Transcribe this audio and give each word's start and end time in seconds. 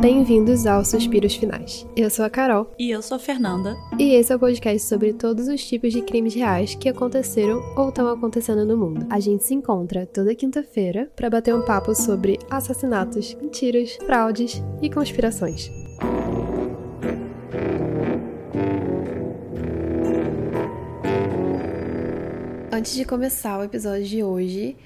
Bem-vindos 0.00 0.66
aos 0.66 0.88
Suspiros 0.88 1.34
Finais. 1.34 1.86
Eu 1.94 2.08
sou 2.08 2.24
a 2.24 2.30
Carol. 2.30 2.72
E 2.78 2.90
eu 2.90 3.02
sou 3.02 3.16
a 3.16 3.18
Fernanda. 3.18 3.76
E 3.98 4.14
esse 4.14 4.32
é 4.32 4.36
o 4.36 4.38
podcast 4.38 4.88
sobre 4.88 5.12
todos 5.12 5.46
os 5.48 5.62
tipos 5.62 5.92
de 5.92 6.00
crimes 6.00 6.34
reais 6.34 6.74
que 6.74 6.88
aconteceram 6.88 7.62
ou 7.76 7.90
estão 7.90 8.08
acontecendo 8.08 8.64
no 8.64 8.76
mundo. 8.76 9.06
A 9.10 9.20
gente 9.20 9.44
se 9.44 9.54
encontra 9.54 10.06
toda 10.06 10.34
quinta-feira 10.34 11.10
para 11.14 11.28
bater 11.28 11.54
um 11.54 11.62
papo 11.62 11.94
sobre 11.94 12.38
assassinatos, 12.50 13.34
mentiras, 13.34 13.96
fraudes 14.06 14.62
e 14.80 14.88
conspirações. 14.88 15.70
Antes 22.72 22.94
de 22.94 23.04
começar 23.04 23.58
o 23.58 23.64
episódio 23.64 24.04
de 24.04 24.22
hoje, 24.22 24.76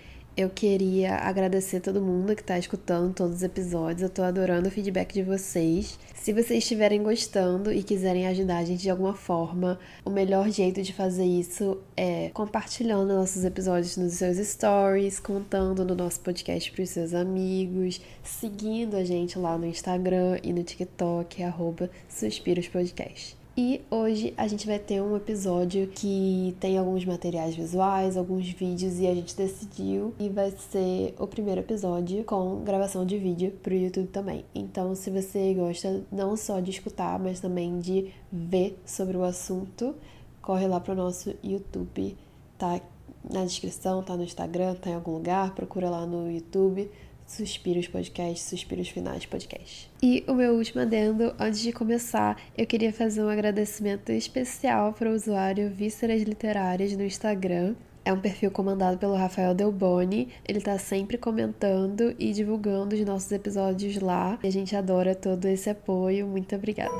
eu 0.41 0.49
queria 0.49 1.17
agradecer 1.17 1.81
todo 1.81 2.01
mundo 2.01 2.35
que 2.35 2.43
tá 2.43 2.59
escutando 2.59 3.13
todos 3.13 3.37
os 3.37 3.43
episódios. 3.43 4.03
Eu 4.03 4.09
tô 4.09 4.23
adorando 4.23 4.69
o 4.69 4.71
feedback 4.71 5.13
de 5.13 5.23
vocês. 5.23 5.99
Se 6.15 6.33
vocês 6.33 6.63
estiverem 6.63 7.03
gostando 7.03 7.73
e 7.73 7.83
quiserem 7.83 8.27
ajudar 8.27 8.59
a 8.59 8.65
gente 8.65 8.81
de 8.83 8.91
alguma 8.91 9.15
forma, 9.15 9.79
o 10.05 10.11
melhor 10.11 10.51
jeito 10.51 10.83
de 10.83 10.93
fazer 10.93 11.25
isso 11.25 11.79
é 11.97 12.31
compartilhando 12.31 13.15
nossos 13.15 13.45
episódios 13.45 13.97
nos 13.97 14.15
seus 14.15 14.39
stories, 14.39 15.21
contando 15.21 15.85
no 15.85 15.95
nosso 15.95 16.21
podcast 16.21 16.73
pros 16.73 16.91
seus 16.91 17.13
amigos, 17.13 18.01
seguindo 18.23 18.97
a 18.97 19.05
gente 19.05 19.39
lá 19.39 19.59
no 19.59 19.67
Instagram 19.67 20.39
e 20.43 20.53
no 20.53 20.63
TikTok, 20.63 21.43
arroba 21.43 21.91
Suspiros 22.09 22.69
Podcast. 22.69 23.40
E 23.57 23.83
hoje 23.91 24.33
a 24.37 24.47
gente 24.47 24.67
vai 24.67 24.79
ter 24.79 25.03
um 25.03 25.17
episódio 25.17 25.89
que 25.89 26.57
tem 26.61 26.79
alguns 26.79 27.05
materiais 27.05 27.55
visuais, 27.55 28.17
alguns 28.17 28.49
vídeos 28.49 29.01
e 29.01 29.07
a 29.07 29.15
gente 29.15 29.37
decidiu 29.37 30.15
e 30.21 30.29
vai 30.29 30.53
ser 30.53 31.15
o 31.19 31.27
primeiro 31.27 31.61
episódio 31.61 32.23
com 32.25 32.63
gravação 32.63 33.05
de 33.05 33.19
vídeo 33.19 33.51
pro 33.63 33.75
YouTube 33.75 34.07
também. 34.07 34.45
Então, 34.55 34.95
se 34.95 35.11
você 35.11 35.53
gosta 35.53 36.03
não 36.13 36.37
só 36.37 36.61
de 36.61 36.71
escutar, 36.71 37.19
mas 37.19 37.41
também 37.41 37.81
de 37.81 38.13
ver 38.33 38.81
sobre 38.87 39.17
o 39.17 39.25
assunto, 39.25 39.97
corre 40.41 40.69
lá 40.69 40.79
pro 40.79 40.95
nosso 40.95 41.35
YouTube, 41.43 42.17
tá 42.57 42.81
na 43.29 43.45
descrição, 43.45 44.03
tá 44.03 44.17
no 44.17 44.23
Instagram, 44.23 44.77
tá 44.77 44.91
em 44.91 44.95
algum 44.95 45.13
lugar, 45.13 45.55
procura 45.55 45.91
lá 45.91 46.07
no 46.07 46.31
YouTube 46.31 46.89
Suspiros 47.31 47.87
Podcast, 47.87 48.51
Suspiros 48.51 48.89
Finais 48.89 49.25
Podcast. 49.25 49.89
E 50.03 50.25
o 50.27 50.35
meu 50.35 50.55
último 50.55 50.83
adendo, 50.83 51.33
antes 51.39 51.61
de 51.61 51.73
começar, 51.73 52.37
eu 52.59 52.67
queria 52.67 52.93
fazer 52.93 53.23
um 53.23 53.29
agradecimento 53.29 54.11
especial 54.11 54.93
para 54.93 55.09
o 55.09 55.15
usuário 55.15 55.71
Vísceras 55.71 56.23
Literárias 56.23 56.93
no 56.97 57.05
Instagram. 57.05 57.77
É 58.05 58.13
um 58.13 58.21
perfil 58.21 58.51
comandado 58.51 58.99
pelo 58.99 59.15
Rafael 59.15 59.55
Delboni. 59.55 60.29
Ele 60.45 60.61
tá 60.61 60.77
sempre 60.77 61.17
comentando 61.17 62.17
e 62.19 62.33
divulgando 62.33 62.97
os 62.97 63.05
nossos 63.05 63.31
episódios 63.31 63.97
lá. 63.99 64.37
E 64.43 64.49
a 64.49 64.51
gente 64.51 64.75
adora 64.75 65.15
todo 65.15 65.47
esse 65.47 65.71
apoio. 65.71 66.27
Muito 66.27 66.57
obrigada. 66.57 66.91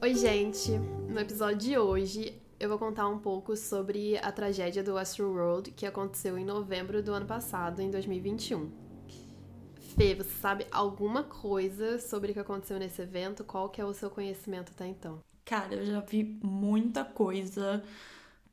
Oi, 0.00 0.14
gente! 0.14 0.70
No 1.06 1.20
episódio 1.20 1.58
de 1.58 1.76
hoje 1.76 2.39
eu 2.60 2.68
vou 2.68 2.78
contar 2.78 3.08
um 3.08 3.18
pouco 3.18 3.56
sobre 3.56 4.18
a 4.18 4.30
tragédia 4.30 4.84
do 4.84 4.98
Astroworld 4.98 5.70
que 5.70 5.86
aconteceu 5.86 6.36
em 6.36 6.44
novembro 6.44 7.02
do 7.02 7.14
ano 7.14 7.24
passado, 7.24 7.80
em 7.80 7.90
2021. 7.90 8.70
Fê, 9.96 10.14
você 10.14 10.28
sabe 10.42 10.66
alguma 10.70 11.24
coisa 11.24 11.98
sobre 11.98 12.30
o 12.30 12.34
que 12.34 12.38
aconteceu 12.38 12.78
nesse 12.78 13.00
evento? 13.00 13.44
Qual 13.44 13.70
que 13.70 13.80
é 13.80 13.84
o 13.84 13.94
seu 13.94 14.10
conhecimento 14.10 14.72
até 14.74 14.86
então? 14.86 15.20
Cara, 15.42 15.74
eu 15.74 15.86
já 15.86 16.00
vi 16.00 16.38
muita 16.42 17.02
coisa, 17.02 17.82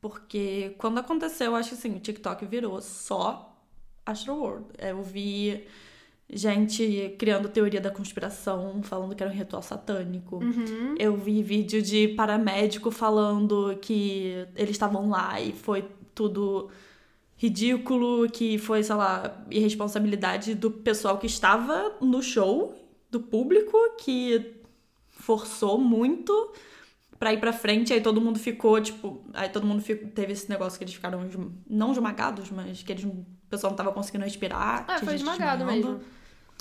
porque 0.00 0.74
quando 0.78 0.98
aconteceu, 0.98 1.48
eu 1.48 1.56
acho 1.56 1.68
que 1.68 1.74
assim, 1.74 1.94
o 1.94 2.00
TikTok 2.00 2.46
virou 2.46 2.80
só 2.80 3.54
Astroworld. 4.06 4.64
Eu 4.78 5.02
vi 5.02 5.68
gente 6.30 7.14
criando 7.18 7.48
teoria 7.48 7.80
da 7.80 7.90
conspiração, 7.90 8.82
falando 8.82 9.14
que 9.14 9.22
era 9.22 9.32
um 9.32 9.34
ritual 9.34 9.62
satânico. 9.62 10.36
Uhum. 10.36 10.94
Eu 10.98 11.16
vi 11.16 11.42
vídeo 11.42 11.80
de 11.80 12.08
paramédico 12.08 12.90
falando 12.90 13.76
que 13.80 14.46
eles 14.54 14.72
estavam 14.72 15.08
lá 15.08 15.40
e 15.40 15.52
foi 15.52 15.84
tudo 16.14 16.68
ridículo, 17.36 18.28
que 18.28 18.58
foi, 18.58 18.82
sei 18.82 18.96
lá, 18.96 19.44
irresponsabilidade 19.50 20.54
do 20.54 20.70
pessoal 20.70 21.18
que 21.18 21.26
estava 21.26 21.96
no 22.00 22.20
show, 22.20 22.74
do 23.10 23.20
público, 23.20 23.78
que 23.96 24.54
forçou 25.08 25.78
muito 25.78 26.52
pra 27.18 27.32
ir 27.32 27.40
pra 27.40 27.52
frente, 27.52 27.92
aí 27.92 28.00
todo 28.00 28.20
mundo 28.20 28.38
ficou, 28.38 28.80
tipo, 28.80 29.24
aí 29.34 29.48
todo 29.48 29.66
mundo 29.66 29.82
ficou, 29.82 30.08
teve 30.08 30.32
esse 30.32 30.48
negócio 30.48 30.78
que 30.78 30.84
eles 30.84 30.94
ficaram, 30.94 31.28
não 31.68 31.92
esmagados, 31.92 32.50
mas 32.50 32.82
que 32.82 32.92
eles, 32.92 33.04
o 33.04 33.24
pessoal 33.48 33.70
não 33.70 33.76
tava 33.76 33.92
conseguindo 33.92 34.24
respirar. 34.24 34.84
Ah, 34.86 34.98
foi 34.98 35.14
esmagado 35.14 35.64
mesmo. 35.64 36.00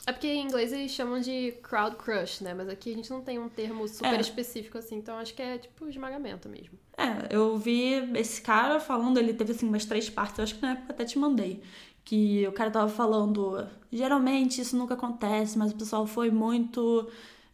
É 0.07 0.13
porque 0.13 0.27
em 0.27 0.41
inglês 0.45 0.71
eles 0.71 0.91
chamam 0.91 1.19
de 1.19 1.51
crowd 1.61 1.97
crush, 1.97 2.41
né? 2.41 2.53
Mas 2.53 2.69
aqui 2.69 2.93
a 2.93 2.95
gente 2.95 3.09
não 3.09 3.21
tem 3.21 3.37
um 3.37 3.49
termo 3.49 3.85
super 3.89 4.15
É. 4.15 4.21
específico 4.21 4.77
assim, 4.77 4.95
então 4.95 5.17
acho 5.17 5.33
que 5.33 5.41
é 5.41 5.57
tipo 5.57 5.85
esmagamento 5.89 6.47
mesmo. 6.47 6.79
É, 6.97 7.27
eu 7.29 7.57
vi 7.57 7.91
esse 8.15 8.41
cara 8.41 8.79
falando, 8.79 9.17
ele 9.17 9.33
teve 9.33 9.51
assim 9.51 9.67
umas 9.67 9.83
três 9.83 10.09
partes, 10.09 10.37
eu 10.37 10.43
acho 10.45 10.55
que 10.55 10.61
na 10.61 10.71
época 10.71 10.93
até 10.93 11.03
te 11.03 11.19
mandei. 11.19 11.61
Que 12.05 12.47
o 12.47 12.53
cara 12.53 12.71
tava 12.71 12.87
falando, 12.87 13.67
geralmente 13.91 14.61
isso 14.61 14.77
nunca 14.77 14.93
acontece, 14.93 15.57
mas 15.57 15.73
o 15.73 15.75
pessoal 15.75 16.07
foi 16.07 16.31
muito 16.31 17.09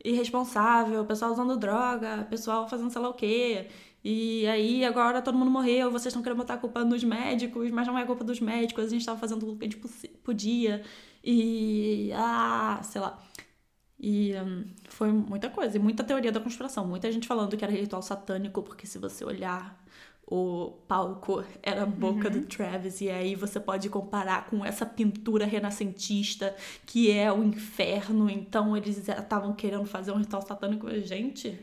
irresponsável, 0.05 1.01
o 1.01 1.05
pessoal 1.05 1.31
usando 1.31 1.57
droga, 1.57 2.21
o 2.21 2.25
pessoal 2.29 2.69
fazendo 2.69 2.91
sei 2.91 3.01
lá 3.01 3.09
o 3.09 3.13
quê. 3.15 3.67
E 4.03 4.45
aí 4.47 4.85
agora 4.85 5.21
todo 5.23 5.37
mundo 5.37 5.49
morreu, 5.49 5.89
vocês 5.89 6.07
estão 6.11 6.21
querendo 6.21 6.37
botar 6.37 6.55
a 6.55 6.57
culpa 6.57 6.83
nos 6.83 7.03
médicos, 7.03 7.71
mas 7.71 7.87
não 7.87 7.97
é 7.97 8.05
culpa 8.05 8.23
dos 8.23 8.39
médicos, 8.39 8.85
a 8.85 8.89
gente 8.89 9.05
tava 9.05 9.19
fazendo 9.19 9.49
o 9.51 9.57
que 9.57 9.65
a 9.65 9.69
gente 9.69 9.77
podia. 10.23 10.83
E. 11.23 12.11
Ah, 12.13 12.81
sei 12.83 13.01
lá. 13.01 13.21
E 13.99 14.33
hum, 14.35 14.65
foi 14.89 15.11
muita 15.11 15.49
coisa, 15.49 15.77
e 15.77 15.79
muita 15.79 16.03
teoria 16.03 16.31
da 16.31 16.39
conspiração. 16.39 16.85
Muita 16.85 17.11
gente 17.11 17.27
falando 17.27 17.55
que 17.57 17.63
era 17.63 17.73
ritual 17.73 18.01
satânico, 18.01 18.61
porque 18.61 18.85
se 18.85 18.97
você 18.99 19.23
olhar 19.23 19.81
o 20.27 20.71
palco, 20.87 21.43
era 21.61 21.83
a 21.83 21.85
boca 21.85 22.29
do 22.29 22.41
Travis, 22.47 23.01
e 23.01 23.09
aí 23.09 23.35
você 23.35 23.59
pode 23.59 23.89
comparar 23.89 24.47
com 24.47 24.65
essa 24.65 24.85
pintura 24.85 25.45
renascentista 25.45 26.55
que 26.85 27.11
é 27.11 27.31
o 27.31 27.43
inferno. 27.43 28.29
Então 28.29 28.75
eles 28.75 28.97
estavam 29.07 29.53
querendo 29.53 29.85
fazer 29.85 30.11
um 30.11 30.17
ritual 30.17 30.41
satânico. 30.41 30.89
Gente, 31.01 31.59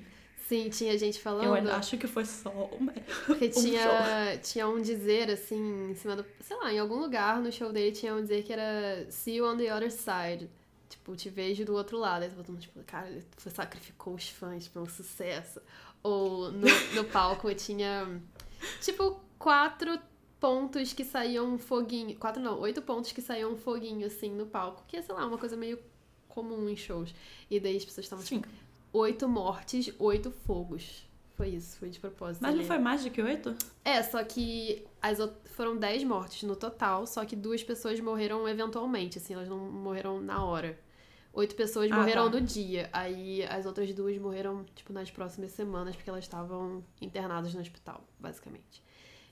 Sim, 0.50 0.68
tinha 0.68 0.98
gente 0.98 1.20
falando. 1.20 1.68
eu 1.68 1.74
acho 1.74 1.96
que 1.96 2.08
foi 2.08 2.24
só 2.24 2.50
uma. 2.50 2.92
Porque 3.24 3.46
um 3.56 3.62
tinha, 3.62 4.36
tinha 4.42 4.66
um 4.68 4.82
dizer 4.82 5.30
assim, 5.30 5.92
em 5.92 5.94
cima 5.94 6.16
do. 6.16 6.26
Sei 6.40 6.56
lá, 6.56 6.72
em 6.72 6.78
algum 6.80 6.96
lugar 6.96 7.40
no 7.40 7.52
show 7.52 7.72
dele 7.72 7.92
tinha 7.92 8.12
um 8.12 8.20
dizer 8.20 8.42
que 8.42 8.52
era 8.52 9.08
See 9.12 9.36
you 9.36 9.46
on 9.46 9.56
the 9.56 9.72
other 9.72 9.92
side. 9.92 10.50
Tipo, 10.88 11.14
te 11.14 11.30
vejo 11.30 11.64
do 11.64 11.72
outro 11.72 11.96
lado. 11.98 12.24
Aí 12.24 12.30
todo 12.30 12.48
mundo, 12.48 12.60
tipo, 12.60 12.82
cara, 12.82 13.08
ele 13.08 13.24
sacrificou 13.36 14.14
os 14.14 14.28
fãs 14.28 14.66
pelo 14.66 14.90
sucesso. 14.90 15.60
Ou 16.02 16.50
no, 16.50 16.66
no 16.96 17.04
palco 17.04 17.54
tinha, 17.54 18.20
tipo, 18.80 19.20
quatro 19.38 20.00
pontos 20.40 20.92
que 20.92 21.04
saíam 21.04 21.54
um 21.54 21.58
foguinho. 21.58 22.16
Quatro 22.16 22.42
não, 22.42 22.58
oito 22.58 22.82
pontos 22.82 23.12
que 23.12 23.22
saíam 23.22 23.52
um 23.52 23.56
foguinho, 23.56 24.04
assim, 24.04 24.32
no 24.32 24.46
palco. 24.46 24.82
Que 24.88 24.96
é, 24.96 25.02
sei 25.02 25.14
lá, 25.14 25.24
uma 25.24 25.38
coisa 25.38 25.56
meio 25.56 25.78
comum 26.28 26.68
em 26.68 26.76
shows. 26.76 27.14
E 27.48 27.60
daí 27.60 27.76
as 27.76 27.84
pessoas 27.84 28.06
estavam, 28.06 28.24
tipo, 28.24 28.48
oito 28.92 29.28
mortes, 29.28 29.92
oito 29.98 30.30
fogos. 30.30 31.08
Foi 31.36 31.48
isso, 31.48 31.78
foi 31.78 31.88
de 31.88 31.98
propósito. 31.98 32.42
Mas 32.42 32.54
não 32.54 32.64
foi 32.64 32.78
mais 32.78 33.02
de 33.02 33.08
que 33.08 33.22
oito? 33.22 33.54
É, 33.82 34.02
só 34.02 34.22
que 34.22 34.84
as 35.00 35.18
foram 35.46 35.76
10 35.76 36.04
mortes 36.04 36.42
no 36.42 36.54
total, 36.54 37.06
só 37.06 37.24
que 37.24 37.34
duas 37.34 37.62
pessoas 37.62 37.98
morreram 37.98 38.46
eventualmente, 38.46 39.16
assim, 39.16 39.32
elas 39.32 39.48
não 39.48 39.58
morreram 39.58 40.20
na 40.20 40.44
hora. 40.44 40.78
Oito 41.32 41.54
pessoas 41.54 41.90
Ah, 41.90 41.96
morreram 41.96 42.30
tá. 42.30 42.38
no 42.38 42.44
dia. 42.44 42.90
Aí 42.92 43.42
as 43.44 43.64
outras 43.64 43.90
duas 43.94 44.18
morreram, 44.18 44.64
tipo, 44.74 44.92
nas 44.92 45.10
próximas 45.10 45.52
semanas, 45.52 45.94
porque 45.96 46.10
elas 46.10 46.24
estavam 46.24 46.84
internadas 47.00 47.54
no 47.54 47.60
hospital, 47.60 48.04
basicamente. 48.18 48.82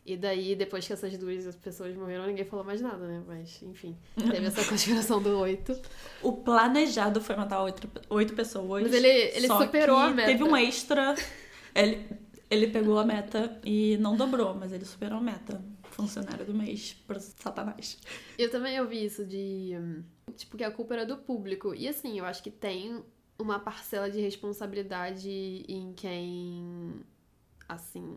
E 0.09 0.17
daí, 0.17 0.57
depois 0.57 0.87
que 0.87 0.93
essas 0.95 1.19
duas 1.19 1.55
pessoas 1.57 1.95
morreram, 1.95 2.27
ninguém 2.27 2.47
falou 2.47 2.65
mais 2.65 2.81
nada, 2.81 3.07
né? 3.07 3.23
Mas, 3.27 3.63
enfim, 3.63 3.95
teve 4.17 4.47
essa 4.47 4.65
conspiração 4.65 5.23
do 5.23 5.39
oito. 5.39 5.79
O 6.23 6.33
planejado 6.33 7.21
foi 7.21 7.37
matar 7.37 7.63
oito, 7.63 7.87
oito 8.09 8.33
pessoas. 8.33 8.85
Mas 8.85 8.95
ele, 8.95 9.07
ele 9.07 9.47
Só 9.47 9.61
superou 9.61 9.99
a 9.99 10.09
meta. 10.09 10.31
Teve 10.31 10.45
um 10.45 10.57
extra. 10.57 11.15
Ele, 11.75 12.09
ele 12.51 12.69
pegou 12.69 12.99
a 12.99 13.05
meta 13.05 13.61
e 13.63 13.99
não 13.99 14.17
dobrou, 14.17 14.55
mas 14.55 14.73
ele 14.73 14.87
superou 14.87 15.19
a 15.19 15.21
meta. 15.21 15.63
Funcionário 15.91 16.47
do 16.47 16.55
mês 16.55 16.97
pro 17.07 17.21
Satanás. 17.21 17.99
Eu 18.39 18.51
também 18.51 18.81
ouvi 18.81 19.05
isso 19.05 19.27
de. 19.27 19.73
Tipo, 20.37 20.57
que 20.57 20.65
a 20.65 20.71
culpa 20.71 20.95
era 20.95 21.05
do 21.05 21.19
público. 21.19 21.75
E 21.75 21.87
assim, 21.87 22.19
eu 22.19 22.25
acho 22.25 22.43
que 22.43 22.51
tem 22.51 23.05
uma 23.39 23.59
parcela 23.59 24.11
de 24.11 24.23
responsabilidade 24.23 25.29
em 25.69 25.93
quem, 25.93 26.95
assim, 27.69 28.17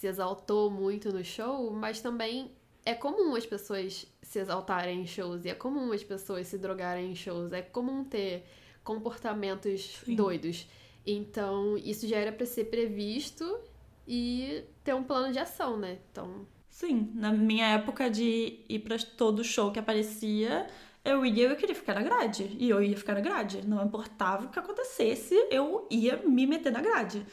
se 0.00 0.06
exaltou 0.06 0.70
muito 0.70 1.12
no 1.12 1.22
show, 1.22 1.70
mas 1.70 2.00
também 2.00 2.50
é 2.86 2.94
comum 2.94 3.36
as 3.36 3.44
pessoas 3.44 4.06
se 4.22 4.38
exaltarem 4.38 5.02
em 5.02 5.06
shows, 5.06 5.44
e 5.44 5.50
é 5.50 5.54
comum 5.54 5.92
as 5.92 6.02
pessoas 6.02 6.46
se 6.46 6.56
drogarem 6.56 7.12
em 7.12 7.14
shows, 7.14 7.52
é 7.52 7.60
comum 7.60 8.02
ter 8.02 8.46
comportamentos 8.82 10.00
Sim. 10.02 10.14
doidos. 10.14 10.66
Então, 11.06 11.76
isso 11.76 12.08
já 12.08 12.16
era 12.16 12.32
pra 12.32 12.46
ser 12.46 12.70
previsto 12.70 13.60
e 14.08 14.64
ter 14.82 14.94
um 14.94 15.04
plano 15.04 15.34
de 15.34 15.38
ação, 15.38 15.76
né? 15.76 15.98
Então, 16.10 16.46
Sim, 16.70 17.10
na 17.14 17.30
minha 17.30 17.66
época 17.66 18.08
de 18.08 18.58
ir 18.66 18.78
pra 18.78 18.96
todo 18.96 19.44
show 19.44 19.70
que 19.70 19.78
aparecia, 19.78 20.66
eu 21.04 21.26
ia 21.26 21.48
e 21.48 21.50
eu 21.52 21.56
queria 21.56 21.74
ficar 21.74 21.92
na 21.92 22.02
grade. 22.02 22.56
E 22.58 22.70
eu 22.70 22.82
ia 22.82 22.96
ficar 22.96 23.12
na 23.12 23.20
grade. 23.20 23.60
Não 23.66 23.84
importava 23.84 24.46
o 24.46 24.48
que 24.48 24.58
acontecesse, 24.58 25.34
eu 25.50 25.86
ia 25.90 26.16
me 26.26 26.46
meter 26.46 26.72
na 26.72 26.80
grade. 26.80 27.26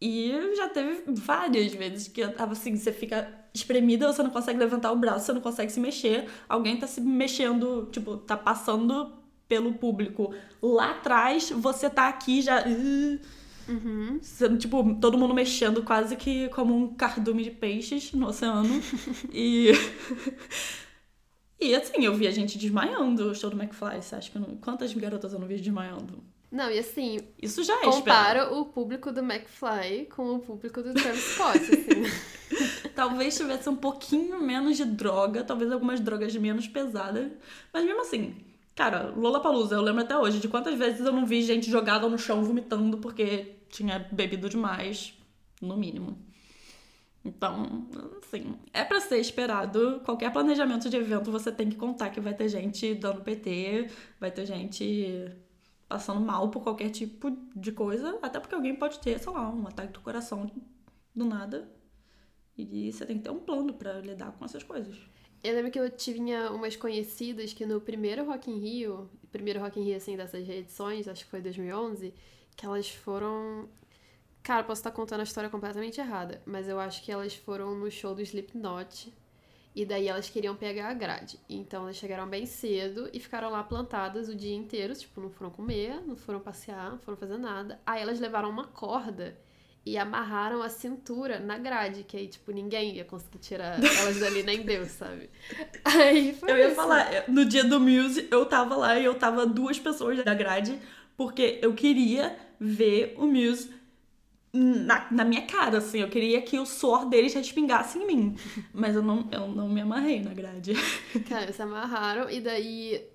E 0.00 0.32
já 0.56 0.68
teve 0.68 1.02
várias 1.08 1.72
vezes 1.72 2.08
que 2.08 2.20
eu 2.20 2.32
tava 2.32 2.52
assim, 2.52 2.76
você 2.76 2.92
fica 2.92 3.28
espremida, 3.52 4.12
você 4.12 4.22
não 4.22 4.30
consegue 4.30 4.58
levantar 4.58 4.92
o 4.92 4.96
braço, 4.96 5.26
você 5.26 5.32
não 5.32 5.40
consegue 5.40 5.72
se 5.72 5.80
mexer, 5.80 6.28
alguém 6.48 6.76
tá 6.76 6.86
se 6.86 7.00
mexendo, 7.00 7.88
tipo, 7.90 8.16
tá 8.18 8.36
passando 8.36 9.12
pelo 9.48 9.74
público 9.74 10.32
lá 10.62 10.92
atrás, 10.92 11.50
você 11.50 11.90
tá 11.90 12.08
aqui 12.08 12.42
já. 12.42 12.60
Uh, 12.60 13.18
Uhum. 13.68 14.18
Sendo, 14.22 14.56
tipo, 14.56 14.94
todo 14.94 15.18
mundo 15.18 15.34
mexendo 15.34 15.82
quase 15.82 16.16
que 16.16 16.48
como 16.48 16.74
um 16.74 16.94
cardume 16.94 17.44
de 17.44 17.50
peixes 17.50 18.12
no 18.12 18.28
oceano. 18.28 18.80
e. 19.30 19.72
e 21.60 21.74
assim, 21.74 22.02
eu 22.02 22.14
vi 22.14 22.26
a 22.26 22.30
gente 22.30 22.56
desmaiando 22.56 23.30
o 23.30 23.34
show 23.34 23.50
do 23.50 23.60
McFly. 23.60 24.02
Você 24.02 24.16
acha 24.16 24.30
que 24.30 24.38
eu 24.38 24.42
não... 24.42 24.56
Quantas 24.56 24.92
garotas 24.94 25.34
eu 25.34 25.38
não 25.38 25.46
vi 25.46 25.56
desmaiando? 25.56 26.24
Não, 26.50 26.70
e 26.70 26.78
assim, 26.78 27.18
Isso 27.40 27.62
já 27.62 27.74
é 27.74 27.88
esperado. 27.88 27.96
compara 27.96 28.52
o 28.52 28.66
público 28.66 29.12
do 29.12 29.20
McFly 29.20 30.06
com 30.06 30.36
o 30.36 30.38
público 30.38 30.82
do 30.82 30.94
Travis 30.94 31.22
Scott, 31.22 31.58
assim. 31.58 32.38
Talvez 32.94 33.36
tivesse 33.36 33.68
um 33.68 33.76
pouquinho 33.76 34.40
menos 34.42 34.76
de 34.76 34.84
droga, 34.84 35.44
talvez 35.44 35.70
algumas 35.70 36.00
drogas 36.00 36.34
menos 36.36 36.66
pesadas. 36.66 37.30
Mas 37.72 37.84
mesmo 37.84 38.00
assim, 38.00 38.36
cara, 38.74 39.12
Lollapalooza, 39.16 39.74
eu 39.74 39.82
lembro 39.82 40.02
até 40.02 40.16
hoje 40.16 40.38
de 40.40 40.48
quantas 40.48 40.74
vezes 40.78 41.04
eu 41.04 41.12
não 41.12 41.26
vi 41.26 41.42
gente 41.42 41.70
jogada 41.70 42.08
no 42.08 42.18
chão 42.18 42.42
vomitando 42.42 42.98
porque 42.98 43.56
tinha 43.68 44.08
bebido 44.10 44.48
demais, 44.48 45.12
no 45.60 45.76
mínimo. 45.76 46.18
Então, 47.24 47.86
assim, 48.22 48.54
é 48.72 48.84
pra 48.84 49.00
ser 49.00 49.18
esperado. 49.18 50.00
Qualquer 50.04 50.32
planejamento 50.32 50.88
de 50.88 50.96
evento 50.96 51.30
você 51.30 51.52
tem 51.52 51.68
que 51.68 51.76
contar 51.76 52.10
que 52.10 52.20
vai 52.20 52.32
ter 52.32 52.48
gente 52.48 52.94
dando 52.94 53.20
PT, 53.20 53.88
vai 54.18 54.30
ter 54.30 54.46
gente 54.46 55.30
passando 55.88 56.20
mal 56.20 56.50
por 56.50 56.62
qualquer 56.62 56.90
tipo 56.90 57.30
de 57.56 57.72
coisa, 57.72 58.18
até 58.20 58.38
porque 58.38 58.54
alguém 58.54 58.74
pode 58.76 58.98
ter, 59.00 59.18
sei 59.18 59.32
lá, 59.32 59.48
um 59.48 59.66
ataque 59.66 59.92
do 59.92 60.00
coração 60.00 60.50
do 61.14 61.24
nada. 61.24 61.68
E 62.56 62.92
você 62.92 63.06
tem 63.06 63.16
que 63.16 63.24
ter 63.24 63.30
um 63.30 63.38
plano 63.38 63.72
pra 63.72 64.00
lidar 64.00 64.32
com 64.32 64.44
essas 64.44 64.62
coisas. 64.62 64.98
Eu 65.42 65.54
lembro 65.54 65.70
que 65.70 65.78
eu 65.78 65.88
tinha 65.88 66.50
umas 66.50 66.76
conhecidas 66.76 67.54
que 67.54 67.64
no 67.64 67.80
primeiro 67.80 68.24
Rock 68.24 68.50
in 68.50 68.58
Rio, 68.58 69.08
primeiro 69.30 69.60
Rock 69.60 69.80
in 69.80 69.84
Rio, 69.84 69.96
assim, 69.96 70.16
dessas 70.16 70.46
reedições, 70.46 71.06
acho 71.06 71.24
que 71.24 71.30
foi 71.30 71.40
2011, 71.40 72.12
que 72.56 72.66
elas 72.66 72.90
foram... 72.90 73.68
Cara, 74.42 74.64
posso 74.64 74.80
estar 74.80 74.90
contando 74.90 75.20
a 75.20 75.24
história 75.24 75.48
completamente 75.48 76.00
errada, 76.00 76.42
mas 76.44 76.68
eu 76.68 76.80
acho 76.80 77.02
que 77.04 77.12
elas 77.12 77.34
foram 77.34 77.76
no 77.76 77.90
show 77.90 78.14
do 78.14 78.22
Slipknot 78.22 79.12
e 79.78 79.84
daí 79.84 80.08
elas 80.08 80.28
queriam 80.28 80.56
pegar 80.56 80.88
a 80.88 80.92
grade. 80.92 81.38
Então 81.48 81.84
elas 81.84 81.94
chegaram 81.94 82.26
bem 82.26 82.44
cedo 82.46 83.08
e 83.12 83.20
ficaram 83.20 83.48
lá 83.48 83.62
plantadas 83.62 84.28
o 84.28 84.34
dia 84.34 84.52
inteiro, 84.56 84.92
tipo, 84.92 85.20
não 85.20 85.30
foram 85.30 85.52
comer, 85.52 86.02
não 86.04 86.16
foram 86.16 86.40
passear, 86.40 86.90
não 86.90 86.98
foram 86.98 87.16
fazer 87.16 87.38
nada. 87.38 87.80
Aí 87.86 88.02
elas 88.02 88.18
levaram 88.18 88.50
uma 88.50 88.64
corda 88.64 89.38
e 89.86 89.96
amarraram 89.96 90.62
a 90.62 90.68
cintura 90.68 91.38
na 91.38 91.56
grade, 91.58 92.02
que 92.02 92.16
aí, 92.16 92.26
tipo, 92.26 92.50
ninguém 92.50 92.96
ia 92.96 93.04
conseguir 93.04 93.38
tirar 93.38 93.78
elas 93.78 94.18
dali, 94.18 94.42
nem 94.42 94.62
Deus, 94.62 94.88
sabe? 94.88 95.30
Aí 95.84 96.34
foi 96.34 96.50
Eu 96.50 96.58
ia 96.58 96.66
isso. 96.66 96.74
falar, 96.74 97.28
no 97.28 97.44
dia 97.44 97.62
do 97.62 97.78
Muse, 97.78 98.26
eu 98.32 98.44
tava 98.46 98.74
lá 98.76 98.98
e 98.98 99.04
eu 99.04 99.14
tava 99.14 99.46
duas 99.46 99.78
pessoas 99.78 100.22
da 100.24 100.34
grade, 100.34 100.76
porque 101.16 101.60
eu 101.62 101.72
queria 101.72 102.36
ver 102.58 103.14
o 103.16 103.28
Muse 103.28 103.72
na, 104.58 105.06
na 105.10 105.24
minha 105.24 105.46
cara, 105.46 105.78
assim. 105.78 106.00
Eu 106.00 106.08
queria 106.08 106.42
que 106.42 106.58
o 106.58 106.66
suor 106.66 107.08
deles 107.08 107.34
respingasse 107.34 107.98
em 107.98 108.06
mim. 108.06 108.36
Mas 108.72 108.96
eu 108.96 109.02
não, 109.02 109.28
eu 109.30 109.48
não 109.48 109.68
me 109.68 109.80
amarrei 109.80 110.20
na 110.20 110.34
grade. 110.34 110.74
Cara, 111.28 111.44
eles 111.44 111.56
se 111.56 111.62
amarraram 111.62 112.28
e 112.28 112.40
daí 112.40 113.08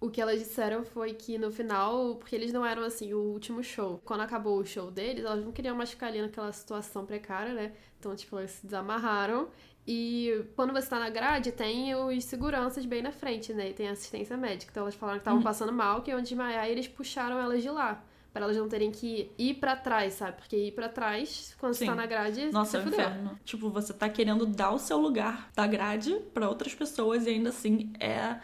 o 0.00 0.10
que 0.10 0.20
elas 0.20 0.38
disseram 0.38 0.84
foi 0.84 1.14
que 1.14 1.38
no 1.38 1.50
final, 1.50 2.16
porque 2.16 2.34
eles 2.36 2.52
não 2.52 2.64
eram 2.64 2.82
assim 2.82 3.12
o 3.12 3.18
último 3.18 3.62
show. 3.64 4.00
Quando 4.04 4.20
acabou 4.20 4.58
o 4.58 4.64
show 4.64 4.90
deles, 4.90 5.24
elas 5.24 5.44
não 5.44 5.52
queriam 5.52 5.74
mais 5.74 5.90
ficar 5.90 6.08
ali 6.08 6.20
naquela 6.20 6.52
situação 6.52 7.04
precária, 7.04 7.52
né? 7.52 7.72
Então, 7.98 8.14
tipo, 8.14 8.38
elas 8.38 8.52
se 8.52 8.66
desamarraram. 8.66 9.48
E 9.86 10.44
quando 10.54 10.72
você 10.72 10.86
tá 10.86 10.98
na 10.98 11.08
grade, 11.08 11.50
tem 11.50 11.94
os 11.94 12.24
seguranças 12.24 12.84
bem 12.84 13.00
na 13.00 13.10
frente, 13.10 13.54
né? 13.54 13.70
E 13.70 13.72
tem 13.72 13.88
assistência 13.88 14.36
médica. 14.36 14.70
Então 14.70 14.82
elas 14.82 14.94
falaram 14.94 15.18
que 15.18 15.22
estavam 15.22 15.42
passando 15.42 15.72
mal, 15.72 16.02
que 16.02 16.10
iam 16.10 16.20
desmaiar, 16.20 16.68
e 16.68 16.72
eles 16.72 16.86
puxaram 16.86 17.38
elas 17.40 17.62
de 17.62 17.70
lá. 17.70 18.04
Pra 18.32 18.44
elas 18.44 18.56
não 18.56 18.68
terem 18.68 18.90
que 18.90 19.32
ir 19.38 19.54
pra 19.54 19.74
trás, 19.74 20.14
sabe? 20.14 20.36
Porque 20.36 20.56
ir 20.56 20.72
pra 20.72 20.88
trás, 20.88 21.56
quando 21.58 21.74
você 21.74 21.80
Sim. 21.80 21.86
tá 21.86 21.94
na 21.94 22.06
grade, 22.06 22.50
Nossa, 22.52 22.72
você 22.72 22.76
é 22.76 22.80
um 22.84 22.88
inferno. 22.88 23.40
Tipo, 23.44 23.70
você 23.70 23.92
tá 23.92 24.08
querendo 24.08 24.46
dar 24.46 24.70
o 24.72 24.78
seu 24.78 24.98
lugar 24.98 25.50
da 25.54 25.66
grade 25.66 26.14
pra 26.34 26.48
outras 26.48 26.74
pessoas 26.74 27.26
e 27.26 27.30
ainda 27.30 27.48
assim 27.48 27.92
é 27.98 28.38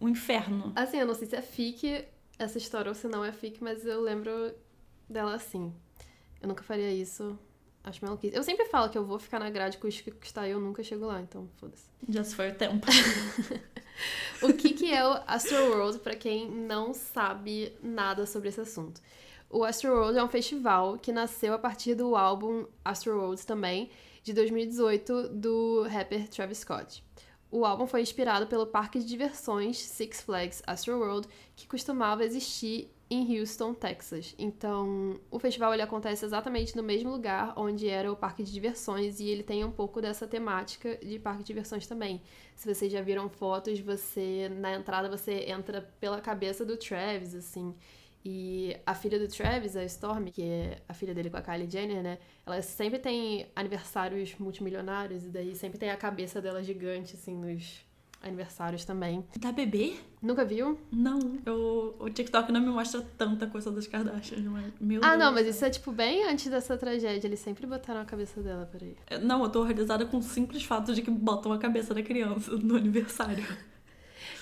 um 0.00 0.08
inferno. 0.08 0.72
Assim, 0.76 0.98
eu 0.98 1.06
não 1.06 1.14
sei 1.14 1.26
se 1.26 1.36
é 1.36 1.42
fic 1.42 2.04
essa 2.38 2.58
história 2.58 2.88
ou 2.88 2.94
se 2.94 3.08
não 3.08 3.24
é 3.24 3.32
fic, 3.32 3.62
mas 3.62 3.84
eu 3.84 4.00
lembro 4.00 4.54
dela 5.08 5.34
assim. 5.34 5.74
Eu 6.40 6.48
nunca 6.48 6.62
faria 6.62 6.92
isso. 6.92 7.38
Acho 7.84 8.04
maluquice. 8.04 8.34
Eu 8.34 8.42
sempre 8.42 8.64
falo 8.64 8.88
que 8.88 8.96
eu 8.96 9.04
vou 9.04 9.18
ficar 9.18 9.38
na 9.38 9.50
grade 9.50 9.76
com 9.76 9.86
os 9.86 10.00
que 10.00 10.10
custar 10.10 10.48
e 10.48 10.52
eu 10.52 10.58
nunca 10.58 10.82
chego 10.82 11.04
lá, 11.04 11.20
então 11.20 11.48
foda-se. 11.56 11.84
Já 12.08 12.24
se 12.24 12.34
foi 12.34 12.50
o 12.50 12.54
tempo. 12.54 12.86
O 14.42 14.52
que, 14.52 14.70
que 14.70 14.92
é 14.92 15.06
o 15.06 15.20
Astroworld, 15.26 16.00
pra 16.00 16.14
quem 16.14 16.50
não 16.50 16.92
sabe 16.92 17.72
nada 17.82 18.26
sobre 18.26 18.48
esse 18.48 18.60
assunto? 18.60 19.00
O 19.48 19.64
Astroworld 19.64 20.18
é 20.18 20.24
um 20.24 20.28
festival 20.28 20.98
que 20.98 21.12
nasceu 21.12 21.54
a 21.54 21.58
partir 21.58 21.94
do 21.94 22.16
álbum 22.16 22.66
Astroworld 22.84 23.44
também, 23.46 23.90
de 24.22 24.32
2018, 24.32 25.28
do 25.28 25.82
rapper 25.84 26.28
Travis 26.28 26.58
Scott. 26.58 27.04
O 27.50 27.64
álbum 27.64 27.86
foi 27.86 28.02
inspirado 28.02 28.46
pelo 28.46 28.66
parque 28.66 28.98
de 28.98 29.04
diversões 29.04 29.78
Six 29.78 30.22
Flags 30.22 30.62
Astroworld, 30.66 31.28
que 31.54 31.68
costumava 31.68 32.24
existir 32.24 32.92
em 33.10 33.38
Houston, 33.38 33.74
Texas. 33.74 34.34
Então, 34.38 35.20
o 35.30 35.38
festival 35.38 35.72
ele 35.72 35.82
acontece 35.82 36.24
exatamente 36.24 36.76
no 36.76 36.82
mesmo 36.82 37.10
lugar 37.10 37.52
onde 37.56 37.88
era 37.88 38.10
o 38.10 38.16
parque 38.16 38.42
de 38.42 38.52
diversões 38.52 39.20
e 39.20 39.28
ele 39.28 39.42
tem 39.42 39.64
um 39.64 39.70
pouco 39.70 40.00
dessa 40.00 40.26
temática 40.26 40.96
de 40.96 41.18
parque 41.18 41.40
de 41.40 41.46
diversões 41.46 41.86
também. 41.86 42.22
Se 42.54 42.72
vocês 42.72 42.90
já 42.90 43.02
viram 43.02 43.28
fotos, 43.28 43.78
você 43.80 44.48
na 44.48 44.74
entrada 44.74 45.08
você 45.08 45.44
entra 45.50 45.82
pela 46.00 46.20
cabeça 46.20 46.64
do 46.64 46.76
Travis, 46.76 47.34
assim. 47.34 47.74
E 48.24 48.74
a 48.86 48.94
filha 48.94 49.18
do 49.18 49.28
Travis, 49.28 49.76
a 49.76 49.84
Storm, 49.84 50.24
que 50.30 50.42
é 50.42 50.78
a 50.88 50.94
filha 50.94 51.12
dele 51.12 51.28
com 51.28 51.36
a 51.36 51.42
Kylie 51.42 51.70
Jenner, 51.70 52.02
né? 52.02 52.18
Ela 52.46 52.62
sempre 52.62 52.98
tem 52.98 53.46
aniversários 53.54 54.34
multimilionários 54.38 55.26
e 55.26 55.28
daí 55.28 55.54
sempre 55.54 55.78
tem 55.78 55.90
a 55.90 55.96
cabeça 55.96 56.40
dela 56.40 56.62
gigante, 56.62 57.16
assim, 57.16 57.36
nos 57.36 57.83
aniversários 58.24 58.84
também. 58.84 59.24
Dá 59.38 59.52
bebê? 59.52 59.94
Nunca 60.22 60.44
viu? 60.44 60.78
Não. 60.90 61.38
Eu, 61.44 61.94
o 61.98 62.08
TikTok 62.10 62.50
não 62.50 62.60
me 62.60 62.68
mostra 62.68 63.02
tanta 63.18 63.46
coisa 63.46 63.70
das 63.70 63.86
Kardashians, 63.86 64.42
mas. 64.44 64.72
Meu 64.80 65.00
Ah, 65.04 65.10
Deus 65.10 65.18
não, 65.20 65.32
mas 65.32 65.46
isso 65.46 65.64
é 65.64 65.70
tipo 65.70 65.92
bem 65.92 66.24
antes 66.28 66.48
dessa 66.48 66.76
tragédia. 66.76 67.28
Eles 67.28 67.40
sempre 67.40 67.66
botaram 67.66 68.00
a 68.00 68.04
cabeça 68.04 68.40
dela, 68.40 68.68
peraí. 68.70 68.96
Não, 69.22 69.42
eu 69.42 69.48
tô 69.50 69.60
horrorizada 69.60 70.06
com 70.06 70.18
o 70.18 70.22
simples 70.22 70.64
fato 70.64 70.94
de 70.94 71.02
que 71.02 71.10
botam 71.10 71.52
a 71.52 71.58
cabeça 71.58 71.92
da 71.94 72.02
criança 72.02 72.50
no 72.56 72.76
aniversário. 72.76 73.44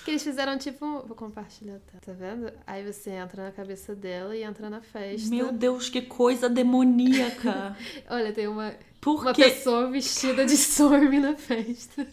Que 0.05 0.11
eles 0.11 0.23
fizeram 0.23 0.57
tipo. 0.57 0.85
Vou 1.07 1.15
compartilhar, 1.15 1.79
tá? 1.79 1.97
Tá 2.05 2.11
vendo? 2.13 2.51
Aí 2.67 2.83
você 2.85 3.11
entra 3.11 3.43
na 3.45 3.51
cabeça 3.51 3.95
dela 3.95 4.35
e 4.35 4.43
entra 4.43 4.69
na 4.69 4.81
festa. 4.81 5.29
Meu 5.29 5.51
Deus, 5.51 5.89
que 5.89 6.01
coisa 6.01 6.49
demoníaca. 6.49 7.75
Olha, 8.09 8.33
tem 8.33 8.47
uma, 8.47 8.73
Por 8.99 9.21
uma 9.21 9.33
quê? 9.33 9.43
pessoa 9.45 9.89
vestida 9.89 10.45
de 10.45 10.53
Storm 10.55 11.19
na 11.21 11.35
festa. 11.37 12.05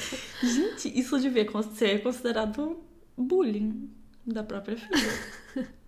Gente, 0.42 0.98
isso 0.98 1.18
devia 1.18 1.46
ser 1.74 2.02
considerado 2.02 2.78
bullying 3.16 3.90
da 4.26 4.42
própria 4.42 4.76
filha. 4.76 5.68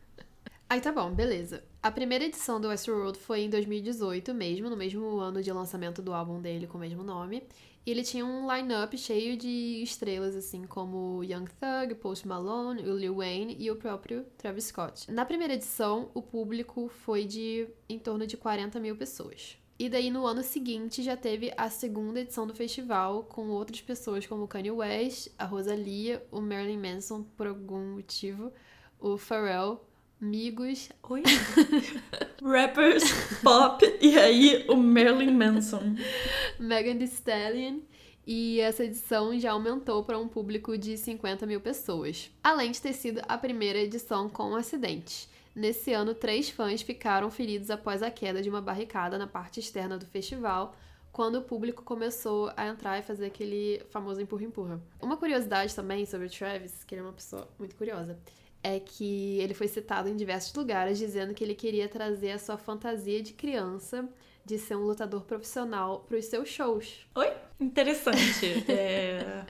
Aí 0.69 0.81
tá 0.81 0.93
bom, 0.93 1.11
beleza. 1.11 1.65
A 1.83 1.91
primeira 1.91 2.25
edição 2.25 2.61
do 2.61 2.69
Westworld 2.69 3.19
foi 3.19 3.41
em 3.41 3.51
2018 3.51 4.33
mesmo, 4.33 4.71
no 4.71 4.77
mesmo 4.77 5.19
ano 5.19 5.43
de 5.43 5.53
lançamento 5.53 6.01
do 6.01 6.13
álbum 6.13 6.41
dele 6.41 6.69
com 6.69 6.79
o 6.79 6.81
mesmo 6.81 7.03
nome. 7.03 7.43
E 7.85 7.91
ele 7.91 8.05
tinha 8.05 8.25
um 8.25 8.53
line-up 8.55 8.97
cheio 8.97 9.37
de 9.37 9.83
estrelas, 9.83 10.37
assim, 10.37 10.65
como 10.65 11.25
Young 11.25 11.47
Thug, 11.47 11.95
Post 11.97 12.29
Malone, 12.29 12.83
o 12.83 12.97
Lil 12.97 13.17
Wayne 13.17 13.57
e 13.59 13.71
o 13.71 13.77
próprio 13.77 14.25
Travis 14.37 14.67
Scott. 14.67 15.11
Na 15.11 15.25
primeira 15.25 15.55
edição, 15.55 16.11
o 16.15 16.23
público 16.23 16.89
foi 16.89 17.25
de 17.25 17.67
em 17.89 17.99
torno 17.99 18.27
de 18.27 18.37
40 18.37 18.79
mil 18.79 18.95
pessoas. 18.95 19.57
E 19.81 19.89
daí, 19.89 20.11
no 20.11 20.27
ano 20.27 20.43
seguinte, 20.43 21.03
já 21.03 21.17
teve 21.17 21.55
a 21.57 21.71
segunda 21.71 22.21
edição 22.21 22.47
do 22.47 22.55
festival, 22.55 23.25
com 23.25 23.49
outras 23.49 23.81
pessoas 23.81 24.27
como 24.27 24.45
o 24.45 24.47
Kanye 24.47 24.71
West, 24.71 25.29
a 25.39 25.47
Rosalia, 25.47 26.23
o 26.31 26.39
Marilyn 26.39 26.77
Manson, 26.77 27.23
por 27.35 27.47
algum 27.47 27.95
motivo, 27.95 28.53
o 29.01 29.17
Pharrell, 29.17 29.83
Migos, 30.21 30.91
Oi? 31.03 31.23
Rappers, 32.45 33.05
pop 33.43 33.83
e 34.03 34.19
aí 34.19 34.67
o 34.69 34.77
Marilyn 34.77 35.33
Manson. 35.33 35.97
Megan 36.61 36.99
Thee 36.99 37.07
Stallion. 37.07 37.79
E 38.27 38.61
essa 38.61 38.85
edição 38.85 39.39
já 39.39 39.53
aumentou 39.53 40.05
para 40.05 40.19
um 40.19 40.29
público 40.29 40.77
de 40.77 40.99
50 40.99 41.47
mil 41.47 41.61
pessoas. 41.63 42.31
Além 42.45 42.71
de 42.71 42.83
ter 42.83 42.93
sido 42.93 43.23
a 43.27 43.39
primeira 43.39 43.79
edição 43.79 44.29
com 44.29 44.55
acidentes. 44.55 45.27
Nesse 45.55 45.93
ano, 45.93 46.15
três 46.15 46.49
fãs 46.49 46.83
ficaram 46.83 47.31
feridos 47.31 47.71
após 47.71 48.03
a 48.03 48.11
queda 48.11 48.41
de 48.41 48.49
uma 48.49 48.61
barricada 48.61 49.19
na 49.19 49.27
parte 49.27 49.61
externa 49.61 49.99
do 49.99 50.07
festival, 50.07 50.75
quando 51.13 51.37
o 51.37 51.43
público 51.43 51.83
começou 51.83 52.53
a 52.57 52.67
entrar 52.69 52.99
e 52.99 53.03
fazer 53.03 53.27
aquele 53.27 53.83
famoso 53.91 54.21
empurra-empurra. 54.21 54.81
Uma 55.01 55.17
curiosidade 55.17 55.75
também 55.75 56.07
sobre 56.07 56.27
o 56.27 56.31
Travis, 56.31 56.85
que 56.85 56.95
ele 56.95 57.01
é 57.01 57.05
uma 57.05 57.13
pessoa 57.13 57.49
muito 57.59 57.75
curiosa, 57.75 58.19
é 58.63 58.79
que 58.79 59.39
ele 59.41 59.55
foi 59.55 59.67
citado 59.67 60.09
em 60.09 60.17
diversos 60.17 60.55
lugares 60.55 60.99
dizendo 60.99 61.35
que 61.35 61.43
ele 61.43 61.55
queria 61.55 61.89
trazer 61.89 62.31
a 62.33 62.39
sua 62.39 62.57
fantasia 62.57 63.23
de 63.23 63.33
criança 63.33 64.09
de 64.45 64.59
ser 64.59 64.77
um 64.77 64.85
lutador 64.85 65.23
profissional 65.23 66.01
para 66.01 66.17
os 66.17 66.27
seus 66.27 66.49
shows. 66.49 67.07
Oi? 67.15 67.33
Interessante. 67.59 68.65
é... 68.71 69.45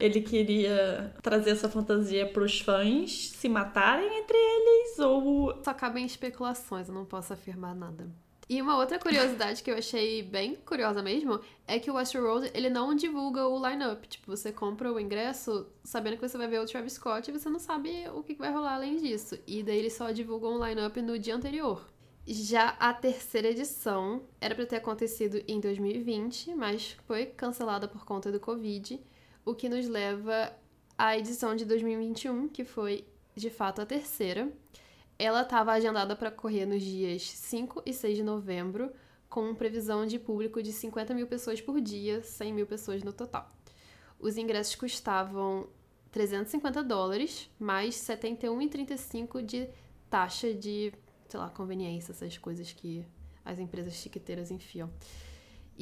Ele 0.00 0.20
queria 0.20 1.14
trazer 1.22 1.50
essa 1.50 1.68
fantasia 1.68 2.26
para 2.26 2.42
os 2.42 2.60
fãs 2.60 3.30
se 3.30 3.48
matarem 3.48 4.18
entre 4.18 4.36
eles 4.36 4.98
ou. 4.98 5.54
Só 5.62 5.74
cabem 5.74 6.04
especulações, 6.06 6.88
eu 6.88 6.94
não 6.94 7.04
posso 7.04 7.32
afirmar 7.32 7.74
nada. 7.74 8.08
E 8.50 8.60
uma 8.60 8.76
outra 8.76 8.98
curiosidade 8.98 9.62
que 9.62 9.70
eu 9.70 9.76
achei 9.76 10.24
bem 10.24 10.56
curiosa 10.56 11.00
mesmo 11.00 11.40
é 11.68 11.78
que 11.78 11.88
o 11.88 11.94
Westworld, 11.94 12.50
ele 12.52 12.68
não 12.68 12.92
divulga 12.96 13.46
o 13.46 13.64
line-up. 13.64 14.08
Tipo, 14.08 14.26
você 14.26 14.50
compra 14.50 14.92
o 14.92 14.98
ingresso 14.98 15.68
sabendo 15.84 16.16
que 16.16 16.28
você 16.28 16.36
vai 16.36 16.48
ver 16.48 16.60
o 16.60 16.66
Travis 16.66 16.94
Scott 16.94 17.30
e 17.30 17.32
você 17.32 17.48
não 17.48 17.60
sabe 17.60 18.08
o 18.12 18.24
que 18.24 18.34
vai 18.34 18.52
rolar 18.52 18.74
além 18.74 18.96
disso. 18.96 19.38
E 19.46 19.62
daí 19.62 19.78
eles 19.78 19.92
só 19.92 20.10
divulgam 20.10 20.56
o 20.58 20.66
line-up 20.66 21.00
no 21.00 21.16
dia 21.16 21.36
anterior. 21.36 21.86
Já 22.26 22.70
a 22.80 22.92
terceira 22.92 23.48
edição 23.48 24.22
era 24.40 24.52
para 24.52 24.66
ter 24.66 24.76
acontecido 24.76 25.40
em 25.46 25.60
2020, 25.60 26.52
mas 26.56 26.96
foi 27.06 27.26
cancelada 27.26 27.86
por 27.86 28.04
conta 28.04 28.32
do 28.32 28.40
Covid, 28.40 29.00
o 29.44 29.54
que 29.54 29.68
nos 29.68 29.86
leva 29.88 30.52
à 30.96 31.16
edição 31.16 31.56
de 31.56 31.64
2021, 31.64 32.48
que 32.48 32.64
foi 32.64 33.06
de 33.34 33.50
fato 33.50 33.80
a 33.80 33.86
terceira. 33.86 34.52
Ela 35.18 35.42
estava 35.42 35.72
agendada 35.72 36.16
para 36.16 36.30
correr 36.30 36.66
nos 36.66 36.82
dias 36.82 37.22
5 37.22 37.82
e 37.84 37.92
6 37.92 38.16
de 38.16 38.22
novembro, 38.22 38.92
com 39.28 39.54
previsão 39.54 40.06
de 40.06 40.18
público 40.18 40.62
de 40.62 40.72
50 40.72 41.14
mil 41.14 41.26
pessoas 41.26 41.60
por 41.60 41.80
dia, 41.80 42.22
100 42.22 42.52
mil 42.52 42.66
pessoas 42.66 43.02
no 43.02 43.12
total. 43.12 43.50
Os 44.18 44.36
ingressos 44.36 44.74
custavam 44.74 45.68
350 46.10 46.82
dólares, 46.82 47.48
mais 47.58 47.94
71,35 47.94 49.42
de 49.42 49.68
taxa 50.08 50.52
de, 50.52 50.92
sei 51.28 51.38
lá, 51.38 51.48
conveniência, 51.48 52.12
essas 52.12 52.36
coisas 52.36 52.72
que 52.72 53.06
as 53.44 53.58
empresas 53.58 53.94
chiqueteiras 53.94 54.50
enfiam. 54.50 54.90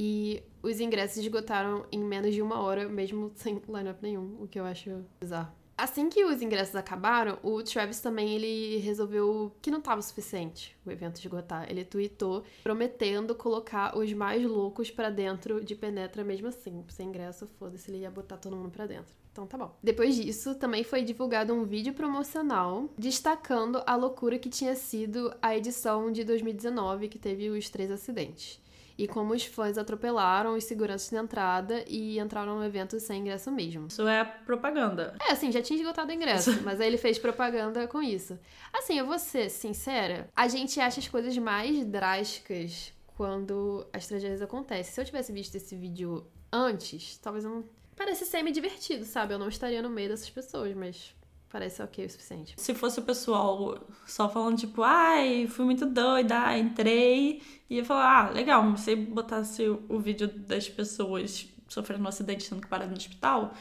E 0.01 0.45
os 0.63 0.79
ingressos 0.79 1.17
esgotaram 1.19 1.85
em 1.91 1.99
menos 1.99 2.33
de 2.33 2.41
uma 2.41 2.61
hora, 2.61 2.89
mesmo 2.89 3.33
sem 3.35 3.61
line-up 3.69 4.01
nenhum, 4.01 4.37
o 4.41 4.47
que 4.47 4.61
eu 4.61 4.65
acho 4.65 5.05
bizarro. 5.21 5.53
Assim 5.77 6.09
que 6.09 6.25
os 6.25 6.41
ingressos 6.41 6.77
acabaram, 6.77 7.39
o 7.43 7.63
Travis 7.63 8.01
também 8.01 8.35
ele 8.35 8.79
resolveu 8.79 9.53
que 9.61 9.71
não 9.71 9.79
estava 9.79 10.01
o 10.01 10.03
suficiente 10.03 10.77
o 10.85 10.91
evento 10.91 11.19
esgotar. 11.19 11.71
Ele 11.71 11.85
tweetou 11.85 12.45
prometendo 12.63 13.35
colocar 13.35 13.97
os 13.97 14.13
mais 14.13 14.45
loucos 14.45 14.91
para 14.91 15.11
dentro 15.11 15.65
de 15.65 15.75
Penetra 15.75 16.25
mesmo 16.25 16.49
assim. 16.49 16.85
Sem 16.89 17.09
ingresso, 17.09 17.47
foda-se, 17.59 17.91
ele 17.91 17.99
ia 17.99 18.11
botar 18.11 18.39
todo 18.39 18.57
mundo 18.57 18.71
para 18.71 18.87
dentro. 18.87 19.15
Então 19.33 19.47
tá 19.47 19.57
bom. 19.57 19.77
Depois 19.81 20.17
disso, 20.17 20.57
também 20.57 20.83
foi 20.83 21.03
divulgado 21.03 21.55
um 21.55 21.65
vídeo 21.65 21.93
promocional 21.93 22.89
destacando 22.99 23.81
a 23.87 23.95
loucura 23.95 24.37
que 24.37 24.49
tinha 24.49 24.75
sido 24.75 25.33
a 25.41 25.57
edição 25.57 26.11
de 26.11 26.25
2019 26.25 27.09
que 27.09 27.21
teve 27.21 27.51
os 27.51 27.71
três 27.71 27.91
acidentes 27.91 28.61
e 28.99 29.07
como 29.07 29.33
os 29.33 29.45
fãs 29.45 29.79
atropelaram 29.79 30.57
os 30.57 30.65
seguranças 30.65 31.13
na 31.13 31.21
entrada 31.21 31.85
e 31.87 32.19
entraram 32.19 32.59
no 32.59 32.65
evento 32.65 32.99
sem 32.99 33.21
ingresso 33.21 33.51
mesmo. 33.53 33.87
Isso 33.87 34.07
é 34.07 34.25
propaganda. 34.25 35.15
É, 35.21 35.33
assim, 35.33 35.53
já 35.53 35.63
tinha 35.63 35.79
esgotado 35.79 36.11
o 36.11 36.15
ingresso, 36.15 36.51
mas 36.65 36.81
aí 36.81 36.89
ele 36.89 36.99
fez 36.99 37.17
propaganda 37.17 37.87
com 37.87 38.03
isso. 38.03 38.37
Assim, 38.73 38.99
eu 38.99 39.07
vou 39.07 39.19
ser 39.19 39.49
sincera, 39.49 40.29
a 40.35 40.49
gente 40.49 40.81
acha 40.81 40.99
as 40.99 41.07
coisas 41.07 41.39
mais 41.39 41.87
drásticas 41.87 42.93
quando 43.17 43.87
as 43.93 44.07
tragédias 44.07 44.43
acontecem. 44.43 44.93
Se 44.93 45.01
eu 45.01 45.05
tivesse 45.05 45.33
visto 45.33 45.55
esse 45.55 45.77
vídeo 45.77 46.27
antes, 46.53 47.19
talvez 47.19 47.45
eu 47.45 47.51
não... 47.51 47.65
Parece 47.97 48.25
semi-divertido, 48.25 49.05
sabe? 49.05 49.35
Eu 49.35 49.39
não 49.39 49.49
estaria 49.49 49.83
no 49.83 49.91
meio 49.91 50.09
dessas 50.09 50.31
pessoas, 50.31 50.73
mas 50.75 51.15
parece 51.51 51.83
ok 51.83 52.05
o 52.05 52.11
suficiente. 52.11 52.55
Se 52.57 52.75
fosse 52.75 53.01
o 53.01 53.03
pessoal 53.03 53.79
só 54.07 54.29
falando, 54.29 54.59
tipo, 54.59 54.83
ai, 54.83 55.47
fui 55.47 55.65
muito 55.65 55.87
doida, 55.87 56.57
entrei, 56.59 57.43
ia 57.69 57.85
falar, 57.85 58.27
ah, 58.27 58.31
legal, 58.31 58.77
se 58.77 58.95
botasse 58.95 59.69
o 59.69 59.99
vídeo 59.99 60.29
das 60.29 60.69
pessoas 60.69 61.49
sofrendo 61.69 62.05
um 62.05 62.09
acidente 62.09 62.45
sendo 62.45 62.63
que 62.63 62.69
pararam 62.69 62.91
no 62.91 62.97
hospital, 62.97 63.55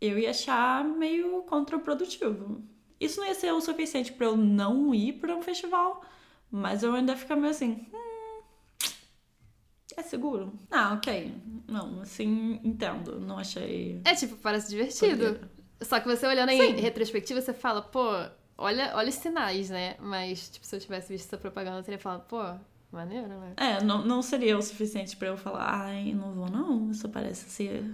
eu 0.00 0.18
ia 0.18 0.30
achar 0.30 0.84
meio 0.84 1.42
contraprodutivo. 1.42 2.62
Isso 2.98 3.20
não 3.20 3.26
ia 3.26 3.34
ser 3.34 3.52
o 3.52 3.60
suficiente 3.60 4.12
para 4.12 4.26
eu 4.26 4.36
não 4.36 4.94
ir 4.94 5.14
para 5.14 5.34
um 5.34 5.42
festival, 5.42 6.02
mas 6.50 6.82
eu 6.82 6.94
ainda 6.94 7.16
ficar 7.16 7.36
meio 7.36 7.50
assim, 7.50 7.86
hum, 7.92 8.10
é 9.96 10.02
seguro? 10.02 10.52
Ah, 10.70 10.94
ok. 10.94 11.34
Não, 11.68 12.00
assim, 12.00 12.60
entendo. 12.64 13.20
Não 13.20 13.38
achei. 13.38 14.00
É 14.04 14.14
tipo, 14.14 14.36
parece 14.36 14.70
divertido. 14.70 15.40
Só 15.80 15.98
que 16.00 16.06
você 16.06 16.26
olhando 16.26 16.50
em 16.50 16.76
Sim. 16.76 16.80
retrospectiva, 16.80 17.40
você 17.40 17.54
fala, 17.54 17.82
pô, 17.82 18.06
olha, 18.58 18.92
olha 18.94 19.08
os 19.08 19.14
sinais, 19.14 19.70
né? 19.70 19.96
Mas, 19.98 20.50
tipo, 20.50 20.66
se 20.66 20.76
eu 20.76 20.80
tivesse 20.80 21.12
visto 21.12 21.26
essa 21.26 21.38
propaganda, 21.38 21.78
eu 21.78 21.82
teria 21.82 21.98
falado, 21.98 22.26
pô, 22.26 22.42
maneiro, 22.92 23.28
né? 23.28 23.54
É, 23.56 23.82
não, 23.82 24.04
não 24.04 24.22
seria 24.22 24.58
o 24.58 24.62
suficiente 24.62 25.16
para 25.16 25.28
eu 25.28 25.36
falar, 25.36 25.84
ai, 25.84 26.12
não 26.12 26.32
vou 26.32 26.50
não, 26.50 26.90
isso 26.90 27.08
parece 27.08 27.48
ser 27.48 27.84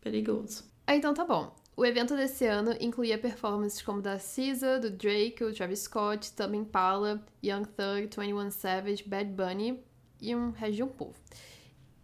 perigoso. 0.00 0.64
Ah, 0.86 0.96
então 0.96 1.12
tá 1.12 1.24
bom. 1.24 1.54
O 1.76 1.86
evento 1.86 2.14
desse 2.14 2.44
ano 2.44 2.76
incluía 2.80 3.16
performances 3.16 3.80
como 3.80 4.02
da 4.02 4.18
SZA, 4.18 4.78
do 4.78 4.90
Drake, 4.90 5.42
o 5.42 5.54
Travis 5.54 5.80
Scott, 5.80 6.32
Tame 6.32 6.58
Impala, 6.58 7.24
Young 7.42 7.64
Thug, 7.64 8.08
21 8.14 8.50
Savage, 8.50 9.04
Bad 9.04 9.30
Bunny 9.30 9.82
e 10.20 10.34
um 10.36 10.50
resto 10.50 10.76
de 10.76 10.82
um 10.82 10.88
povo. 10.88 11.14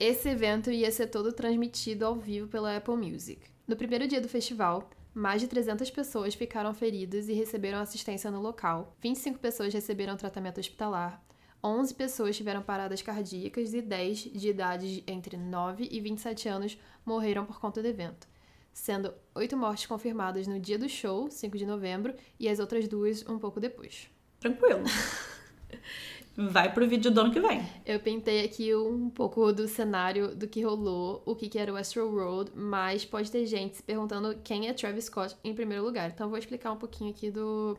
Esse 0.01 0.31
evento 0.31 0.71
ia 0.71 0.91
ser 0.91 1.09
todo 1.09 1.33
transmitido 1.33 2.07
ao 2.07 2.15
vivo 2.15 2.49
pela 2.49 2.77
Apple 2.77 2.97
Music. 2.97 3.43
No 3.67 3.77
primeiro 3.77 4.09
dia 4.09 4.21
do 4.21 4.29
festival, 4.29 4.89
mais 5.15 5.41
de 5.41 5.49
300 5.49 5.91
pessoas 5.91 6.35
ficaram 6.35 6.73
feridas 6.73 7.29
e 7.29 7.33
receberam 7.33 7.79
assistência 7.79 8.31
no 8.31 8.41
local. 8.41 8.97
25 9.01 9.39
pessoas 9.39 9.73
receberam 9.73 10.17
tratamento 10.17 10.61
hospitalar. 10.61 11.23
11 11.63 11.95
pessoas 11.95 12.37
tiveram 12.37 12.63
paradas 12.63 13.03
cardíacas 13.03 13.75
e 13.75 13.83
10 13.83 14.19
de 14.33 14.49
idades 14.49 15.03
entre 15.07 15.37
9 15.37 15.89
e 15.91 16.01
27 16.01 16.49
anos 16.49 16.79
morreram 17.05 17.45
por 17.45 17.59
conta 17.59 17.83
do 17.83 17.89
evento, 17.89 18.29
sendo 18.73 19.13
8 19.35 19.57
mortes 19.57 19.87
confirmadas 19.87 20.47
no 20.47 20.61
dia 20.61 20.79
do 20.79 20.89
show, 20.89 21.29
5 21.31 21.59
de 21.59 21.67
novembro, 21.67 22.15
e 22.39 22.49
as 22.49 22.61
outras 22.61 22.87
duas 22.87 23.27
um 23.29 23.39
pouco 23.39 23.59
depois. 23.59 24.09
Tranquilo. 24.39 24.85
Vai 26.41 26.73
pro 26.73 26.87
vídeo 26.87 27.11
do 27.11 27.21
ano 27.21 27.33
que 27.33 27.41
vem. 27.41 27.61
Eu 27.85 27.99
pintei 27.99 28.45
aqui 28.45 28.73
um 28.73 29.11
pouco 29.11 29.53
do 29.53 29.67
cenário 29.67 30.37
do 30.37 30.47
que 30.47 30.63
rolou, 30.63 31.21
o 31.27 31.35
que, 31.35 31.49
que 31.49 31.59
era 31.59 31.73
o 31.73 31.77
Astro 31.77 32.09
Road, 32.09 32.53
mas 32.55 33.05
pode 33.05 33.29
ter 33.29 33.45
gente 33.45 33.79
se 33.79 33.83
perguntando 33.83 34.39
quem 34.45 34.69
é 34.69 34.73
Travis 34.73 35.07
Scott 35.07 35.37
em 35.43 35.53
primeiro 35.53 35.83
lugar. 35.83 36.11
Então 36.11 36.29
vou 36.29 36.39
explicar 36.39 36.71
um 36.71 36.77
pouquinho 36.77 37.11
aqui 37.11 37.29
do 37.29 37.77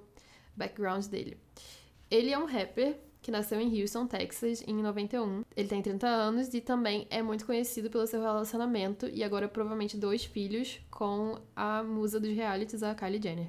background 0.57 1.05
dele. 1.05 1.37
Ele 2.11 2.33
é 2.33 2.37
um 2.37 2.43
rapper 2.43 2.97
que 3.21 3.31
nasceu 3.31 3.61
em 3.61 3.81
Houston, 3.81 4.05
Texas, 4.05 4.61
em 4.67 4.75
91. 4.75 5.45
Ele 5.55 5.67
tem 5.69 5.81
30 5.81 6.05
anos 6.05 6.53
e 6.53 6.59
também 6.59 7.07
é 7.09 7.21
muito 7.21 7.45
conhecido 7.45 7.89
pelo 7.89 8.05
seu 8.07 8.19
relacionamento 8.21 9.07
e 9.07 9.23
agora 9.23 9.47
provavelmente 9.47 9.95
dois 9.95 10.25
filhos 10.25 10.81
com 10.91 11.39
a 11.55 11.81
musa 11.81 12.19
dos 12.19 12.35
realities, 12.35 12.83
a 12.83 12.93
Kylie 12.93 13.21
Jenner. 13.23 13.47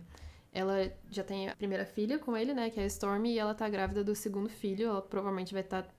Ela 0.53 0.93
já 1.11 1.23
tem 1.23 1.49
a 1.49 1.55
primeira 1.55 1.85
filha 1.85 2.19
com 2.19 2.37
ele, 2.37 2.53
né, 2.53 2.71
que 2.71 2.81
é 2.81 2.83
a 2.83 2.87
Stormy, 2.87 3.35
e 3.35 3.39
ela 3.39 3.55
tá 3.55 3.69
grávida 3.69 4.03
do 4.03 4.15
segundo 4.15 4.49
filho. 4.49 4.89
Ela 4.89 5.03
provavelmente 5.03 5.53
vai 5.53 5.63
estar 5.63 5.83
tá 5.83 5.91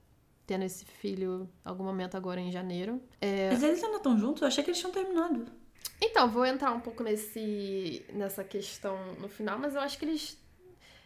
tendo 0.46 0.66
esse 0.66 0.84
filho 0.84 1.50
algum 1.64 1.84
momento 1.84 2.18
agora 2.18 2.40
em 2.42 2.52
janeiro. 2.52 3.02
É... 3.22 3.50
Mas 3.52 3.64
eles 3.64 3.84
ainda 3.84 3.98
estão 3.98 4.18
juntos? 4.18 4.42
Eu 4.42 4.50
achei 4.50 4.64
que 4.64 4.70
eles 4.70 4.80
tinham 4.80 4.92
terminado. 4.92 5.46
Então, 6.02 6.30
vou 6.30 6.46
entrar 6.46 6.72
um 6.72 6.80
pouco 6.80 7.04
nesse, 7.04 8.06
nessa 8.12 8.44
questão 8.44 8.98
no 9.20 9.30
final, 9.30 9.58
mas 9.58 9.76
eu 9.76 9.82
acho 9.82 9.98
que 9.98 10.06
eles. 10.06 10.38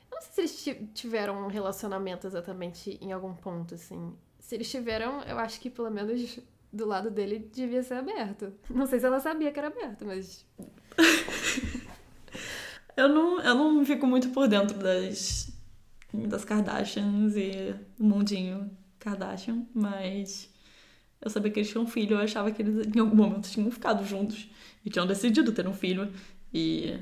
Eu 0.09 0.15
não 0.15 0.21
sei 0.21 0.47
se 0.47 0.69
eles 0.69 0.89
tiveram 0.93 1.43
um 1.43 1.47
relacionamento 1.47 2.25
exatamente 2.25 2.97
em 3.01 3.11
algum 3.11 3.33
ponto, 3.33 3.75
assim. 3.75 4.17
Se 4.39 4.55
eles 4.55 4.69
tiveram, 4.69 5.21
eu 5.23 5.37
acho 5.37 5.59
que 5.59 5.69
pelo 5.69 5.89
menos 5.91 6.39
do 6.71 6.85
lado 6.85 7.09
dele 7.09 7.39
devia 7.39 7.83
ser 7.83 7.95
aberto. 7.95 8.53
Não 8.69 8.85
sei 8.85 8.99
se 8.99 9.05
ela 9.05 9.19
sabia 9.19 9.51
que 9.51 9.59
era 9.59 9.67
aberto, 9.67 10.05
mas. 10.05 10.45
Eu 12.95 13.09
não, 13.09 13.41
eu 13.41 13.55
não 13.55 13.85
fico 13.85 14.07
muito 14.07 14.29
por 14.29 14.47
dentro 14.47 14.77
das, 14.77 15.51
das 16.13 16.45
Kardashians 16.45 17.35
e 17.35 17.75
do 17.97 18.03
mundinho 18.03 18.69
Kardashian, 18.99 19.65
mas 19.73 20.49
eu 21.21 21.29
sabia 21.29 21.51
que 21.51 21.59
eles 21.59 21.69
tinham 21.69 21.83
um 21.83 21.87
filho, 21.87 22.15
eu 22.15 22.21
achava 22.21 22.51
que 22.51 22.61
eles 22.61 22.87
em 22.95 22.99
algum 22.99 23.15
momento 23.15 23.49
tinham 23.49 23.69
ficado 23.71 24.05
juntos 24.05 24.49
e 24.83 24.89
tinham 24.89 25.07
decidido 25.07 25.51
ter 25.51 25.67
um 25.67 25.73
filho 25.73 26.11
e. 26.53 26.97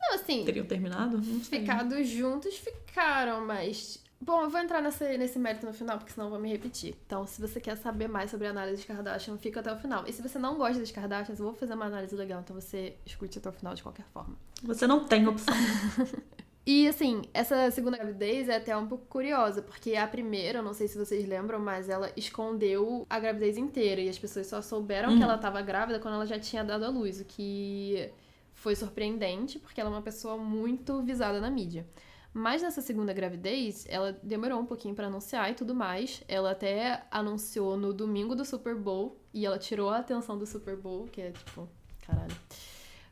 Não, 0.00 0.14
assim. 0.14 0.44
Teriam 0.44 0.66
terminado? 0.66 1.22
Ficado 1.22 2.02
juntos 2.02 2.56
ficaram, 2.56 3.46
mas 3.46 4.02
Bom, 4.24 4.42
eu 4.42 4.48
vou 4.48 4.60
entrar 4.60 4.80
nesse, 4.80 5.18
nesse 5.18 5.36
mérito 5.36 5.66
no 5.66 5.72
final, 5.72 5.98
porque 5.98 6.12
senão 6.12 6.26
eu 6.26 6.30
vou 6.30 6.38
me 6.38 6.48
repetir. 6.48 6.94
Então, 7.04 7.26
se 7.26 7.40
você 7.40 7.60
quer 7.60 7.76
saber 7.76 8.06
mais 8.08 8.30
sobre 8.30 8.46
a 8.46 8.50
análise 8.50 8.80
de 8.80 8.86
Kardashian, 8.86 9.36
fica 9.36 9.58
até 9.58 9.72
o 9.72 9.76
final. 9.76 10.04
E 10.06 10.12
se 10.12 10.22
você 10.22 10.38
não 10.38 10.56
gosta 10.56 10.78
das 10.78 10.92
Kardashians, 10.92 11.40
eu 11.40 11.46
vou 11.46 11.54
fazer 11.54 11.74
uma 11.74 11.86
análise 11.86 12.14
legal, 12.14 12.40
então 12.40 12.54
você 12.54 12.94
escute 13.04 13.38
até 13.38 13.48
o 13.48 13.52
final 13.52 13.74
de 13.74 13.82
qualquer 13.82 14.06
forma. 14.14 14.36
Você 14.62 14.86
não 14.86 15.04
tem 15.04 15.26
opção. 15.26 15.52
E 16.64 16.86
assim, 16.86 17.22
essa 17.34 17.68
segunda 17.72 17.96
gravidez 17.98 18.48
é 18.48 18.54
até 18.54 18.76
um 18.76 18.86
pouco 18.86 19.04
curiosa, 19.06 19.60
porque 19.60 19.96
a 19.96 20.06
primeira, 20.06 20.60
eu 20.60 20.62
não 20.62 20.72
sei 20.72 20.86
se 20.86 20.96
vocês 20.96 21.26
lembram, 21.26 21.58
mas 21.58 21.88
ela 21.88 22.12
escondeu 22.16 23.04
a 23.10 23.18
gravidez 23.18 23.56
inteira 23.58 24.00
e 24.00 24.08
as 24.08 24.16
pessoas 24.16 24.46
só 24.46 24.62
souberam 24.62 25.10
Hum. 25.10 25.16
que 25.16 25.24
ela 25.24 25.34
estava 25.34 25.60
grávida 25.60 25.98
quando 25.98 26.14
ela 26.14 26.24
já 26.24 26.38
tinha 26.38 26.62
dado 26.62 26.84
à 26.84 26.88
luz, 26.88 27.20
o 27.20 27.24
que 27.24 28.08
foi 28.54 28.76
surpreendente, 28.76 29.58
porque 29.58 29.80
ela 29.80 29.90
é 29.90 29.92
uma 29.92 30.02
pessoa 30.02 30.36
muito 30.36 31.02
visada 31.02 31.40
na 31.40 31.50
mídia. 31.50 31.84
Mas 32.34 32.62
nessa 32.62 32.80
segunda 32.80 33.12
gravidez, 33.12 33.84
ela 33.88 34.18
demorou 34.22 34.58
um 34.58 34.64
pouquinho 34.64 34.94
pra 34.94 35.08
anunciar 35.08 35.50
e 35.50 35.54
tudo 35.54 35.74
mais. 35.74 36.22
Ela 36.26 36.52
até 36.52 37.04
anunciou 37.10 37.76
no 37.76 37.92
domingo 37.92 38.34
do 38.34 38.44
Super 38.44 38.74
Bowl 38.74 39.20
e 39.34 39.44
ela 39.44 39.58
tirou 39.58 39.90
a 39.90 39.98
atenção 39.98 40.38
do 40.38 40.46
Super 40.46 40.76
Bowl, 40.76 41.04
que 41.04 41.20
é 41.20 41.30
tipo, 41.30 41.68
caralho. 42.06 42.34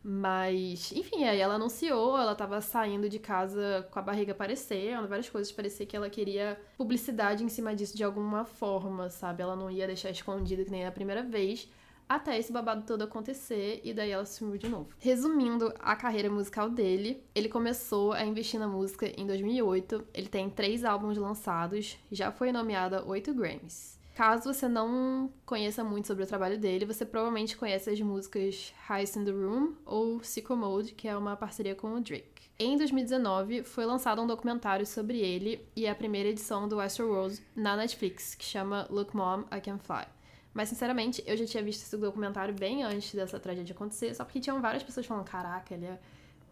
Mas, 0.02 0.92
enfim, 0.92 1.24
aí 1.24 1.38
ela 1.38 1.56
anunciou, 1.56 2.16
ela 2.16 2.34
tava 2.34 2.62
saindo 2.62 3.06
de 3.06 3.18
casa 3.18 3.86
com 3.90 3.98
a 3.98 4.02
barriga 4.02 4.32
aparecendo, 4.32 5.06
várias 5.06 5.28
coisas. 5.28 5.52
Parecia 5.52 5.84
que 5.84 5.94
ela 5.94 6.08
queria 6.08 6.58
publicidade 6.78 7.44
em 7.44 7.48
cima 7.50 7.74
disso 7.74 7.94
de 7.94 8.02
alguma 8.02 8.46
forma, 8.46 9.10
sabe? 9.10 9.42
Ela 9.42 9.54
não 9.54 9.70
ia 9.70 9.86
deixar 9.86 10.08
escondido 10.08 10.64
que 10.64 10.70
nem 10.70 10.86
a 10.86 10.92
primeira 10.92 11.22
vez, 11.22 11.68
até 12.10 12.36
esse 12.36 12.52
babado 12.52 12.82
todo 12.84 13.02
acontecer 13.02 13.80
e 13.84 13.94
daí 13.94 14.10
ela 14.10 14.26
sumiu 14.26 14.58
de 14.58 14.68
novo. 14.68 14.88
Resumindo 14.98 15.72
a 15.78 15.94
carreira 15.94 16.28
musical 16.28 16.68
dele, 16.68 17.22
ele 17.32 17.48
começou 17.48 18.12
a 18.12 18.24
investir 18.24 18.58
na 18.58 18.66
música 18.66 19.06
em 19.16 19.24
2008. 19.24 20.08
Ele 20.12 20.26
tem 20.26 20.50
três 20.50 20.84
álbuns 20.84 21.16
lançados, 21.16 21.96
já 22.10 22.32
foi 22.32 22.50
nomeado 22.50 22.96
a 22.96 23.04
oito 23.04 23.32
Grammys. 23.32 23.96
Caso 24.16 24.52
você 24.52 24.66
não 24.66 25.32
conheça 25.46 25.84
muito 25.84 26.08
sobre 26.08 26.24
o 26.24 26.26
trabalho 26.26 26.58
dele, 26.58 26.84
você 26.84 27.06
provavelmente 27.06 27.56
conhece 27.56 27.88
as 27.88 28.00
músicas 28.00 28.74
Heist 28.90 29.16
in 29.16 29.24
the 29.24 29.30
Room 29.30 29.76
ou 29.86 30.20
Sicko 30.24 30.56
Mode, 30.56 30.94
que 30.94 31.06
é 31.06 31.16
uma 31.16 31.36
parceria 31.36 31.76
com 31.76 31.94
o 31.94 32.00
Drake. 32.00 32.50
Em 32.58 32.76
2019, 32.76 33.62
foi 33.62 33.86
lançado 33.86 34.20
um 34.20 34.26
documentário 34.26 34.84
sobre 34.84 35.20
ele 35.20 35.64
e 35.76 35.86
a 35.86 35.94
primeira 35.94 36.28
edição 36.28 36.68
do 36.68 36.78
Westworld 36.78 37.40
na 37.54 37.76
Netflix, 37.76 38.34
que 38.34 38.44
chama 38.44 38.88
Look 38.90 39.16
Mom, 39.16 39.44
I 39.56 39.60
Can 39.60 39.78
Fly. 39.78 40.19
Mas, 40.52 40.68
sinceramente, 40.68 41.22
eu 41.26 41.36
já 41.36 41.46
tinha 41.46 41.62
visto 41.62 41.82
esse 41.82 41.96
documentário 41.96 42.52
bem 42.52 42.82
antes 42.82 43.14
dessa 43.14 43.38
tragédia 43.38 43.74
acontecer, 43.74 44.14
só 44.14 44.24
porque 44.24 44.40
tinham 44.40 44.60
várias 44.60 44.82
pessoas 44.82 45.06
falando, 45.06 45.24
caraca, 45.24 45.74
ele 45.74 45.86
é 45.86 45.98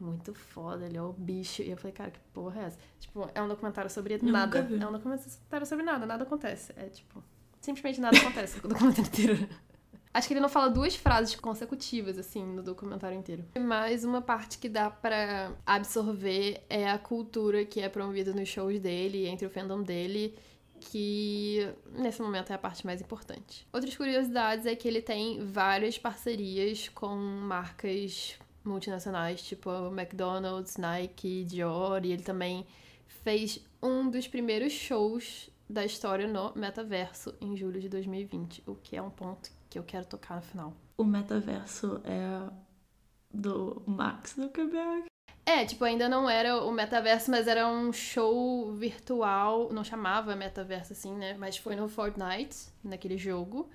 muito 0.00 0.32
foda, 0.34 0.86
ele 0.86 0.96
é 0.96 1.02
o 1.02 1.12
bicho. 1.12 1.62
E 1.62 1.70
eu 1.70 1.76
falei, 1.76 1.92
cara, 1.92 2.10
que 2.10 2.20
porra 2.32 2.62
é 2.62 2.64
essa? 2.66 2.78
Tipo, 3.00 3.28
é 3.34 3.42
um 3.42 3.48
documentário 3.48 3.90
sobre 3.90 4.18
nada. 4.22 4.58
É 4.58 4.86
um 4.86 4.92
documentário 4.92 5.66
sobre 5.66 5.84
nada, 5.84 6.06
nada 6.06 6.22
acontece. 6.22 6.72
É 6.76 6.86
tipo, 6.86 7.22
simplesmente 7.60 8.00
nada 8.00 8.16
acontece 8.16 8.60
com 8.60 8.68
o 8.68 8.70
documentário 8.70 9.08
inteiro. 9.08 9.48
Acho 10.12 10.26
que 10.26 10.34
ele 10.34 10.40
não 10.40 10.48
fala 10.48 10.70
duas 10.70 10.96
frases 10.96 11.36
consecutivas, 11.36 12.18
assim, 12.18 12.44
no 12.44 12.62
documentário 12.62 13.16
inteiro. 13.16 13.44
Mas 13.60 14.04
uma 14.04 14.22
parte 14.22 14.58
que 14.58 14.68
dá 14.68 14.90
pra 14.90 15.52
absorver 15.66 16.64
é 16.68 16.90
a 16.90 16.98
cultura 16.98 17.64
que 17.64 17.80
é 17.80 17.88
promovida 17.88 18.32
nos 18.32 18.48
shows 18.48 18.80
dele, 18.80 19.26
entre 19.26 19.46
o 19.46 19.50
fandom 19.50 19.82
dele, 19.82 20.34
que 20.80 21.68
nesse 21.92 22.22
momento 22.22 22.50
é 22.50 22.54
a 22.54 22.58
parte 22.58 22.86
mais 22.86 23.00
importante. 23.00 23.66
Outras 23.72 23.96
curiosidades 23.96 24.66
é 24.66 24.74
que 24.74 24.86
ele 24.86 25.02
tem 25.02 25.44
várias 25.44 25.98
parcerias 25.98 26.88
com 26.88 27.14
marcas 27.16 28.38
multinacionais, 28.64 29.42
tipo 29.42 29.70
McDonald's, 29.88 30.76
Nike, 30.76 31.44
Dior, 31.44 32.04
e 32.04 32.12
ele 32.12 32.22
também 32.22 32.66
fez 33.06 33.64
um 33.82 34.10
dos 34.10 34.28
primeiros 34.28 34.72
shows 34.72 35.50
da 35.68 35.84
história 35.84 36.26
no 36.26 36.52
metaverso 36.54 37.34
em 37.40 37.56
julho 37.56 37.80
de 37.80 37.88
2020, 37.88 38.62
o 38.66 38.74
que 38.74 38.96
é 38.96 39.02
um 39.02 39.10
ponto 39.10 39.50
que 39.68 39.78
eu 39.78 39.82
quero 39.82 40.06
tocar 40.06 40.36
no 40.36 40.42
final. 40.42 40.74
O 40.96 41.04
metaverso 41.04 42.00
é 42.04 42.50
do 43.32 43.82
Max 43.86 44.34
Zuckerberg. 44.34 45.07
É, 45.48 45.64
tipo, 45.64 45.82
ainda 45.82 46.10
não 46.10 46.28
era 46.28 46.62
o 46.62 46.70
metaverso, 46.70 47.30
mas 47.30 47.48
era 47.48 47.66
um 47.66 47.90
show 47.90 48.70
virtual, 48.74 49.72
não 49.72 49.82
chamava 49.82 50.36
metaverso 50.36 50.92
assim, 50.92 51.14
né? 51.14 51.36
Mas 51.38 51.56
foi 51.56 51.74
no 51.74 51.88
Fortnite, 51.88 52.68
naquele 52.84 53.16
jogo. 53.16 53.66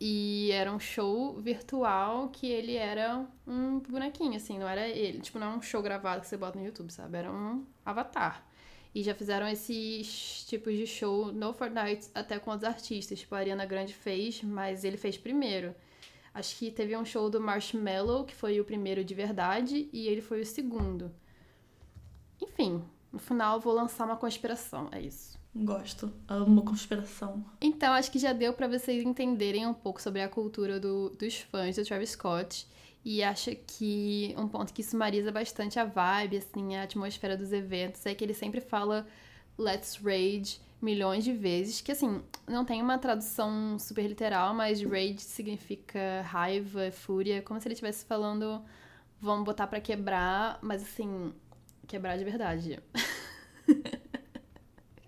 E 0.00 0.52
era 0.52 0.72
um 0.72 0.78
show 0.78 1.34
virtual 1.40 2.28
que 2.28 2.46
ele 2.46 2.76
era 2.76 3.26
um 3.44 3.80
bonequinho, 3.80 4.36
assim, 4.36 4.60
não 4.60 4.68
era 4.68 4.86
ele. 4.86 5.18
Tipo, 5.18 5.40
não 5.40 5.54
é 5.54 5.56
um 5.56 5.60
show 5.60 5.82
gravado 5.82 6.20
que 6.20 6.28
você 6.28 6.36
bota 6.36 6.56
no 6.56 6.64
YouTube, 6.64 6.92
sabe? 6.92 7.18
Era 7.18 7.32
um 7.32 7.66
avatar. 7.84 8.46
E 8.94 9.02
já 9.02 9.12
fizeram 9.12 9.48
esses 9.48 10.44
tipos 10.46 10.72
de 10.76 10.86
show 10.86 11.32
no 11.32 11.52
Fortnite 11.52 12.10
até 12.14 12.38
com 12.38 12.52
outros 12.52 12.68
artistas. 12.68 13.18
Tipo, 13.18 13.34
a 13.34 13.38
Ariana 13.38 13.66
Grande 13.66 13.92
fez, 13.92 14.40
mas 14.44 14.84
ele 14.84 14.96
fez 14.96 15.18
primeiro. 15.18 15.74
Acho 16.34 16.56
que 16.56 16.70
teve 16.70 16.96
um 16.96 17.04
show 17.04 17.28
do 17.30 17.40
Marshmello, 17.40 18.24
que 18.24 18.34
foi 18.34 18.60
o 18.60 18.64
primeiro 18.64 19.04
de 19.04 19.14
verdade, 19.14 19.88
e 19.92 20.06
ele 20.06 20.20
foi 20.20 20.40
o 20.40 20.46
segundo. 20.46 21.10
Enfim, 22.40 22.82
no 23.12 23.18
final 23.18 23.56
eu 23.56 23.60
vou 23.60 23.74
lançar 23.74 24.04
uma 24.04 24.16
conspiração, 24.16 24.88
é 24.92 25.00
isso. 25.00 25.38
Gosto. 25.54 26.12
Amo 26.28 26.62
conspiração. 26.62 27.44
Então, 27.60 27.92
acho 27.94 28.12
que 28.12 28.18
já 28.18 28.32
deu 28.32 28.52
pra 28.52 28.68
vocês 28.68 29.02
entenderem 29.04 29.66
um 29.66 29.74
pouco 29.74 30.00
sobre 30.00 30.22
a 30.22 30.28
cultura 30.28 30.78
do- 30.78 31.10
dos 31.10 31.38
fãs 31.38 31.74
do 31.74 31.84
Travis 31.84 32.10
Scott. 32.10 32.66
E 33.04 33.22
acho 33.22 33.54
que 33.66 34.34
um 34.36 34.46
ponto 34.46 34.72
que 34.72 34.82
sumariza 34.82 35.32
bastante 35.32 35.78
a 35.78 35.84
vibe, 35.84 36.36
assim, 36.36 36.76
a 36.76 36.82
atmosfera 36.82 37.36
dos 37.36 37.52
eventos, 37.52 38.04
é 38.06 38.14
que 38.14 38.22
ele 38.22 38.34
sempre 38.34 38.60
fala 38.60 39.06
Let's 39.56 39.96
Rage 39.96 40.60
milhões 40.80 41.24
de 41.24 41.32
vezes, 41.32 41.80
que 41.80 41.92
assim, 41.92 42.22
não 42.46 42.64
tem 42.64 42.80
uma 42.80 42.98
tradução 42.98 43.78
super 43.78 44.06
literal, 44.06 44.54
mas 44.54 44.82
rage 44.82 45.18
significa 45.20 46.22
raiva, 46.26 46.90
fúria, 46.92 47.42
como 47.42 47.60
se 47.60 47.66
ele 47.66 47.74
estivesse 47.74 48.04
falando 48.04 48.62
vamos 49.20 49.44
botar 49.44 49.66
pra 49.66 49.80
quebrar, 49.80 50.58
mas 50.62 50.82
assim, 50.82 51.32
quebrar 51.86 52.16
de 52.16 52.24
verdade. 52.24 52.78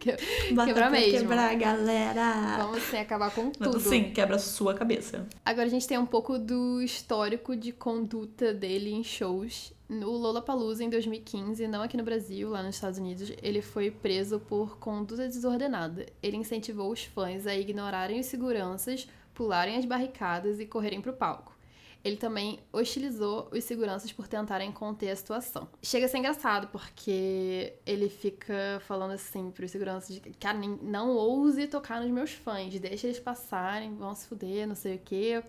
Que- 0.00 0.16
Bota 0.54 0.68
Quebrar 0.68 0.88
pra 0.88 0.98
mesmo. 0.98 1.18
Quebrar, 1.28 1.54
galera. 1.56 2.56
Vamos 2.56 2.78
assim, 2.78 2.96
acabar 2.96 3.30
com 3.34 3.44
Mas, 3.44 3.56
tudo. 3.58 3.80
Sim, 3.80 4.10
quebra 4.14 4.36
a 4.36 4.38
sua 4.38 4.72
cabeça. 4.72 5.28
Agora 5.44 5.66
a 5.66 5.70
gente 5.70 5.86
tem 5.86 5.98
um 5.98 6.06
pouco 6.06 6.38
do 6.38 6.80
histórico 6.80 7.54
de 7.54 7.70
conduta 7.70 8.54
dele 8.54 8.90
em 8.90 9.04
shows. 9.04 9.74
No 9.90 10.12
Lollapalooza, 10.12 10.84
em 10.84 10.88
2015, 10.88 11.66
não 11.66 11.82
aqui 11.82 11.96
no 11.96 12.04
Brasil, 12.04 12.48
lá 12.48 12.62
nos 12.62 12.76
Estados 12.76 12.96
Unidos, 12.96 13.32
ele 13.42 13.60
foi 13.60 13.90
preso 13.90 14.38
por 14.38 14.78
conduta 14.78 15.26
desordenada. 15.26 16.06
Ele 16.22 16.36
incentivou 16.36 16.92
os 16.92 17.02
fãs 17.02 17.44
a 17.44 17.56
ignorarem 17.56 18.20
os 18.20 18.26
seguranças, 18.26 19.08
pularem 19.34 19.76
as 19.76 19.84
barricadas 19.84 20.60
e 20.60 20.64
correrem 20.64 21.00
pro 21.00 21.12
palco. 21.12 21.58
Ele 22.04 22.16
também 22.16 22.60
hostilizou 22.72 23.48
os 23.50 23.64
seguranças 23.64 24.12
por 24.12 24.28
tentarem 24.28 24.70
conter 24.70 25.10
a 25.10 25.16
situação. 25.16 25.66
Chega 25.82 26.06
a 26.06 26.08
ser 26.08 26.18
engraçado, 26.18 26.68
porque 26.68 27.72
ele 27.84 28.08
fica 28.08 28.80
falando 28.86 29.10
assim 29.10 29.50
pros 29.50 29.72
seguranças, 29.72 30.22
cara, 30.38 30.56
não 30.82 31.16
ouse 31.16 31.66
tocar 31.66 32.00
nos 32.00 32.12
meus 32.12 32.30
fãs, 32.30 32.78
deixa 32.78 33.08
eles 33.08 33.18
passarem, 33.18 33.96
vão 33.96 34.14
se 34.14 34.28
fuder, 34.28 34.68
não 34.68 34.76
sei 34.76 34.94
o 34.94 35.00
quê. 35.00 35.42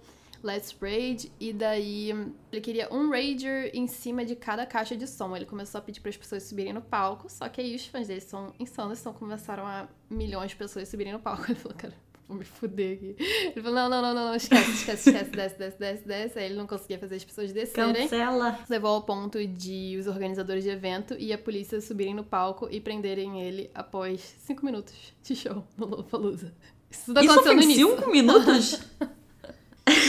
Let's 0.44 0.76
Rage, 0.80 1.32
e 1.40 1.54
daí 1.54 2.10
ele 2.52 2.62
queria 2.62 2.88
um 2.92 3.10
Rager 3.10 3.72
em 3.74 3.88
cima 3.88 4.26
de 4.26 4.36
cada 4.36 4.66
caixa 4.66 4.96
de 4.96 5.08
som. 5.08 5.36
Ele 5.36 5.46
começou 5.46 5.80
a 5.80 5.82
pedir 5.82 6.02
para 6.02 6.10
as 6.10 6.18
pessoas 6.18 6.44
subirem 6.44 6.74
no 6.74 6.82
palco, 6.82 7.30
só 7.30 7.48
que 7.48 7.62
aí 7.62 7.76
os 7.76 7.86
fãs 7.86 8.08
dele 8.08 8.22
são 8.22 8.54
insanos, 8.60 9.00
então 9.00 9.14
começaram 9.14 9.66
a 9.66 9.88
milhões 10.10 10.52
de 10.52 10.56
pessoas 10.56 10.88
subirem 10.88 11.14
no 11.14 11.20
palco. 11.20 11.46
Ele 11.52 11.56
falou, 11.56 11.78
cara, 11.78 11.94
vou 12.28 12.38
me 12.38 12.46
fuder 12.46 12.98
aqui. 12.98 13.16
Ele 13.20 13.62
falou, 13.62 13.74
não, 13.74 13.90
não, 13.90 14.02
não, 14.02 14.14
não, 14.14 14.28
não, 14.28 14.36
esquece, 14.36 14.72
esquece, 14.72 15.10
esquece, 15.10 15.32
desce, 15.32 15.58
desce, 15.58 15.78
desce, 15.78 16.08
desce. 16.08 16.40
Aí 16.40 16.46
ele 16.46 16.56
não 16.56 16.66
conseguia 16.66 16.98
fazer 16.98 17.16
as 17.16 17.24
pessoas 17.24 17.52
descerem. 17.52 17.94
Cancela. 17.94 18.60
Levou 18.70 18.92
ao 18.92 19.02
ponto 19.04 19.46
de 19.46 19.98
os 20.00 20.08
organizadores 20.08 20.64
de 20.64 20.70
evento 20.70 21.16
e 21.20 21.34
a 21.34 21.38
polícia 21.38 21.80
subirem 21.82 22.14
no 22.14 22.24
palco 22.24 22.68
e 22.72 22.80
prenderem 22.80 23.42
ele 23.42 23.70
após 23.76 24.22
cinco 24.40 24.66
minutos 24.66 24.96
de 25.22 25.36
show 25.36 25.64
no 25.78 25.86
Lollapalooza. 25.86 26.54
Isso 26.90 27.06
tudo 27.06 27.22
Isso 27.22 27.32
aconteceu 27.32 27.62
foi 27.62 27.74
cinco 27.74 28.12
minutos? 28.12 28.82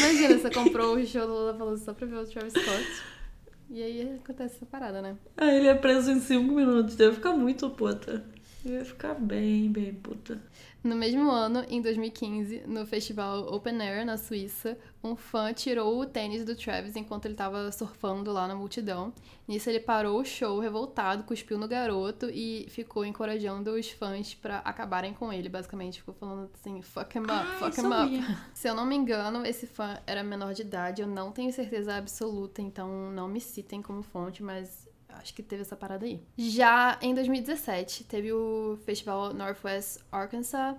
Imagina, 0.02 0.38
você 0.38 0.50
comprou 0.50 0.96
o 0.96 1.06
show 1.06 1.26
do 1.26 1.32
Lollapalooza 1.32 1.84
só 1.84 1.94
pra 1.94 2.06
ver 2.06 2.16
o 2.16 2.26
Travis 2.26 2.52
Scott. 2.52 3.02
E 3.70 3.82
aí 3.82 4.16
acontece 4.22 4.56
essa 4.56 4.66
parada, 4.66 5.00
né? 5.00 5.16
Aí 5.36 5.56
ele 5.56 5.68
é 5.68 5.74
preso 5.74 6.10
em 6.10 6.20
cinco 6.20 6.52
minutos. 6.54 6.94
Deve 6.96 7.14
ficar 7.16 7.32
muito 7.32 7.70
puta. 7.70 8.24
Eu 8.64 8.74
ia 8.74 8.84
ficar 8.84 9.14
bem, 9.14 9.70
bem 9.72 9.92
puta. 9.92 10.40
No 10.84 10.94
mesmo 10.96 11.30
ano, 11.30 11.64
em 11.68 11.80
2015, 11.80 12.62
no 12.66 12.84
festival 12.86 13.52
Open 13.52 13.80
Air, 13.80 14.04
na 14.04 14.16
Suíça, 14.16 14.76
um 15.02 15.16
fã 15.16 15.52
tirou 15.52 16.00
o 16.00 16.06
tênis 16.06 16.44
do 16.44 16.56
Travis 16.56 16.96
enquanto 16.96 17.26
ele 17.26 17.34
tava 17.34 17.70
surfando 17.72 18.32
lá 18.32 18.46
na 18.46 18.54
multidão. 18.54 19.12
Nisso, 19.46 19.68
ele 19.68 19.80
parou 19.80 20.20
o 20.20 20.24
show 20.24 20.60
revoltado, 20.60 21.24
cuspiu 21.24 21.58
no 21.58 21.66
garoto 21.68 22.30
e 22.30 22.66
ficou 22.68 23.04
encorajando 23.04 23.72
os 23.72 23.90
fãs 23.90 24.34
pra 24.34 24.58
acabarem 24.58 25.12
com 25.12 25.32
ele, 25.32 25.48
basicamente. 25.48 25.98
Ficou 26.00 26.14
falando 26.14 26.50
assim, 26.54 26.80
fuck 26.82 27.16
him 27.16 27.22
up, 27.22 27.30
Ah, 27.30 27.56
fuck 27.58 27.80
him 27.80 27.86
up. 27.86 28.34
Se 28.54 28.68
eu 28.68 28.74
não 28.74 28.86
me 28.86 28.96
engano, 28.96 29.44
esse 29.44 29.66
fã 29.66 29.98
era 30.06 30.22
menor 30.22 30.52
de 30.52 30.62
idade, 30.62 31.02
eu 31.02 31.08
não 31.08 31.32
tenho 31.32 31.52
certeza 31.52 31.96
absoluta, 31.96 32.62
então 32.62 33.10
não 33.10 33.28
me 33.28 33.40
citem 33.40 33.82
como 33.82 34.02
fonte, 34.02 34.42
mas 34.42 34.81
acho 35.16 35.34
que 35.34 35.42
teve 35.42 35.62
essa 35.62 35.76
parada 35.76 36.04
aí. 36.06 36.22
Já 36.36 36.98
em 37.02 37.14
2017, 37.14 38.04
teve 38.04 38.32
o 38.32 38.78
festival 38.84 39.32
Northwest 39.32 39.98
Arkansas 40.10 40.76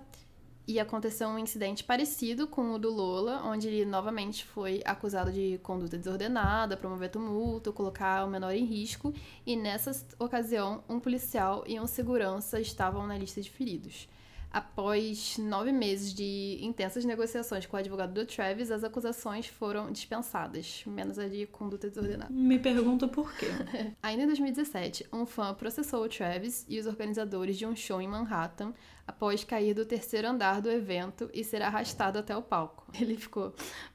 E 0.66 0.80
aconteceu 0.80 1.28
um 1.28 1.38
incidente 1.38 1.84
parecido 1.84 2.46
com 2.46 2.72
o 2.72 2.78
do 2.78 2.90
Lola, 2.90 3.42
onde 3.44 3.68
ele 3.68 3.84
novamente 3.84 4.46
foi 4.46 4.80
acusado 4.84 5.30
de 5.30 5.58
conduta 5.62 5.98
desordenada, 5.98 6.74
promover 6.76 7.10
tumulto, 7.10 7.72
colocar 7.72 8.24
o 8.24 8.30
menor 8.30 8.54
em 8.54 8.64
risco, 8.64 9.12
e 9.44 9.56
nessa 9.56 9.92
ocasião, 10.18 10.82
um 10.88 10.98
policial 10.98 11.64
e 11.66 11.78
um 11.78 11.86
segurança 11.86 12.58
estavam 12.60 13.06
na 13.06 13.18
lista 13.18 13.42
de 13.42 13.50
feridos. 13.50 14.08
Após 14.54 15.36
nove 15.36 15.72
meses 15.72 16.14
de 16.14 16.60
intensas 16.62 17.04
negociações 17.04 17.66
com 17.66 17.76
o 17.76 17.80
advogado 17.80 18.14
do 18.14 18.24
Travis, 18.24 18.70
as 18.70 18.84
acusações 18.84 19.48
foram 19.48 19.90
dispensadas, 19.90 20.84
menos 20.86 21.18
a 21.18 21.26
de 21.26 21.44
conduta 21.46 21.88
desordenada. 21.88 22.32
Me 22.32 22.56
pergunta 22.56 23.08
por 23.08 23.34
quê. 23.36 23.46
Ainda 24.00 24.22
em 24.22 24.26
2017, 24.26 25.08
um 25.12 25.26
fã 25.26 25.52
processou 25.54 26.04
o 26.04 26.08
Travis 26.08 26.64
e 26.68 26.78
os 26.78 26.86
organizadores 26.86 27.58
de 27.58 27.66
um 27.66 27.74
show 27.74 28.00
em 28.00 28.06
Manhattan 28.06 28.72
após 29.04 29.42
cair 29.42 29.74
do 29.74 29.84
terceiro 29.84 30.28
andar 30.28 30.62
do 30.62 30.70
evento 30.70 31.28
e 31.34 31.42
ser 31.42 31.60
arrastado 31.60 32.16
até 32.20 32.36
o 32.36 32.40
palco. 32.40 32.86
Ele 32.94 33.16
ficou 33.16 33.52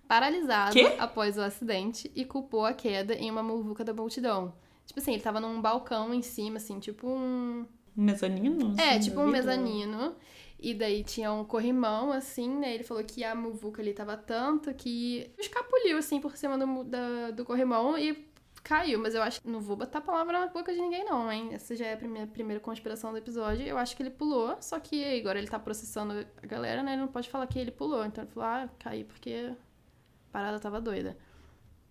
paralisado 0.09 0.73
Quê? 0.73 0.97
após 0.99 1.37
o 1.37 1.41
acidente 1.41 2.11
e 2.13 2.25
culpou 2.25 2.65
a 2.65 2.73
queda 2.73 3.13
em 3.13 3.31
uma 3.31 3.41
muvuca 3.41 3.85
da 3.85 3.93
multidão. 3.93 4.53
Tipo 4.85 4.99
assim, 4.99 5.13
ele 5.13 5.23
tava 5.23 5.39
num 5.39 5.61
balcão 5.61 6.13
em 6.13 6.21
cima, 6.21 6.57
assim, 6.57 6.81
tipo 6.81 7.07
um 7.07 7.65
Mezanino? 7.95 8.75
é, 8.79 8.97
tipo 8.99 9.19
um 9.19 9.25
vida? 9.25 9.37
mezanino. 9.37 10.15
E 10.61 10.73
daí 10.73 11.03
tinha 11.03 11.31
um 11.31 11.45
corrimão, 11.45 12.11
assim, 12.11 12.49
né? 12.57 12.73
Ele 12.75 12.83
falou 12.83 13.03
que 13.03 13.23
a 13.23 13.33
muvuca 13.33 13.81
ali 13.81 13.93
tava 13.93 14.17
tanto 14.17 14.73
que 14.73 15.31
escapuliu, 15.39 15.97
assim, 15.97 16.19
por 16.19 16.35
cima 16.35 16.57
do, 16.57 16.83
da- 16.83 17.31
do 17.31 17.45
corrimão 17.45 17.97
e 17.97 18.27
caiu. 18.63 18.99
Mas 18.99 19.15
eu 19.15 19.21
acho 19.23 19.41
que 19.41 19.47
não 19.49 19.61
vou 19.61 19.77
botar 19.77 19.99
a 19.99 20.01
palavra 20.01 20.37
na 20.39 20.47
boca 20.47 20.73
de 20.73 20.79
ninguém, 20.81 21.05
não, 21.05 21.31
hein? 21.31 21.49
Essa 21.53 21.75
já 21.77 21.85
é 21.85 21.93
a 21.93 21.97
primeira, 21.97 22.27
primeira 22.27 22.59
conspiração 22.61 23.11
do 23.11 23.17
episódio. 23.17 23.65
Eu 23.65 23.77
acho 23.77 23.95
que 23.95 24.03
ele 24.03 24.09
pulou, 24.09 24.57
só 24.61 24.79
que 24.79 25.03
agora 25.19 25.39
ele 25.39 25.47
tá 25.47 25.57
processando 25.59 26.13
a 26.43 26.45
galera, 26.45 26.83
né? 26.83 26.91
Ele 26.93 27.01
não 27.01 27.07
pode 27.07 27.29
falar 27.29 27.47
que 27.47 27.57
ele 27.57 27.71
pulou. 27.71 28.03
Então 28.05 28.23
ele 28.25 28.31
falou, 28.31 28.49
ah, 28.49 28.69
caí 28.79 29.05
porque 29.05 29.51
a 29.53 30.31
parada 30.31 30.59
tava 30.59 30.81
doida. 30.81 31.17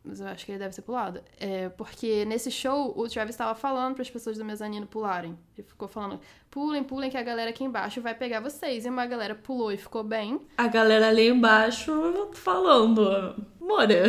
Mas 0.08 0.20
eu 0.20 0.26
acho 0.26 0.46
que 0.46 0.52
ele 0.52 0.58
deve 0.58 0.74
ser 0.74 0.80
pulado. 0.80 1.20
É, 1.38 1.68
porque 1.68 2.24
nesse 2.24 2.50
show, 2.50 2.94
o 2.96 3.06
Travis 3.06 3.34
estava 3.34 3.54
falando 3.54 3.94
para 3.94 4.02
as 4.02 4.10
pessoas 4.10 4.38
do 4.38 4.44
mezanino 4.44 4.86
pularem. 4.86 5.38
Ele 5.56 5.66
ficou 5.66 5.86
falando: 5.86 6.18
pulem, 6.50 6.82
pulem, 6.82 7.10
que 7.10 7.18
a 7.18 7.22
galera 7.22 7.50
aqui 7.50 7.62
embaixo 7.62 8.00
vai 8.00 8.14
pegar 8.14 8.40
vocês. 8.40 8.86
E 8.86 8.88
uma 8.88 9.04
galera 9.04 9.34
pulou 9.34 9.70
e 9.70 9.76
ficou 9.76 10.02
bem. 10.02 10.40
A 10.56 10.66
galera 10.66 11.08
ali 11.08 11.28
embaixo 11.28 12.30
falando, 12.32 13.46
Mora. 13.60 14.04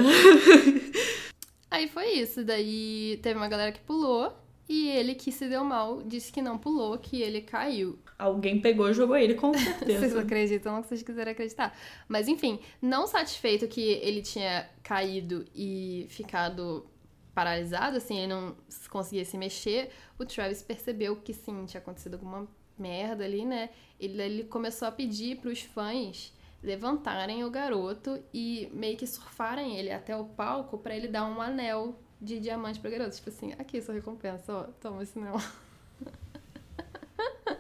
Aí 1.70 1.90
foi 1.90 2.12
isso. 2.14 2.46
Daí 2.46 3.20
teve 3.22 3.38
uma 3.38 3.50
galera 3.50 3.74
que 3.74 3.82
pulou. 3.82 4.34
E 4.70 4.88
ele 4.88 5.16
que 5.16 5.32
se 5.34 5.50
deu 5.50 5.66
mal 5.66 6.02
disse 6.04 6.32
que 6.32 6.42
não 6.42 6.58
pulou, 6.58 6.98
que 6.98 7.22
ele 7.22 7.42
caiu. 7.42 8.00
Alguém 8.20 8.60
pegou 8.60 8.90
e 8.90 8.94
jogou 8.94 9.16
ele, 9.16 9.34
com 9.34 9.52
Vocês 9.56 9.78
certeza. 9.80 10.20
acreditam 10.20 10.76
no 10.76 10.82
que 10.82 10.90
vocês 10.90 11.02
quiserem 11.02 11.32
acreditar. 11.32 11.74
Mas 12.08 12.28
enfim, 12.28 12.60
não 12.82 13.08
satisfeito 13.08 13.66
que 13.68 13.82
ele 13.82 14.22
tinha 14.22 14.70
caído 14.84 15.46
e 15.56 16.06
ficado 16.10 16.86
paralisado, 17.34 17.96
assim, 17.96 18.18
ele 18.18 18.28
não 18.28 18.58
conseguia 18.90 19.24
se 19.24 19.38
mexer, 19.38 19.92
o 20.18 20.26
Travis 20.26 20.62
percebeu 20.62 21.16
que 21.16 21.34
sim, 21.34 21.64
tinha 21.66 21.80
acontecido 21.80 22.16
alguma 22.16 22.46
merda 22.78 23.24
ali, 23.24 23.46
né? 23.46 23.70
Ele, 23.98 24.22
ele 24.22 24.44
começou 24.44 24.88
a 24.88 24.92
pedir 24.92 25.38
pros 25.38 25.62
fãs 25.62 26.34
levantarem 26.62 27.46
o 27.46 27.50
garoto 27.50 28.22
e 28.34 28.70
meio 28.74 28.98
que 28.98 29.08
surfarem 29.08 29.78
ele 29.78 29.92
até 29.92 30.16
o 30.16 30.26
palco 30.26 30.78
pra 30.78 30.94
ele 30.96 31.08
dar 31.08 31.26
um 31.26 31.42
anel 31.42 31.98
de 32.22 32.40
diamante 32.40 32.80
pro 32.80 32.92
garoto. 32.92 33.16
Tipo 33.16 33.30
assim, 33.30 33.54
aqui 33.58 33.82
sua 33.82 33.96
recompensa, 33.96 34.54
ó, 34.54 34.64
toma 34.82 35.04
esse 35.04 35.18
anel. 35.18 35.38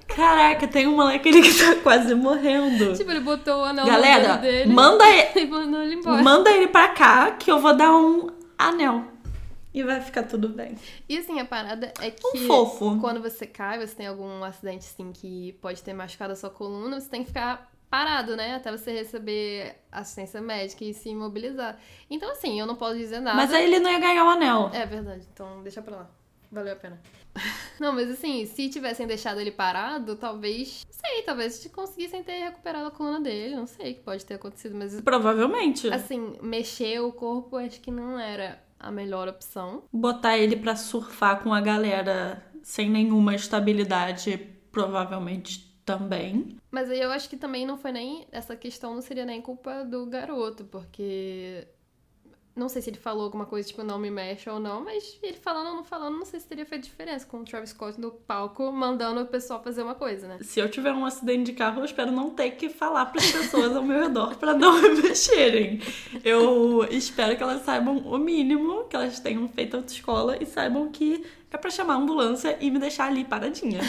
Caraca, 0.07 0.67
tem 0.67 0.87
um 0.87 0.95
moleque 0.95 1.29
ali 1.29 1.41
que 1.41 1.53
tá 1.53 1.75
quase 1.81 2.13
morrendo. 2.15 2.93
tipo, 2.95 3.09
ele 3.11 3.19
botou 3.21 3.61
o 3.61 3.63
anel 3.63 3.85
Galera, 3.85 4.35
no 4.35 4.41
dele 4.41 4.73
manda 4.73 5.03
ele, 5.09 5.47
mandou 5.47 5.81
ele 5.81 5.95
embora. 5.95 6.21
manda 6.23 6.49
ele 6.51 6.67
pra 6.67 6.89
cá 6.89 7.31
que 7.31 7.51
eu 7.51 7.59
vou 7.59 7.75
dar 7.75 7.91
um 7.95 8.29
anel. 8.57 9.05
E 9.73 9.83
vai 9.83 10.01
ficar 10.01 10.23
tudo 10.23 10.49
bem. 10.49 10.75
E 11.07 11.17
assim, 11.17 11.39
a 11.39 11.45
parada 11.45 11.93
é 12.01 12.09
que 12.09 12.25
Um 12.27 12.47
fofo. 12.47 12.97
quando 12.99 13.21
você 13.21 13.45
cai, 13.45 13.77
você 13.85 13.95
tem 13.95 14.07
algum 14.07 14.43
acidente 14.43 14.87
assim 14.87 15.11
que 15.11 15.53
pode 15.61 15.81
ter 15.83 15.93
machucado 15.93 16.33
a 16.33 16.35
sua 16.35 16.49
coluna, 16.49 16.99
você 16.99 17.07
tem 17.07 17.21
que 17.21 17.27
ficar 17.27 17.69
parado, 17.89 18.35
né? 18.35 18.55
Até 18.55 18.71
você 18.71 18.91
receber 18.91 19.75
assistência 19.91 20.41
médica 20.41 20.83
e 20.83 20.93
se 20.93 21.09
imobilizar. 21.09 21.77
Então, 22.09 22.31
assim, 22.31 22.59
eu 22.59 22.65
não 22.65 22.75
posso 22.75 22.97
dizer 22.97 23.19
nada. 23.19 23.37
Mas 23.37 23.53
aí 23.53 23.63
ele 23.65 23.79
não 23.79 23.91
ia 23.91 23.99
ganhar 23.99 24.25
o 24.25 24.29
anel. 24.29 24.71
É 24.73 24.85
verdade, 24.87 25.27
então 25.31 25.61
deixa 25.61 25.81
pra 25.83 25.97
lá. 25.97 26.09
Valeu 26.51 26.73
a 26.73 26.75
pena. 26.75 26.99
Não, 27.79 27.93
mas 27.93 28.09
assim, 28.09 28.45
se 28.45 28.69
tivessem 28.69 29.05
deixado 29.05 29.39
ele 29.39 29.51
parado, 29.51 30.15
talvez. 30.15 30.85
Não 30.85 30.93
sei, 30.93 31.21
talvez 31.23 31.65
conseguissem 31.67 32.23
ter 32.23 32.43
recuperado 32.43 32.87
a 32.87 32.91
coluna 32.91 33.21
dele. 33.21 33.55
Não 33.55 33.67
sei 33.67 33.91
o 33.91 33.95
que 33.95 34.01
pode 34.01 34.25
ter 34.25 34.35
acontecido, 34.35 34.75
mas. 34.75 34.99
Provavelmente. 35.01 35.87
Assim, 35.87 36.37
mexer 36.41 36.99
o 36.99 37.11
corpo 37.11 37.57
acho 37.57 37.79
que 37.79 37.91
não 37.91 38.19
era 38.19 38.61
a 38.79 38.91
melhor 38.91 39.27
opção. 39.27 39.83
Botar 39.91 40.37
ele 40.37 40.55
pra 40.55 40.75
surfar 40.75 41.43
com 41.43 41.53
a 41.53 41.61
galera 41.61 42.43
sem 42.63 42.89
nenhuma 42.89 43.35
estabilidade, 43.35 44.37
provavelmente 44.71 45.69
também. 45.85 46.57
Mas 46.69 46.89
aí 46.89 47.01
eu 47.01 47.11
acho 47.11 47.29
que 47.29 47.37
também 47.37 47.65
não 47.65 47.77
foi 47.77 47.91
nem. 47.91 48.27
Essa 48.31 48.55
questão 48.55 48.93
não 48.93 49.01
seria 49.01 49.25
nem 49.25 49.41
culpa 49.41 49.83
do 49.83 50.05
garoto, 50.05 50.65
porque. 50.65 51.67
Não 52.59 52.67
sei 52.67 52.81
se 52.81 52.89
ele 52.89 52.97
falou 52.97 53.23
alguma 53.23 53.45
coisa 53.45 53.65
tipo 53.65 53.83
não 53.83 53.97
me 53.97 54.11
mexe 54.11 54.49
ou 54.49 54.59
não, 54.59 54.83
mas 54.83 55.17
ele 55.23 55.37
falando 55.37 55.67
ou 55.67 55.75
não 55.75 55.83
falando, 55.83 56.17
não 56.17 56.25
sei 56.25 56.41
se 56.41 56.45
teria 56.45 56.65
feito 56.65 56.83
diferença 56.83 57.25
com 57.25 57.37
o 57.37 57.45
Travis 57.45 57.69
Scott 57.69 57.99
no 57.99 58.11
palco 58.11 58.69
mandando 58.69 59.21
o 59.21 59.25
pessoal 59.25 59.63
fazer 59.63 59.81
uma 59.81 59.95
coisa, 59.95 60.27
né? 60.27 60.39
Se 60.41 60.59
eu 60.59 60.69
tiver 60.69 60.91
um 60.91 61.05
acidente 61.05 61.51
de 61.51 61.53
carro, 61.53 61.79
eu 61.79 61.85
espero 61.85 62.11
não 62.11 62.31
ter 62.31 62.51
que 62.51 62.67
falar 62.67 63.05
pras 63.05 63.31
pessoas 63.31 63.73
ao 63.73 63.81
meu 63.81 64.01
redor 64.01 64.35
pra 64.35 64.53
não 64.53 64.81
me 64.81 64.89
mexerem. 65.01 65.79
Eu 66.21 66.85
espero 66.91 67.37
que 67.37 67.41
elas 67.41 67.63
saibam 67.63 67.97
o 67.97 68.17
mínimo, 68.17 68.83
que 68.89 68.95
elas 68.97 69.21
tenham 69.21 69.47
feito 69.47 69.77
autoescola 69.77 70.37
e 70.41 70.45
saibam 70.45 70.91
que 70.91 71.25
é 71.49 71.57
pra 71.57 71.71
chamar 71.71 71.93
a 71.93 71.97
ambulância 71.97 72.57
e 72.59 72.69
me 72.69 72.77
deixar 72.77 73.07
ali 73.07 73.23
paradinha. 73.23 73.79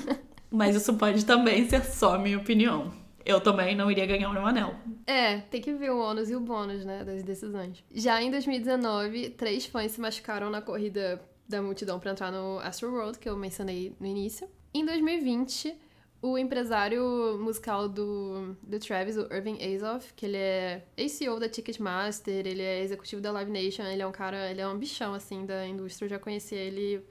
Mas 0.50 0.74
isso 0.74 0.94
pode 0.94 1.26
também 1.26 1.68
ser 1.68 1.84
só 1.84 2.14
a 2.14 2.18
minha 2.18 2.38
opinião. 2.38 3.03
Eu 3.24 3.40
também 3.40 3.74
não 3.74 3.90
iria 3.90 4.06
ganhar 4.06 4.30
um 4.30 4.46
anel. 4.46 4.74
É, 5.06 5.38
tem 5.38 5.60
que 5.60 5.72
ver 5.72 5.90
o 5.90 5.98
ônus 5.98 6.28
e 6.30 6.36
o 6.36 6.40
bônus, 6.40 6.84
né, 6.84 7.02
das 7.04 7.22
decisões. 7.22 7.82
Já 7.94 8.22
em 8.22 8.30
2019, 8.30 9.30
três 9.30 9.64
fãs 9.66 9.92
se 9.92 10.00
machucaram 10.00 10.50
na 10.50 10.60
corrida 10.60 11.22
da 11.48 11.62
multidão 11.62 11.98
para 11.98 12.10
entrar 12.10 12.30
no 12.30 12.58
Astro 12.58 12.92
World, 12.92 13.18
que 13.18 13.28
eu 13.28 13.36
mencionei 13.36 13.94
no 13.98 14.06
início. 14.06 14.48
Em 14.72 14.84
2020, 14.84 15.74
o 16.20 16.38
empresário 16.38 17.38
musical 17.38 17.88
do, 17.88 18.56
do 18.62 18.78
Travis, 18.78 19.16
o 19.16 19.32
Irving 19.32 19.58
Azoff, 19.62 20.12
que 20.14 20.24
ele 20.24 20.38
é 20.38 20.82
ACO 20.96 21.38
da 21.38 21.48
Ticketmaster, 21.48 22.46
ele 22.46 22.62
é 22.62 22.82
executivo 22.82 23.20
da 23.20 23.30
Live 23.30 23.50
Nation, 23.50 23.84
ele 23.84 24.00
é 24.02 24.06
um 24.06 24.12
cara, 24.12 24.50
ele 24.50 24.60
é 24.60 24.66
um 24.66 24.76
bichão, 24.76 25.12
assim, 25.14 25.44
da 25.44 25.66
indústria. 25.66 26.06
Eu 26.06 26.10
já 26.10 26.18
conheci 26.18 26.54
ele 26.54 27.04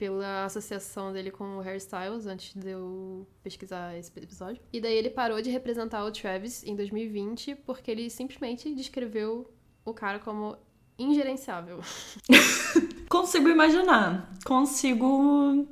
pela 0.00 0.46
associação 0.46 1.12
dele 1.12 1.30
com 1.30 1.58
o 1.58 1.60
Harry 1.60 1.76
Styles, 1.76 2.26
antes 2.26 2.54
de 2.54 2.70
eu 2.70 3.26
pesquisar 3.42 3.94
esse 3.98 4.10
episódio. 4.16 4.62
E 4.72 4.80
daí 4.80 4.94
ele 4.96 5.10
parou 5.10 5.42
de 5.42 5.50
representar 5.50 6.02
o 6.06 6.10
Travis 6.10 6.64
em 6.64 6.74
2020 6.74 7.56
porque 7.66 7.90
ele 7.90 8.08
simplesmente 8.08 8.74
descreveu 8.74 9.52
o 9.84 9.92
cara 9.92 10.18
como 10.18 10.56
ingerenciável. 10.98 11.80
Consigo 13.10 13.50
imaginar. 13.50 14.32
Consigo 14.42 15.68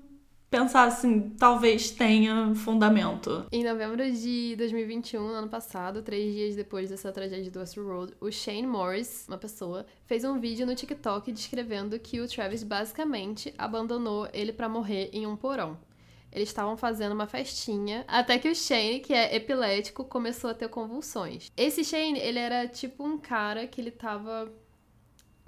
pensar 0.51 0.85
assim, 0.85 1.31
talvez 1.39 1.91
tenha 1.91 2.55
fundamento. 2.55 3.47
Em 3.53 3.65
novembro 3.65 4.11
de 4.11 4.55
2021, 4.57 5.21
no 5.21 5.35
ano 5.35 5.49
passado, 5.49 6.03
três 6.03 6.35
dias 6.35 6.57
depois 6.57 6.91
dessa 6.91 7.13
tragédia 7.13 7.51
do 7.51 7.61
Astro 7.61 7.87
Road, 7.87 8.15
o 8.21 8.31
Shane 8.31 8.67
Morris, 8.67 9.27
uma 9.29 9.39
pessoa, 9.39 9.85
fez 10.07 10.25
um 10.25 10.39
vídeo 10.39 10.67
no 10.67 10.75
TikTok 10.75 11.31
descrevendo 11.33 11.99
que 11.99 12.21
o 12.21 12.29
Travis 12.29 12.63
basicamente 12.63 13.53
abandonou 13.59 14.29
ele 14.33 14.53
pra 14.53 14.69
morrer 14.69 15.11
em 15.13 15.27
um 15.27 15.37
porão. 15.37 15.79
Eles 16.31 16.49
estavam 16.49 16.77
fazendo 16.77 17.13
uma 17.13 17.27
festinha, 17.27 18.05
até 18.07 18.39
que 18.39 18.51
o 18.51 18.55
Shane, 18.55 19.01
que 19.01 19.15
é 19.15 19.35
epilético, 19.35 20.05
começou 20.05 20.51
a 20.51 20.55
ter 20.55 20.69
convulsões. 20.69 21.51
Esse 21.57 21.83
Shane, 21.83 22.19
ele 22.19 22.39
era 22.39 22.69
tipo 22.69 23.03
um 23.03 23.17
cara 23.19 23.67
que 23.67 23.81
ele 23.81 23.91
tava 23.91 24.53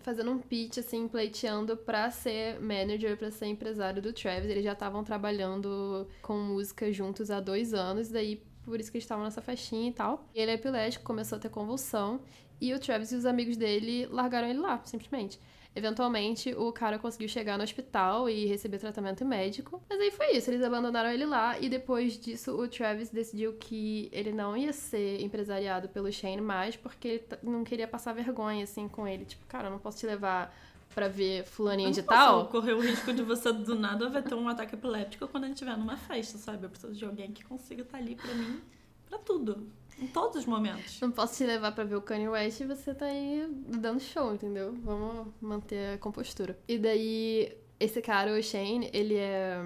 fazendo 0.00 0.30
um 0.30 0.38
pitch, 0.38 0.78
assim, 0.78 1.06
pleiteando 1.08 1.76
pra 1.76 2.10
ser 2.10 2.60
manager, 2.60 3.16
pra 3.16 3.30
ser 3.30 3.46
empresário 3.46 4.00
do 4.00 4.12
Travis. 4.12 4.50
Eles 4.50 4.64
já 4.64 4.72
estavam 4.72 5.04
trabalhando 5.04 6.06
com 6.22 6.38
música 6.38 6.92
juntos 6.92 7.30
há 7.30 7.40
dois 7.40 7.74
anos, 7.74 8.08
daí 8.08 8.42
por 8.64 8.78
isso 8.78 8.90
que 8.90 8.98
eles 8.98 9.04
estavam 9.04 9.24
nessa 9.24 9.40
festinha 9.40 9.90
e 9.90 9.92
tal. 9.92 10.28
E 10.34 10.40
ele 10.40 10.50
é 10.50 10.54
epilético, 10.54 11.04
começou 11.04 11.36
a 11.36 11.40
ter 11.40 11.48
convulsão, 11.48 12.20
e 12.60 12.74
o 12.74 12.78
Travis 12.78 13.12
e 13.12 13.16
os 13.16 13.24
amigos 13.24 13.56
dele 13.56 14.06
largaram 14.06 14.48
ele 14.48 14.58
lá, 14.58 14.80
simplesmente. 14.84 15.40
Eventualmente, 15.74 16.52
o 16.54 16.72
cara 16.72 16.98
conseguiu 16.98 17.28
chegar 17.28 17.56
no 17.56 17.62
hospital 17.62 18.28
e 18.28 18.44
receber 18.46 18.78
tratamento 18.78 19.24
médico. 19.24 19.80
Mas 19.88 20.00
aí 20.00 20.10
foi 20.10 20.32
isso, 20.36 20.50
eles 20.50 20.62
abandonaram 20.62 21.10
ele 21.10 21.24
lá 21.24 21.58
e 21.60 21.68
depois 21.68 22.18
disso 22.18 22.60
o 22.60 22.66
Travis 22.66 23.08
decidiu 23.08 23.52
que 23.52 24.08
ele 24.12 24.32
não 24.32 24.56
ia 24.56 24.72
ser 24.72 25.20
empresariado 25.22 25.88
pelo 25.88 26.10
Shane 26.12 26.40
mais 26.40 26.74
porque 26.76 27.08
ele 27.08 27.24
não 27.42 27.62
queria 27.62 27.86
passar 27.86 28.12
vergonha 28.12 28.64
assim 28.64 28.88
com 28.88 29.06
ele. 29.06 29.24
Tipo, 29.24 29.46
cara, 29.46 29.68
eu 29.68 29.70
não 29.70 29.78
posso 29.78 29.98
te 29.98 30.06
levar 30.06 30.52
pra 30.92 31.06
ver 31.06 31.44
fulaninho 31.44 31.92
de 31.92 32.00
Eu 32.00 32.02
não 32.02 32.08
posso 32.08 32.20
tal. 32.20 32.46
correr 32.48 32.72
o 32.72 32.80
risco 32.80 33.12
de 33.12 33.22
você 33.22 33.52
do 33.52 33.76
nada 33.76 34.08
vai 34.08 34.22
ter 34.22 34.34
um 34.34 34.48
ataque 34.48 34.74
epilético 34.74 35.28
quando 35.28 35.44
a 35.44 35.46
gente 35.46 35.54
estiver 35.56 35.76
numa 35.78 35.96
festa, 35.96 36.36
sabe? 36.36 36.64
Eu 36.66 36.70
preciso 36.70 36.92
de 36.94 37.04
alguém 37.04 37.30
que 37.30 37.44
consiga 37.44 37.82
estar 37.82 37.98
ali 37.98 38.16
pra 38.16 38.34
mim, 38.34 38.60
pra 39.08 39.18
tudo. 39.18 39.68
Em 40.00 40.06
todos 40.06 40.36
os 40.36 40.46
momentos. 40.46 40.98
Não 41.00 41.10
posso 41.10 41.36
te 41.36 41.44
levar 41.44 41.72
pra 41.72 41.84
ver 41.84 41.96
o 41.96 42.00
Kanye 42.00 42.28
West 42.28 42.60
e 42.60 42.64
você 42.64 42.94
tá 42.94 43.04
aí 43.04 43.46
dando 43.68 44.00
show, 44.00 44.32
entendeu? 44.32 44.74
Vamos 44.82 45.28
manter 45.40 45.94
a 45.94 45.98
compostura. 45.98 46.58
E 46.66 46.78
daí, 46.78 47.52
esse 47.78 48.00
cara, 48.00 48.32
o 48.32 48.42
Shane, 48.42 48.88
ele 48.94 49.16
é. 49.16 49.62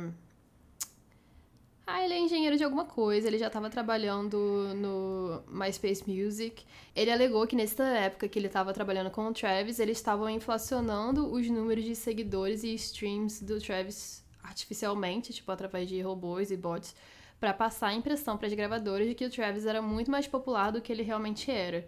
Ah, 1.87 2.03
ele 2.03 2.15
é 2.15 2.19
engenheiro 2.19 2.57
de 2.57 2.65
alguma 2.65 2.87
coisa, 2.87 3.29
ele 3.29 3.39
já 3.39 3.47
estava 3.47 3.69
trabalhando 3.69 4.75
no 4.75 5.43
MySpace 5.47 6.03
Music. 6.11 6.65
Ele 6.97 7.11
alegou 7.11 7.47
que 7.47 7.55
nessa 7.55 7.85
época 7.85 8.27
que 8.27 8.39
ele 8.39 8.47
estava 8.47 8.73
trabalhando 8.73 9.11
com 9.11 9.27
o 9.27 9.33
Travis, 9.35 9.79
eles 9.79 9.99
estavam 9.99 10.29
inflacionando 10.29 11.31
os 11.31 11.49
números 11.49 11.85
de 11.85 11.95
seguidores 11.95 12.65
e 12.65 12.75
streams 12.75 13.45
do 13.45 13.61
Travis 13.61 14.25
artificialmente, 14.43 15.33
tipo 15.33 15.53
através 15.53 15.89
de 15.89 16.01
robôs 16.01 16.51
e 16.51 16.57
bots, 16.57 16.95
para 17.41 17.53
passar 17.53 17.89
a 17.89 17.95
impressão 17.95 18.37
para 18.37 18.47
as 18.47 18.55
gravadoras 18.55 19.07
de 19.07 19.15
que 19.15 19.25
o 19.25 19.31
Travis 19.31 19.67
era 19.67 19.83
muito 19.83 20.11
mais 20.11 20.27
popular 20.27 20.71
do 20.71 20.81
que 20.81 20.93
ele 20.93 21.03
realmente 21.03 21.51
era. 21.51 21.87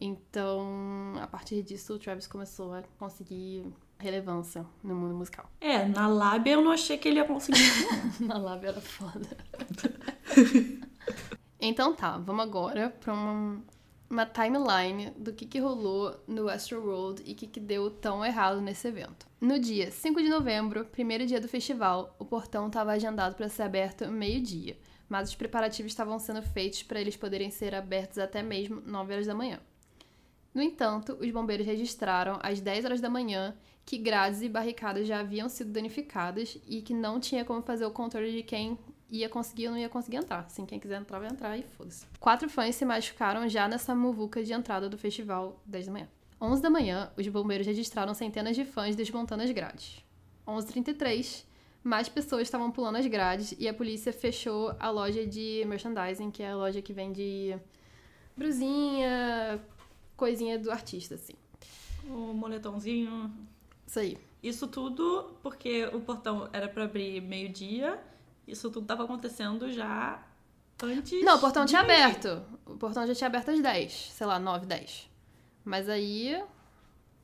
Então, 0.00 1.14
a 1.20 1.26
partir 1.26 1.62
disso, 1.62 1.94
o 1.94 1.98
Travis 1.98 2.26
começou 2.26 2.72
a 2.72 2.82
conseguir 2.98 3.64
relevância 3.98 4.64
no 4.82 4.94
mundo 4.94 5.14
musical. 5.14 5.50
É, 5.60 5.84
na 5.84 6.06
lábia 6.06 6.52
eu 6.52 6.62
não 6.62 6.70
achei 6.70 6.96
que 6.96 7.08
ele 7.08 7.18
ia 7.18 7.24
conseguir. 7.24 7.60
na 8.20 8.38
lábia 8.38 8.68
era 8.68 8.80
foda. 8.80 9.26
então 11.60 11.94
tá, 11.94 12.16
vamos 12.18 12.44
agora 12.44 12.90
pra 13.00 13.12
uma, 13.12 13.60
uma 14.10 14.24
timeline 14.24 15.10
do 15.16 15.32
que, 15.32 15.44
que 15.44 15.58
rolou 15.58 16.18
no 16.26 16.46
World 16.46 17.22
e 17.26 17.32
o 17.32 17.34
que, 17.34 17.46
que 17.46 17.60
deu 17.60 17.90
tão 17.90 18.24
errado 18.24 18.60
nesse 18.60 18.88
evento. 18.88 19.26
No 19.40 19.58
dia 19.58 19.90
5 19.90 20.22
de 20.22 20.28
novembro, 20.28 20.84
primeiro 20.86 21.26
dia 21.26 21.40
do 21.40 21.48
festival, 21.48 22.14
o 22.18 22.24
portão 22.24 22.66
estava 22.68 22.92
agendado 22.92 23.34
para 23.34 23.48
ser 23.48 23.62
aberto 23.62 24.08
meio-dia, 24.08 24.78
mas 25.08 25.28
os 25.28 25.34
preparativos 25.34 25.92
estavam 25.92 26.18
sendo 26.18 26.42
feitos 26.42 26.82
para 26.82 27.00
eles 27.00 27.16
poderem 27.16 27.50
ser 27.50 27.74
abertos 27.74 28.18
até 28.18 28.42
mesmo 28.42 28.82
9 28.84 29.12
horas 29.12 29.26
da 29.26 29.34
manhã. 29.34 29.60
No 30.54 30.62
entanto, 30.62 31.16
os 31.20 31.30
bombeiros 31.30 31.66
registraram 31.66 32.38
às 32.42 32.60
10 32.60 32.84
horas 32.86 33.00
da 33.00 33.10
manhã 33.10 33.54
que 33.84 33.96
grades 33.96 34.42
e 34.42 34.48
barricadas 34.48 35.06
já 35.06 35.20
haviam 35.20 35.48
sido 35.48 35.70
danificadas 35.70 36.58
e 36.66 36.82
que 36.82 36.92
não 36.92 37.20
tinha 37.20 37.44
como 37.44 37.62
fazer 37.62 37.86
o 37.86 37.90
controle 37.90 38.32
de 38.32 38.42
quem 38.42 38.78
ia 39.10 39.28
conseguir 39.28 39.68
ou 39.68 39.72
não 39.72 39.78
ia 39.78 39.88
conseguir 39.88 40.16
entrar. 40.16 40.40
Assim, 40.40 40.66
quem 40.66 40.78
quiser 40.78 41.00
entrar, 41.00 41.18
vai 41.18 41.28
entrar 41.28 41.56
e 41.56 41.62
foda-se. 41.62 42.06
Quatro 42.20 42.48
fãs 42.48 42.74
se 42.74 42.84
machucaram 42.84 43.48
já 43.48 43.66
nessa 43.68 43.94
muvuca 43.94 44.42
de 44.42 44.52
entrada 44.52 44.88
do 44.88 44.98
festival 44.98 45.60
10 45.66 45.86
da 45.86 45.92
manhã. 45.92 46.08
11 46.40 46.62
da 46.62 46.70
manhã, 46.70 47.10
os 47.16 47.26
bombeiros 47.28 47.66
registraram 47.66 48.14
centenas 48.14 48.54
de 48.54 48.64
fãs 48.64 48.94
desmontando 48.94 49.42
as 49.42 49.50
grades. 49.50 50.04
11h33, 50.46 51.44
mais 51.82 52.08
pessoas 52.08 52.42
estavam 52.42 52.70
pulando 52.70 52.96
as 52.96 53.06
grades 53.06 53.54
e 53.58 53.68
a 53.68 53.74
polícia 53.74 54.12
fechou 54.12 54.74
a 54.78 54.90
loja 54.90 55.26
de 55.26 55.64
merchandising, 55.66 56.30
que 56.30 56.42
é 56.42 56.50
a 56.50 56.56
loja 56.56 56.80
que 56.80 56.92
vende 56.92 57.58
brusinha, 58.36 59.60
coisinha 60.16 60.58
do 60.58 60.70
artista, 60.70 61.16
assim. 61.16 61.34
O 62.08 62.32
moletomzinho. 62.32 63.32
Isso 63.86 63.98
aí. 63.98 64.18
Isso 64.42 64.68
tudo 64.68 65.36
porque 65.42 65.86
o 65.86 66.00
portão 66.00 66.48
era 66.52 66.68
para 66.68 66.84
abrir 66.84 67.20
meio-dia. 67.20 67.98
Isso 68.48 68.70
tudo 68.70 68.86
tava 68.86 69.04
acontecendo 69.04 69.70
já 69.70 70.22
antes. 70.82 71.22
Não, 71.22 71.36
o 71.36 71.38
portão 71.38 71.66
tinha 71.66 71.82
aberto. 71.82 72.42
O 72.64 72.76
portão 72.76 73.06
já 73.06 73.14
tinha 73.14 73.28
aberto 73.28 73.50
às 73.50 73.60
10, 73.60 73.92
sei 73.92 74.26
lá, 74.26 74.38
9, 74.38 74.66
10. 74.66 75.08
Mas 75.64 75.88
aí 75.88 76.42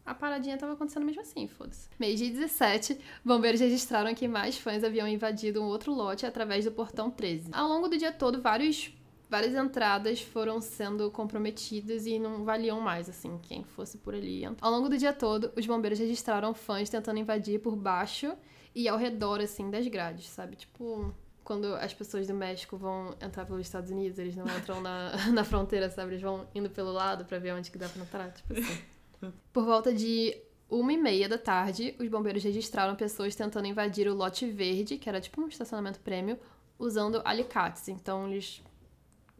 a 0.04 0.14
paradinha 0.14 0.58
tava 0.58 0.74
acontecendo 0.74 1.06
mesmo 1.06 1.22
assim, 1.22 1.48
foda-se. 1.48 1.88
Meio-dia 1.98 2.30
17, 2.30 3.00
bombeiros 3.24 3.60
registraram 3.60 4.14
que 4.14 4.28
mais 4.28 4.58
fãs 4.58 4.84
haviam 4.84 5.08
invadido 5.08 5.62
um 5.62 5.66
outro 5.66 5.94
lote 5.94 6.26
através 6.26 6.66
do 6.66 6.70
portão 6.72 7.10
13. 7.10 7.50
Ao 7.52 7.66
longo 7.66 7.88
do 7.88 7.96
dia 7.96 8.12
todo, 8.12 8.42
vários 8.42 8.92
várias 9.30 9.54
entradas 9.54 10.20
foram 10.20 10.60
sendo 10.60 11.10
comprometidas 11.10 12.06
e 12.06 12.20
não 12.20 12.44
valiam 12.44 12.80
mais, 12.80 13.08
assim, 13.08 13.36
quem 13.42 13.64
fosse 13.64 13.98
por 13.98 14.14
ali. 14.14 14.44
Ao 14.60 14.70
longo 14.70 14.88
do 14.88 14.96
dia 14.96 15.12
todo, 15.12 15.50
os 15.56 15.66
bombeiros 15.66 15.98
registraram 15.98 16.54
fãs 16.54 16.88
tentando 16.88 17.18
invadir 17.18 17.58
por 17.60 17.74
baixo 17.74 18.36
e 18.74 18.88
ao 18.88 18.98
redor, 18.98 19.40
assim, 19.40 19.70
das 19.70 19.86
grades, 19.86 20.26
sabe? 20.28 20.56
Tipo, 20.56 21.14
quando 21.44 21.74
as 21.74 21.94
pessoas 21.94 22.26
do 22.26 22.34
México 22.34 22.76
vão 22.76 23.14
entrar 23.20 23.44
pelos 23.44 23.62
Estados 23.62 23.90
Unidos, 23.90 24.18
eles 24.18 24.34
não 24.34 24.46
entram 24.46 24.80
na, 24.80 25.12
na 25.32 25.44
fronteira, 25.44 25.90
sabe? 25.90 26.12
Eles 26.12 26.22
vão 26.22 26.48
indo 26.54 26.70
pelo 26.70 26.90
lado 26.90 27.24
para 27.24 27.38
ver 27.38 27.52
onde 27.52 27.70
que 27.70 27.78
dá 27.78 27.88
pra 27.88 28.02
entrar, 28.02 28.32
tipo 28.32 28.52
assim. 28.52 28.82
Por 29.52 29.64
volta 29.64 29.92
de 29.92 30.36
uma 30.68 30.92
e 30.92 30.96
meia 30.96 31.28
da 31.28 31.38
tarde, 31.38 31.94
os 31.98 32.08
bombeiros 32.08 32.42
registraram 32.42 32.96
pessoas 32.96 33.34
tentando 33.34 33.66
invadir 33.66 34.08
o 34.08 34.14
lote 34.14 34.50
verde, 34.50 34.98
que 34.98 35.08
era 35.08 35.20
tipo 35.20 35.40
um 35.40 35.48
estacionamento 35.48 36.00
prêmio, 36.00 36.38
usando 36.78 37.22
alicates. 37.24 37.88
Então, 37.88 38.28
eles 38.28 38.62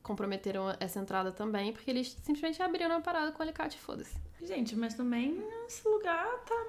comprometeram 0.03 0.75
essa 0.79 1.01
entrada 1.01 1.33
também, 1.33 1.73
porque 1.73 1.91
eles 1.91 2.17
simplesmente 2.23 2.63
abriram 2.63 2.97
a 2.97 3.01
parada 3.01 3.33
com 3.33 3.43
alicate, 3.43 3.79
foda-se. 3.79 4.17
Gente, 4.43 4.77
mas 4.77 4.95
também 4.95 5.43
esse 5.67 5.87
lugar 5.89 6.27
tá 6.45 6.67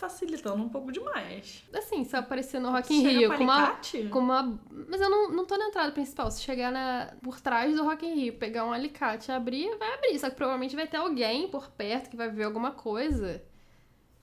facilitando 0.00 0.62
um 0.62 0.68
pouco 0.68 0.90
demais. 0.90 1.62
Assim, 1.72 2.02
se 2.04 2.16
aparecer 2.16 2.58
no 2.58 2.70
Rock 2.70 2.92
in 2.92 3.06
Rio 3.06 3.36
com 3.36 3.44
uma, 3.44 3.80
com 4.10 4.18
uma... 4.18 4.60
Mas 4.88 5.00
eu 5.00 5.10
não, 5.10 5.30
não 5.30 5.44
tô 5.44 5.56
na 5.56 5.66
entrada 5.66 5.92
principal. 5.92 6.30
Se 6.30 6.42
chegar 6.42 6.72
na, 6.72 7.12
por 7.22 7.40
trás 7.40 7.76
do 7.76 7.84
Rock 7.84 8.06
in 8.06 8.14
Rio, 8.14 8.38
pegar 8.38 8.64
um 8.64 8.72
alicate 8.72 9.30
e 9.30 9.34
abrir, 9.34 9.76
vai 9.76 9.94
abrir. 9.94 10.18
Só 10.18 10.30
que 10.30 10.36
provavelmente 10.36 10.74
vai 10.74 10.86
ter 10.86 10.96
alguém 10.96 11.48
por 11.48 11.70
perto 11.70 12.08
que 12.08 12.16
vai 12.16 12.30
ver 12.30 12.44
alguma 12.44 12.72
coisa 12.72 13.42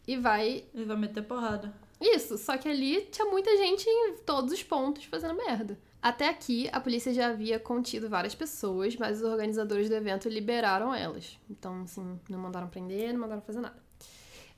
e 0.08 0.18
vai... 0.18 0.66
E 0.74 0.84
vai 0.84 0.98
meter 0.98 1.22
porrada. 1.22 1.72
Isso, 2.02 2.38
só 2.38 2.58
que 2.58 2.68
ali 2.68 3.02
tinha 3.12 3.28
muita 3.30 3.56
gente 3.58 3.88
em 3.88 4.18
todos 4.18 4.52
os 4.52 4.64
pontos 4.64 5.06
fazendo 5.06 5.36
merda. 5.36 5.80
Até 6.02 6.30
aqui, 6.30 6.70
a 6.72 6.80
polícia 6.80 7.12
já 7.14 7.28
havia 7.28 7.60
contido 7.60 8.08
várias 8.08 8.36
pessoas, 8.36 8.96
mas 8.96 9.18
os 9.18 9.28
organizadores 9.28 9.90
do 9.90 9.96
evento 9.96 10.30
liberaram 10.30 10.94
elas. 10.94 11.40
Então, 11.50 11.82
assim, 11.82 12.20
não 12.30 12.40
mandaram 12.40 12.68
prender, 12.68 13.14
não 13.14 13.20
mandaram 13.20 13.42
fazer 13.42 13.62
nada. 13.62 13.87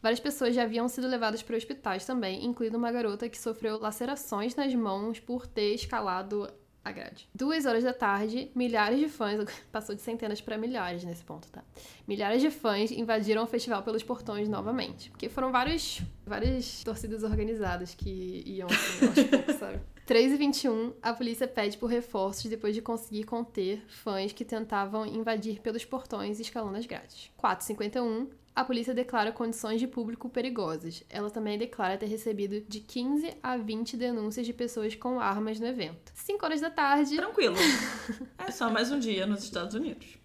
Várias 0.02 0.20
pessoas 0.20 0.56
já 0.56 0.64
haviam 0.64 0.88
sido 0.88 1.08
levadas 1.08 1.44
para 1.44 1.58
hospitais 1.58 2.06
também, 2.06 2.46
incluindo 2.46 2.78
uma 2.78 2.92
garota 2.92 3.28
que 3.28 3.38
sofreu 3.38 3.78
lacerações 3.80 4.56
nas 4.56 4.74
mãos 4.74 5.20
por 5.20 5.46
ter 5.46 5.74
escalado 5.74 6.50
a 6.84 6.92
grade. 6.92 7.28
Duas 7.34 7.66
horas 7.66 7.84
da 7.84 7.94
tarde, 7.94 8.52
milhares 8.56 9.00
de 9.00 9.10
fãs, 9.10 9.46
passou 9.72 9.96
de 9.96 10.02
centenas 10.02 10.42
para 10.42 10.58
milhares 10.58 11.04
nesse 11.04 11.24
ponto, 11.24 11.50
tá? 11.50 11.64
Milhares 12.08 12.42
de 12.42 12.50
fãs 12.50 12.92
invadiram 12.92 13.44
o 13.44 13.48
festival 13.48 13.84
pelos 13.84 14.04
portões 14.04 14.48
novamente. 14.48 15.10
Porque 15.10 15.30
foram 15.30 15.52
vários, 15.52 16.02
várias 16.26 16.84
torcidas 16.84 17.24
organizadas 17.24 17.94
que 17.94 18.44
iam 18.46 18.68
assim, 18.70 19.08
aos 19.08 19.24
poucos, 19.30 19.56
sabe? 19.56 19.80
3 20.06 20.34
e 20.34 20.38
21, 20.38 20.94
a 21.04 21.14
polícia 21.14 21.48
pede 21.48 21.78
por 21.78 21.88
reforços 21.88 22.50
depois 22.50 22.74
de 22.74 22.82
conseguir 22.82 23.26
conter 23.26 23.84
fãs 23.88 24.34
que 24.34 24.44
tentavam 24.44 25.06
invadir 25.06 25.60
pelos 25.60 25.86
portões 25.86 26.40
escalando 26.40 26.78
as 26.78 26.88
grades. 26.88 27.30
4 27.38 27.64
e 27.64 27.68
51, 27.68 28.28
a 28.56 28.64
polícia 28.64 28.94
declara 28.94 29.32
condições 29.32 29.80
de 29.80 29.88
público 29.88 30.30
perigosas. 30.30 31.04
Ela 31.10 31.30
também 31.30 31.58
declara 31.58 31.98
ter 31.98 32.08
recebido 32.08 32.62
de 32.62 32.80
15 32.80 33.38
a 33.42 33.58
20 33.58 33.96
denúncias 33.96 34.46
de 34.46 34.54
pessoas 34.54 34.96
com 34.96 35.20
armas 35.20 35.60
no 35.60 35.68
evento. 35.68 36.12
5 36.16 36.46
horas 36.46 36.62
da 36.62 36.70
tarde. 36.70 37.16
Tranquilo. 37.16 37.56
é 38.38 38.52
só 38.52 38.70
mais 38.70 38.92
um 38.92 39.00
dia 39.00 39.26
nos 39.26 39.44
Estados 39.44 39.76
Unidos. 39.76 40.18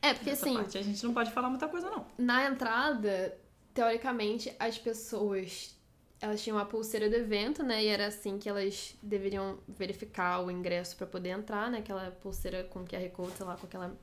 É, 0.00 0.14
porque 0.14 0.30
Nessa 0.30 0.46
assim. 0.46 0.54
Parte 0.54 0.78
a 0.78 0.82
gente 0.82 1.04
não 1.04 1.12
pode 1.12 1.30
falar 1.32 1.50
muita 1.50 1.68
coisa, 1.68 1.90
não. 1.90 2.06
Na 2.16 2.46
entrada, 2.46 3.36
teoricamente, 3.74 4.54
as 4.58 4.78
pessoas 4.78 5.76
elas 6.20 6.42
tinham 6.42 6.58
a 6.58 6.64
pulseira 6.64 7.08
do 7.08 7.14
evento, 7.14 7.62
né? 7.62 7.84
E 7.84 7.86
era 7.86 8.06
assim 8.06 8.38
que 8.38 8.48
elas 8.48 8.96
deveriam 9.02 9.58
verificar 9.68 10.40
o 10.44 10.50
ingresso 10.50 10.96
para 10.96 11.06
poder 11.06 11.30
entrar, 11.30 11.70
né? 11.70 11.78
Aquela 11.78 12.10
pulseira 12.10 12.64
com 12.64 12.84
QR 12.84 13.08
Code, 13.10 13.36
sei 13.36 13.46
lá, 13.46 13.56
com 13.56 13.66
aquela 13.66 13.96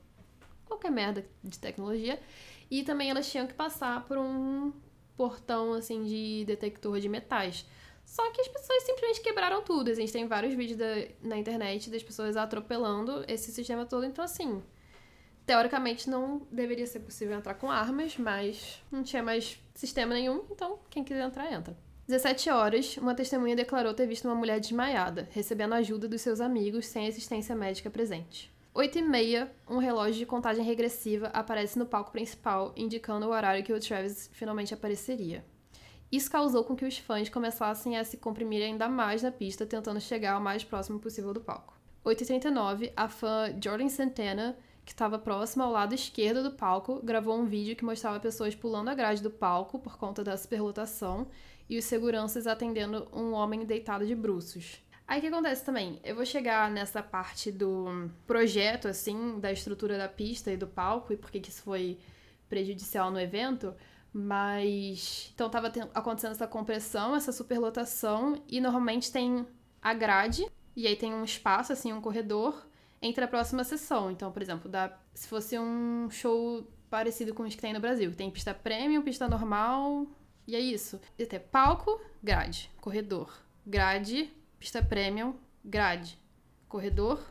qualquer 0.64 0.90
merda 0.90 1.26
de 1.44 1.58
tecnologia. 1.58 2.18
E 2.70 2.82
também 2.82 3.10
elas 3.10 3.30
tinham 3.30 3.46
que 3.46 3.54
passar 3.54 4.04
por 4.06 4.18
um 4.18 4.72
portão 5.16 5.72
assim 5.72 6.04
de 6.04 6.44
detector 6.46 7.00
de 7.00 7.08
metais. 7.08 7.66
Só 8.04 8.30
que 8.30 8.40
as 8.40 8.48
pessoas 8.48 8.84
simplesmente 8.84 9.20
quebraram 9.20 9.62
tudo. 9.62 9.90
A 9.90 9.94
gente 9.94 10.12
tem 10.12 10.26
vários 10.28 10.54
vídeos 10.54 10.78
da, 10.78 11.08
na 11.22 11.36
internet 11.36 11.90
das 11.90 12.02
pessoas 12.02 12.36
atropelando 12.36 13.24
esse 13.26 13.50
sistema 13.50 13.84
todo. 13.84 14.04
Então, 14.04 14.24
assim, 14.24 14.62
teoricamente 15.44 16.08
não 16.08 16.46
deveria 16.50 16.86
ser 16.86 17.00
possível 17.00 17.36
entrar 17.36 17.54
com 17.54 17.70
armas, 17.70 18.16
mas 18.16 18.80
não 18.92 19.02
tinha 19.02 19.22
mais 19.22 19.58
sistema 19.74 20.14
nenhum. 20.14 20.44
Então, 20.50 20.78
quem 20.88 21.02
quiser 21.02 21.24
entrar, 21.24 21.52
entra. 21.52 21.76
17 22.06 22.50
horas, 22.50 22.96
uma 22.98 23.16
testemunha 23.16 23.56
declarou 23.56 23.92
ter 23.92 24.06
visto 24.06 24.26
uma 24.26 24.34
mulher 24.36 24.60
desmaiada, 24.60 25.28
recebendo 25.32 25.74
ajuda 25.74 26.06
dos 26.06 26.20
seus 26.20 26.40
amigos 26.40 26.86
sem 26.86 27.08
assistência 27.08 27.56
médica 27.56 27.90
presente. 27.90 28.54
8 28.76 28.98
e 28.98 29.02
meia, 29.02 29.50
um 29.66 29.78
relógio 29.78 30.18
de 30.18 30.26
contagem 30.26 30.62
regressiva 30.62 31.28
aparece 31.28 31.78
no 31.78 31.86
palco 31.86 32.12
principal, 32.12 32.74
indicando 32.76 33.24
o 33.24 33.30
horário 33.30 33.64
que 33.64 33.72
o 33.72 33.80
Travis 33.80 34.28
finalmente 34.34 34.74
apareceria. 34.74 35.42
Isso 36.12 36.30
causou 36.30 36.62
com 36.62 36.76
que 36.76 36.84
os 36.84 36.98
fãs 36.98 37.30
começassem 37.30 37.96
a 37.96 38.04
se 38.04 38.18
comprimir 38.18 38.62
ainda 38.62 38.86
mais 38.86 39.22
na 39.22 39.30
pista, 39.30 39.64
tentando 39.64 39.98
chegar 39.98 40.36
o 40.36 40.42
mais 40.42 40.62
próximo 40.62 40.98
possível 40.98 41.32
do 41.32 41.40
palco. 41.40 41.72
8h39, 42.04 42.92
a 42.94 43.08
fã 43.08 43.50
Jordan 43.64 43.88
Santana, 43.88 44.54
que 44.84 44.92
estava 44.92 45.18
próxima 45.18 45.64
ao 45.64 45.72
lado 45.72 45.94
esquerdo 45.94 46.42
do 46.42 46.50
palco, 46.50 47.00
gravou 47.02 47.34
um 47.34 47.46
vídeo 47.46 47.76
que 47.76 47.84
mostrava 47.84 48.20
pessoas 48.20 48.54
pulando 48.54 48.90
a 48.90 48.94
grade 48.94 49.22
do 49.22 49.30
palco 49.30 49.78
por 49.78 49.96
conta 49.96 50.22
da 50.22 50.36
superlotação 50.36 51.28
e 51.66 51.78
os 51.78 51.84
seguranças 51.86 52.46
atendendo 52.46 53.08
um 53.10 53.32
homem 53.32 53.64
deitado 53.64 54.06
de 54.06 54.14
bruços. 54.14 54.82
Aí 55.06 55.18
o 55.18 55.20
que 55.20 55.28
acontece 55.28 55.64
também? 55.64 56.00
Eu 56.02 56.16
vou 56.16 56.26
chegar 56.26 56.68
nessa 56.70 57.00
parte 57.02 57.52
do 57.52 58.10
projeto, 58.26 58.88
assim, 58.88 59.38
da 59.38 59.52
estrutura 59.52 59.96
da 59.96 60.08
pista 60.08 60.50
e 60.50 60.56
do 60.56 60.66
palco 60.66 61.12
e 61.12 61.16
por 61.16 61.30
que 61.30 61.38
isso 61.48 61.62
foi 61.62 61.98
prejudicial 62.48 63.10
no 63.10 63.20
evento, 63.20 63.74
mas. 64.12 65.30
Então 65.34 65.48
tava 65.48 65.72
acontecendo 65.94 66.32
essa 66.32 66.46
compressão, 66.46 67.14
essa 67.14 67.32
superlotação, 67.32 68.42
e 68.48 68.60
normalmente 68.60 69.12
tem 69.12 69.46
a 69.80 69.94
grade, 69.94 70.50
e 70.74 70.86
aí 70.86 70.96
tem 70.96 71.14
um 71.14 71.24
espaço, 71.24 71.72
assim, 71.72 71.92
um 71.92 72.00
corredor 72.00 72.66
entre 73.00 73.24
a 73.24 73.28
próxima 73.28 73.62
sessão. 73.62 74.10
Então, 74.10 74.32
por 74.32 74.42
exemplo, 74.42 74.68
da, 74.68 74.98
se 75.14 75.28
fosse 75.28 75.58
um 75.58 76.08
show 76.10 76.66
parecido 76.90 77.34
com 77.34 77.44
os 77.44 77.54
que 77.54 77.60
tem 77.60 77.72
no 77.72 77.80
Brasil, 77.80 78.12
tem 78.14 78.30
pista 78.30 78.54
premium, 78.54 79.02
pista 79.02 79.28
normal, 79.28 80.06
e 80.46 80.56
é 80.56 80.60
isso. 80.60 81.00
E 81.18 81.22
até 81.22 81.38
palco, 81.38 82.00
grade, 82.22 82.70
corredor, 82.80 83.32
grade, 83.64 84.32
pista 84.58 84.82
premium, 84.82 85.34
grade, 85.64 86.18
corredor, 86.68 87.22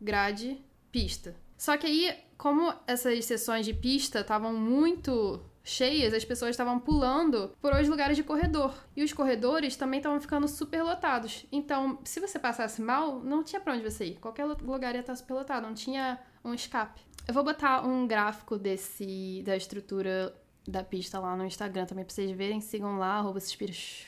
grade, 0.00 0.62
pista. 0.90 1.34
Só 1.56 1.76
que 1.76 1.86
aí, 1.86 2.18
como 2.38 2.72
essas 2.86 3.24
sessões 3.24 3.66
de 3.66 3.74
pista 3.74 4.20
estavam 4.20 4.54
muito 4.54 5.42
cheias, 5.62 6.14
as 6.14 6.24
pessoas 6.24 6.50
estavam 6.50 6.78
pulando 6.78 7.54
por 7.60 7.74
os 7.74 7.88
lugares 7.88 8.16
de 8.16 8.22
corredor. 8.22 8.74
E 8.96 9.04
os 9.04 9.12
corredores 9.12 9.76
também 9.76 9.98
estavam 9.98 10.20
ficando 10.20 10.48
super 10.48 10.82
lotados. 10.82 11.46
Então, 11.52 11.98
se 12.04 12.18
você 12.20 12.38
passasse 12.38 12.80
mal, 12.80 13.20
não 13.20 13.44
tinha 13.44 13.60
pra 13.60 13.74
onde 13.74 13.82
você 13.82 14.06
ir. 14.06 14.18
Qualquer 14.18 14.44
lugar 14.44 14.94
ia 14.94 15.00
estar 15.00 15.14
super 15.14 15.34
lotado, 15.34 15.66
não 15.66 15.74
tinha 15.74 16.18
um 16.44 16.54
escape. 16.54 17.00
Eu 17.28 17.34
vou 17.34 17.44
botar 17.44 17.86
um 17.86 18.06
gráfico 18.06 18.58
desse 18.58 19.42
da 19.44 19.56
estrutura 19.56 20.34
da 20.66 20.82
pista 20.82 21.18
lá 21.18 21.36
no 21.36 21.44
Instagram 21.44 21.86
também 21.86 22.04
pra 22.04 22.14
vocês 22.14 22.30
verem. 22.30 22.60
Sigam 22.60 22.98
lá, 22.98 23.18
arroba 23.18 23.38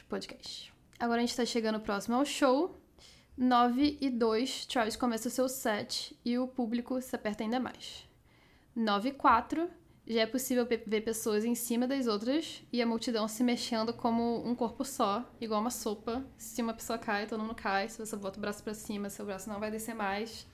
Podcast. 0.09 0.72
Agora 1.03 1.19
a 1.19 1.27
gente 1.27 1.35
tá 1.35 1.45
chegando 1.45 1.81
próximo 1.81 2.15
ao 2.15 2.25
show. 2.25 2.81
9 3.37 3.99
e 4.01 4.09
2, 4.09 4.67
Travis 4.67 4.95
começa 4.95 5.27
o 5.27 5.33
seu 5.33 5.49
set 5.49 6.17
e 6.25 6.39
o 6.39 6.47
público 6.47 7.03
se 7.03 7.17
aperta 7.17 7.43
ainda 7.43 7.59
mais. 7.59 8.09
9 8.77 9.09
e 9.09 9.13
4, 9.13 9.69
já 10.07 10.21
é 10.21 10.27
possível 10.27 10.65
ver 10.65 11.01
pessoas 11.01 11.45
em 11.45 11.57
cima 11.57 11.89
das 11.89 12.07
outras 12.07 12.63
e 12.73 12.81
a 12.81 12.87
multidão 12.87 13.27
se 13.27 13.43
mexendo 13.43 13.93
como 13.93 14.49
um 14.49 14.55
corpo 14.55 14.85
só, 14.85 15.29
igual 15.41 15.61
uma 15.61 15.73
sopa. 15.73 16.25
Se 16.37 16.63
uma 16.63 16.73
pessoa 16.73 16.97
cai, 17.01 17.27
todo 17.27 17.41
mundo 17.41 17.57
cai. 17.57 17.89
Se 17.89 17.99
você 17.99 18.15
bota 18.15 18.39
o 18.39 18.41
braço 18.41 18.63
para 18.63 18.73
cima, 18.73 19.11
seu 19.11 19.27
braço 19.27 19.51
não 19.51 19.59
vai 19.59 19.73
descer 19.73 19.97
mais. 19.97 20.47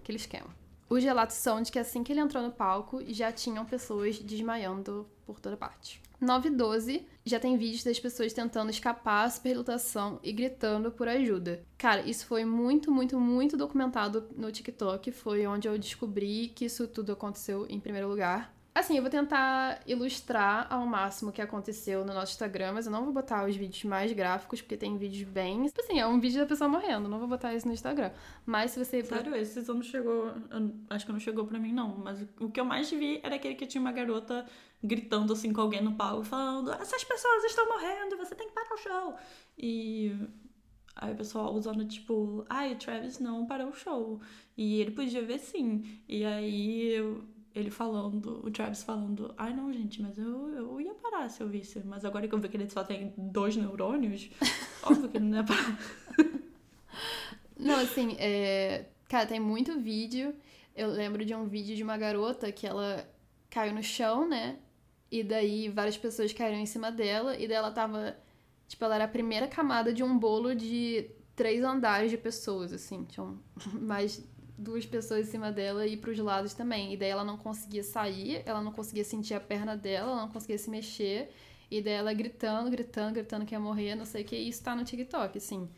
Aquele 0.00 0.16
esquema. 0.16 0.48
Os 0.88 1.04
relatos 1.04 1.36
são 1.36 1.60
de 1.60 1.70
que 1.70 1.78
assim 1.78 2.02
que 2.02 2.10
ele 2.10 2.20
entrou 2.20 2.42
no 2.42 2.52
palco, 2.52 3.04
já 3.06 3.30
tinham 3.30 3.66
pessoas 3.66 4.18
desmaiando 4.18 5.06
por 5.26 5.38
toda 5.38 5.58
parte. 5.58 6.00
912 6.20 7.06
já 7.24 7.40
tem 7.40 7.56
vídeos 7.56 7.84
das 7.84 7.98
pessoas 7.98 8.32
tentando 8.32 8.70
escapar 8.70 9.24
à 9.24 9.30
superlotação 9.30 10.20
e 10.22 10.32
gritando 10.32 10.90
por 10.90 11.08
ajuda. 11.08 11.64
Cara, 11.78 12.02
isso 12.02 12.26
foi 12.26 12.44
muito, 12.44 12.90
muito, 12.90 13.18
muito 13.18 13.56
documentado 13.56 14.28
no 14.36 14.52
TikTok. 14.52 15.10
Foi 15.12 15.46
onde 15.46 15.66
eu 15.66 15.78
descobri 15.78 16.48
que 16.48 16.64
isso 16.66 16.86
tudo 16.86 17.12
aconteceu 17.12 17.66
em 17.68 17.80
primeiro 17.80 18.08
lugar. 18.08 18.54
Assim, 18.72 18.96
eu 18.96 19.02
vou 19.02 19.10
tentar 19.10 19.80
ilustrar 19.84 20.72
ao 20.72 20.86
máximo 20.86 21.30
o 21.30 21.32
que 21.32 21.42
aconteceu 21.42 22.04
no 22.04 22.14
nosso 22.14 22.32
Instagram, 22.32 22.72
mas 22.72 22.86
eu 22.86 22.92
não 22.92 23.02
vou 23.04 23.12
botar 23.12 23.44
os 23.44 23.56
vídeos 23.56 23.82
mais 23.82 24.12
gráficos, 24.12 24.60
porque 24.60 24.76
tem 24.76 24.96
vídeos 24.96 25.28
bem. 25.28 25.66
Tipo 25.66 25.80
assim, 25.80 25.98
é 25.98 26.06
um 26.06 26.20
vídeo 26.20 26.40
da 26.40 26.46
pessoa 26.46 26.68
morrendo, 26.68 27.08
não 27.08 27.18
vou 27.18 27.26
botar 27.26 27.52
isso 27.52 27.66
no 27.66 27.74
Instagram. 27.74 28.12
Mas 28.46 28.70
se 28.70 28.84
você. 28.84 29.02
Sério, 29.02 29.34
esse 29.34 29.60
não 29.66 29.82
chegou. 29.82 30.32
Acho 30.88 31.04
que 31.04 31.10
não 31.10 31.18
chegou 31.18 31.44
pra 31.46 31.58
mim, 31.58 31.72
não. 31.72 31.96
Mas 31.98 32.24
o 32.38 32.48
que 32.48 32.60
eu 32.60 32.64
mais 32.64 32.88
vi 32.88 33.20
era 33.24 33.34
aquele 33.34 33.56
que 33.56 33.66
tinha 33.66 33.80
uma 33.80 33.90
garota 33.90 34.46
gritando 34.82 35.32
assim 35.32 35.52
com 35.52 35.60
alguém 35.60 35.82
no 35.82 35.96
palco, 35.96 36.22
falando: 36.22 36.72
essas 36.72 37.02
pessoas 37.02 37.44
estão 37.44 37.66
morrendo, 37.66 38.16
você 38.16 38.36
tem 38.36 38.46
que 38.46 38.54
parar 38.54 38.72
o 38.72 38.78
show. 38.78 39.14
E. 39.58 40.14
Aí 40.94 41.12
o 41.12 41.16
pessoal 41.16 41.54
usando, 41.54 41.84
tipo, 41.86 42.44
ai, 42.48 42.72
o 42.74 42.76
Travis 42.76 43.18
não 43.18 43.46
parou 43.46 43.68
o 43.68 43.74
show. 43.74 44.20
E 44.56 44.80
ele 44.80 44.90
podia 44.90 45.22
ver 45.24 45.38
sim. 45.38 45.82
E 46.06 46.24
aí 46.24 46.92
eu 46.92 47.24
ele 47.54 47.70
falando, 47.70 48.44
o 48.44 48.50
Travis 48.50 48.82
falando, 48.82 49.34
ai 49.36 49.52
não, 49.52 49.72
gente, 49.72 50.00
mas 50.00 50.16
eu, 50.18 50.48
eu 50.50 50.80
ia 50.80 50.94
parar 50.94 51.28
se 51.28 51.42
eu 51.42 51.48
visse. 51.48 51.80
Mas 51.84 52.04
agora 52.04 52.28
que 52.28 52.34
eu 52.34 52.38
vi 52.38 52.48
que 52.48 52.56
ele 52.56 52.70
só 52.70 52.84
tem 52.84 53.12
dois 53.16 53.56
neurônios, 53.56 54.30
óbvio 54.82 55.08
que 55.08 55.16
ele 55.16 55.26
não 55.26 55.38
ia 55.38 55.44
parar. 55.44 55.78
Não, 57.58 57.78
assim, 57.80 58.16
é... 58.18 58.86
cara, 59.08 59.26
tem 59.26 59.40
muito 59.40 59.78
vídeo. 59.78 60.34
Eu 60.74 60.88
lembro 60.88 61.24
de 61.24 61.34
um 61.34 61.46
vídeo 61.46 61.76
de 61.76 61.82
uma 61.82 61.96
garota 61.96 62.50
que 62.52 62.66
ela 62.66 63.06
caiu 63.50 63.74
no 63.74 63.82
chão, 63.82 64.28
né? 64.28 64.58
E 65.10 65.24
daí 65.24 65.68
várias 65.68 65.98
pessoas 65.98 66.32
caíram 66.32 66.58
em 66.58 66.66
cima 66.66 66.90
dela, 66.92 67.36
e 67.36 67.48
daí 67.48 67.56
ela 67.56 67.72
tava. 67.72 68.16
Tipo, 68.68 68.84
ela 68.84 68.94
era 68.94 69.04
a 69.04 69.08
primeira 69.08 69.48
camada 69.48 69.92
de 69.92 70.04
um 70.04 70.16
bolo 70.16 70.54
de 70.54 71.10
três 71.34 71.64
andares 71.64 72.10
de 72.10 72.16
pessoas, 72.16 72.72
assim. 72.72 73.04
Tinham 73.04 73.40
mais 73.74 74.24
duas 74.60 74.86
pessoas 74.86 75.26
em 75.26 75.30
cima 75.30 75.50
dela 75.50 75.86
e 75.86 75.96
pros 75.96 76.18
lados 76.18 76.54
também. 76.54 76.92
E 76.92 76.96
daí 76.96 77.08
ela 77.08 77.24
não 77.24 77.36
conseguia 77.36 77.82
sair, 77.82 78.42
ela 78.44 78.60
não 78.60 78.72
conseguia 78.72 79.04
sentir 79.04 79.34
a 79.34 79.40
perna 79.40 79.76
dela, 79.76 80.12
ela 80.12 80.20
não 80.20 80.28
conseguia 80.28 80.58
se 80.58 80.70
mexer. 80.70 81.32
E 81.70 81.80
daí 81.80 81.94
ela 81.94 82.12
gritando, 82.12 82.70
gritando, 82.70 83.14
gritando 83.14 83.46
que 83.46 83.54
ia 83.54 83.60
morrer, 83.60 83.94
não 83.94 84.04
sei 84.04 84.22
o 84.22 84.24
que. 84.24 84.36
E 84.36 84.48
isso 84.48 84.62
tá 84.62 84.74
no 84.74 84.84
TikTok, 84.84 85.38
assim. 85.38 85.68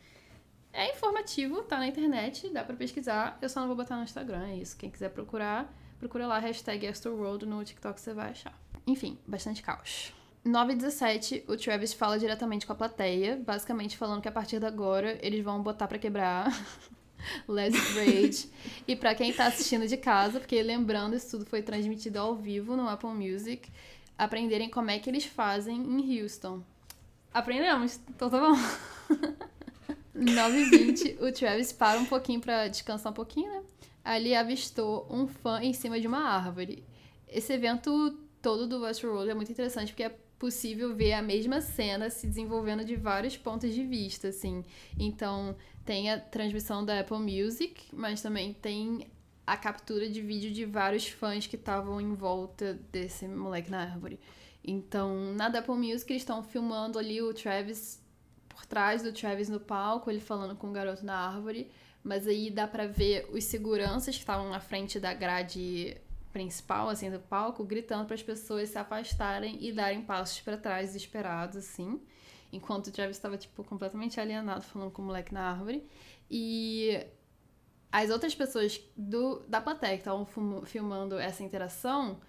É 0.71 0.91
informativo, 0.91 1.61
tá 1.63 1.77
na 1.77 1.87
internet, 1.87 2.49
dá 2.49 2.63
pra 2.63 2.75
pesquisar. 2.75 3.37
Eu 3.41 3.47
só 3.47 3.59
não 3.59 3.67
vou 3.67 3.75
botar 3.75 3.95
no 3.95 4.03
Instagram, 4.03 4.47
é 4.47 4.55
isso. 4.55 4.75
Quem 4.75 4.89
quiser 4.89 5.09
procurar, 5.09 5.71
procura 5.99 6.25
lá, 6.25 6.39
hashtag 6.39 6.87
Astroworld 6.87 7.45
no 7.45 7.63
TikTok, 7.63 8.01
você 8.01 8.13
vai 8.13 8.31
achar. 8.31 8.59
Enfim, 8.85 9.17
bastante 9.27 9.61
caos. 9.61 10.13
9 10.43 10.73
e 10.73 10.75
17, 10.75 11.45
o 11.47 11.55
Travis 11.55 11.93
fala 11.93 12.19
diretamente 12.19 12.65
com 12.65 12.73
a 12.73 12.75
plateia, 12.75 13.37
basicamente 13.37 13.95
falando 13.95 14.21
que 14.21 14.27
a 14.27 14.31
partir 14.31 14.59
de 14.59 14.65
agora 14.65 15.17
eles 15.21 15.41
vão 15.41 15.63
botar 15.63 15.87
para 15.87 15.97
quebrar 15.97 16.51
Let's 17.47 17.95
Rage. 17.95 18.49
e 18.87 18.95
para 18.95 19.15
quem 19.15 19.31
tá 19.33 19.47
assistindo 19.47 19.87
de 19.87 19.97
casa, 19.97 20.39
porque 20.39 20.61
lembrando, 20.61 21.15
isso 21.15 21.31
tudo 21.31 21.45
foi 21.45 21.61
transmitido 21.61 22.19
ao 22.19 22.35
vivo 22.35 22.75
no 22.75 22.87
Apple 22.87 23.09
Music, 23.09 23.69
aprenderem 24.17 24.69
como 24.69 24.91
é 24.91 24.99
que 24.99 25.09
eles 25.09 25.25
fazem 25.25 25.75
em 25.75 26.21
Houston. 26.21 26.61
Aprendemos, 27.33 27.99
então 28.09 28.29
tá 28.29 28.39
bom. 28.39 28.55
9h20, 30.15 31.21
o 31.21 31.31
Travis 31.31 31.73
para 31.73 31.99
um 31.99 32.05
pouquinho 32.05 32.39
para 32.39 32.67
descansar 32.67 33.11
um 33.11 33.15
pouquinho, 33.15 33.51
né? 33.51 33.63
Ali 34.03 34.35
avistou 34.35 35.07
um 35.09 35.27
fã 35.27 35.61
em 35.61 35.73
cima 35.73 35.99
de 35.99 36.07
uma 36.07 36.19
árvore. 36.19 36.83
Esse 37.27 37.53
evento 37.53 38.17
todo 38.41 38.67
do 38.67 38.81
Westworld 38.81 39.31
é 39.31 39.33
muito 39.33 39.51
interessante 39.51 39.91
porque 39.91 40.03
é 40.03 40.15
possível 40.43 40.93
ver 40.93 41.13
a 41.13 41.21
mesma 41.21 41.61
cena 41.61 42.09
se 42.09 42.27
desenvolvendo 42.27 42.83
de 42.83 42.97
vários 42.97 43.37
pontos 43.37 43.73
de 43.73 43.81
vista, 43.85 44.27
assim. 44.27 44.65
Então, 44.99 45.55
tem 45.85 46.11
a 46.11 46.19
transmissão 46.19 46.83
da 46.83 46.99
Apple 46.99 47.19
Music, 47.19 47.81
mas 47.93 48.21
também 48.21 48.51
tem 48.51 49.07
a 49.47 49.55
captura 49.55 50.09
de 50.09 50.21
vídeo 50.21 50.51
de 50.51 50.65
vários 50.65 51.07
fãs 51.07 51.47
que 51.47 51.55
estavam 51.55 52.01
em 52.01 52.13
volta 52.13 52.73
desse 52.91 53.25
moleque 53.25 53.71
na 53.71 53.83
árvore. 53.83 54.19
Então, 54.61 55.33
na 55.33 55.45
Apple 55.45 55.75
Music, 55.75 56.11
eles 56.11 56.23
estão 56.23 56.43
filmando 56.43 56.99
ali 56.99 57.21
o 57.21 57.33
Travis 57.33 58.03
por 58.49 58.65
trás 58.65 59.01
do 59.01 59.13
Travis 59.13 59.47
no 59.47 59.61
palco, 59.61 60.11
ele 60.11 60.19
falando 60.19 60.57
com 60.57 60.67
o 60.67 60.73
garoto 60.73 61.05
na 61.05 61.15
árvore, 61.15 61.71
mas 62.03 62.27
aí 62.27 62.49
dá 62.49 62.67
para 62.67 62.85
ver 62.85 63.29
os 63.31 63.45
seguranças 63.45 64.13
que 64.13 64.19
estavam 64.19 64.49
na 64.49 64.59
frente 64.59 64.99
da 64.99 65.13
grade 65.13 65.95
principal, 66.33 66.89
assim, 66.89 67.09
do 67.09 67.19
palco, 67.19 67.63
gritando 67.63 68.05
para 68.05 68.15
as 68.15 68.23
pessoas 68.23 68.69
se 68.69 68.77
afastarem 68.77 69.57
e 69.61 69.71
darem 69.71 70.01
passos 70.01 70.41
para 70.41 70.57
trás, 70.57 70.87
desesperados, 70.87 71.55
assim. 71.55 72.01
Enquanto 72.51 72.87
o 72.87 72.91
Travis 72.91 73.15
estava, 73.15 73.37
tipo, 73.37 73.63
completamente 73.63 74.19
alienado, 74.19 74.63
falando 74.63 74.91
com 74.91 75.01
o 75.01 75.05
moleque 75.05 75.33
na 75.33 75.49
árvore. 75.49 75.87
E 76.29 77.05
as 77.91 78.09
outras 78.09 78.33
pessoas 78.33 78.81
do, 78.97 79.39
da 79.47 79.61
plateia 79.61 79.93
que 79.93 80.01
estavam 80.01 80.27
filmando 80.65 81.17
essa 81.17 81.43
interação, 81.43 82.19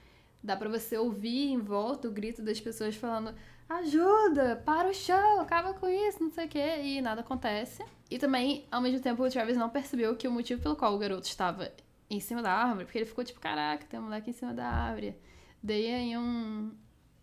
dá 0.43 0.57
para 0.57 0.69
você 0.69 0.97
ouvir 0.97 1.51
em 1.51 1.59
volta 1.59 2.07
o 2.07 2.13
grito 2.13 2.43
das 2.43 2.61
pessoas 2.61 2.95
falando 2.95 3.35
ajuda, 3.69 4.63
para 4.65 4.91
o 4.91 4.95
show, 4.95 5.41
acaba 5.41 5.73
com 5.73 5.89
isso, 5.89 6.23
não 6.23 6.31
sei 6.31 6.45
o 6.45 6.49
quê, 6.49 6.83
e 6.83 7.01
nada 7.01 7.23
acontece. 7.23 7.83
E 8.11 8.19
também, 8.19 8.67
ao 8.71 8.81
mesmo 8.81 9.01
tempo, 9.01 9.25
o 9.25 9.31
Travis 9.31 9.57
não 9.57 9.71
percebeu 9.71 10.15
que 10.15 10.29
o 10.29 10.31
motivo 10.31 10.63
pelo 10.63 10.77
qual 10.77 10.95
o 10.95 10.99
garoto 10.99 11.27
estava 11.27 11.73
em 12.17 12.21
cima 12.21 12.43
da 12.43 12.53
árvore, 12.53 12.85
porque 12.85 12.99
ele 12.99 13.07
ficou 13.07 13.25
tipo, 13.25 13.41
caraca, 13.41 13.85
tem 13.87 13.99
um 13.99 14.05
moleque 14.05 14.31
em 14.31 14.33
cima 14.33 14.53
da 14.53 14.67
árvore. 14.67 15.17
Dei 15.63 15.95
aí 15.95 16.17
um 16.17 16.73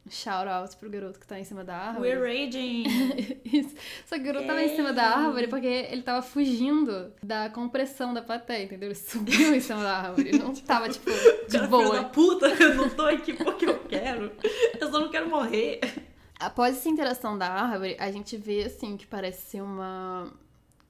shout 0.09 0.47
out 0.47 0.75
pro 0.77 0.89
garoto 0.89 1.19
que 1.19 1.27
tá 1.27 1.39
em 1.39 1.43
cima 1.43 1.63
da 1.63 1.75
árvore. 1.75 2.09
We're 2.09 2.21
raging! 2.21 2.83
Isso. 3.45 3.75
Só 4.05 4.15
que 4.15 4.21
o 4.21 4.25
garoto 4.25 4.47
tava 4.47 4.61
em 4.63 4.75
cima 4.75 4.91
da 4.91 5.03
árvore 5.03 5.47
porque 5.47 5.67
ele 5.67 6.01
tava 6.01 6.21
fugindo 6.21 7.13
da 7.21 7.49
compressão 7.49 8.13
da 8.13 8.21
plateia, 8.21 8.63
entendeu? 8.63 8.87
Ele 8.87 8.95
subiu 8.95 9.53
em 9.53 9.59
cima 9.59 9.83
da 9.83 9.97
árvore. 9.97 10.29
Ele 10.29 10.39
não 10.39 10.53
tava, 10.53 10.89
tipo, 10.89 11.09
de 11.09 11.57
Cara, 11.57 11.67
boa. 11.67 11.83
Filho 11.83 12.01
da 12.01 12.09
puta, 12.09 12.47
eu 12.61 12.75
não 12.75 12.89
tô 12.89 13.05
aqui 13.05 13.33
porque 13.33 13.65
eu 13.65 13.79
quero. 13.79 14.31
Eu 14.79 14.91
só 14.91 14.99
não 14.99 15.09
quero 15.09 15.29
morrer. 15.29 15.79
Após 16.39 16.77
essa 16.77 16.89
interação 16.89 17.37
da 17.37 17.47
árvore, 17.47 17.95
a 17.99 18.11
gente 18.11 18.35
vê, 18.35 18.63
assim, 18.63 18.97
que 18.97 19.05
parece 19.05 19.51
ser 19.51 19.61
uma, 19.61 20.33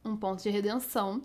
um 0.05 0.15
ponto 0.15 0.41
de 0.41 0.49
redenção 0.49 1.21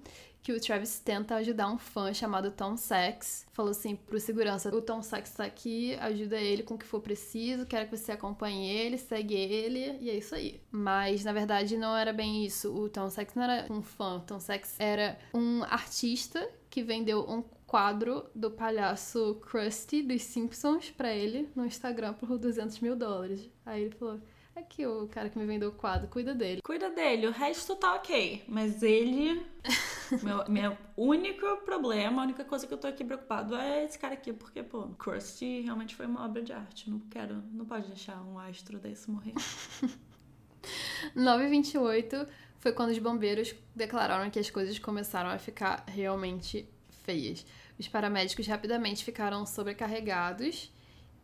que 0.47 0.53
o 0.53 0.61
Travis 0.61 1.01
tenta 1.01 1.35
ajudar 1.35 1.69
um 1.69 1.77
fã 1.77 2.15
chamado 2.15 2.53
Tom 2.53 2.77
Sachs. 2.77 3.45
Falou 3.53 3.73
assim 3.73 3.97
pro 3.97 4.21
segurança: 4.21 4.73
o 4.73 4.81
Tom 4.81 5.03
Sachs 5.03 5.33
tá 5.33 5.45
aqui, 5.45 5.97
ajuda 5.97 6.37
ele 6.37 6.63
com 6.63 6.75
o 6.75 6.79
que 6.79 6.87
for 6.87 7.01
preciso, 7.01 7.67
quero 7.67 7.89
que 7.89 7.97
você 7.97 8.13
acompanhe 8.13 8.71
ele, 8.71 8.97
segue 8.97 9.35
ele, 9.35 9.99
e 10.01 10.09
é 10.09 10.15
isso 10.15 10.37
aí. 10.37 10.61
Mas 10.71 11.25
na 11.25 11.33
verdade 11.33 11.77
não 11.77 11.97
era 11.97 12.13
bem 12.13 12.45
isso. 12.45 12.73
O 12.73 12.89
Tom 12.89 13.11
Sachs 13.11 13.35
não 13.35 13.43
era 13.43 13.67
um 13.73 13.83
fã, 13.83 14.19
o 14.19 14.21
Tom 14.21 14.39
Sachs 14.39 14.79
era 14.79 15.19
um 15.35 15.65
artista 15.65 16.49
que 16.71 16.81
vendeu 16.81 17.29
um 17.29 17.43
quadro 17.67 18.27
do 18.33 18.49
palhaço 18.49 19.41
Krusty 19.43 20.01
dos 20.01 20.23
Simpsons 20.23 20.93
pra 20.93 21.13
ele 21.13 21.49
no 21.57 21.67
Instagram 21.67 22.13
por 22.13 22.39
200 22.39 22.79
mil 22.79 22.95
dólares. 22.95 23.51
Aí 23.65 23.83
ele 23.83 23.97
falou: 23.97 24.21
Aqui 24.57 24.87
o 24.87 25.07
cara 25.09 25.29
que 25.29 25.39
me 25.39 25.45
vendeu 25.45 25.69
o 25.69 25.73
quadro, 25.73 26.09
cuida 26.09 26.35
dele. 26.35 26.63
Cuida 26.63 26.89
dele, 26.89 27.27
o 27.27 27.31
resto 27.31 27.77
tá 27.77 27.95
ok. 27.95 28.43
Mas 28.49 28.83
ele. 28.83 29.45
meu, 30.23 30.49
meu 30.49 30.79
único 30.97 31.59
problema, 31.59 32.23
a 32.23 32.25
única 32.25 32.43
coisa 32.43 32.67
que 32.67 32.73
eu 32.73 32.79
tô 32.79 32.87
aqui 32.87 33.05
preocupado 33.05 33.55
é 33.55 33.85
esse 33.85 33.99
cara 33.99 34.15
aqui, 34.15 34.33
porque, 34.33 34.63
pô, 34.63 34.89
Krusty 34.99 35.61
realmente 35.61 35.95
foi 35.95 36.07
uma 36.07 36.25
obra 36.25 36.41
de 36.41 36.55
arte. 36.55 36.89
Não 36.89 37.01
quero. 37.01 37.43
Não 37.53 37.67
pode 37.67 37.87
deixar 37.89 38.17
um 38.23 38.39
astro 38.39 38.79
desse 38.79 39.11
morrer. 39.11 39.35
928 41.15 42.27
foi 42.59 42.73
quando 42.73 42.91
os 42.91 42.99
bombeiros 42.99 43.55
declararam 43.75 44.31
que 44.31 44.39
as 44.39 44.49
coisas 44.49 44.79
começaram 44.79 45.29
a 45.29 45.39
ficar 45.39 45.85
realmente 45.87 46.67
feias. 47.05 47.45
Os 47.79 47.89
paramédicos 47.89 48.47
rapidamente 48.47 49.05
ficaram 49.05 49.45
sobrecarregados 49.45 50.73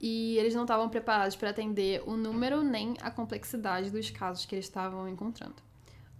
e 0.02 0.36
eles 0.36 0.52
não 0.52 0.62
estavam 0.62 0.88
preparados 0.88 1.36
para 1.36 1.50
atender 1.50 2.02
o 2.04 2.16
número 2.16 2.60
nem 2.60 2.96
a 3.00 3.10
complexidade 3.10 3.88
dos 3.90 4.10
casos 4.10 4.44
que 4.44 4.56
eles 4.56 4.64
estavam 4.64 5.08
encontrando. 5.08 5.54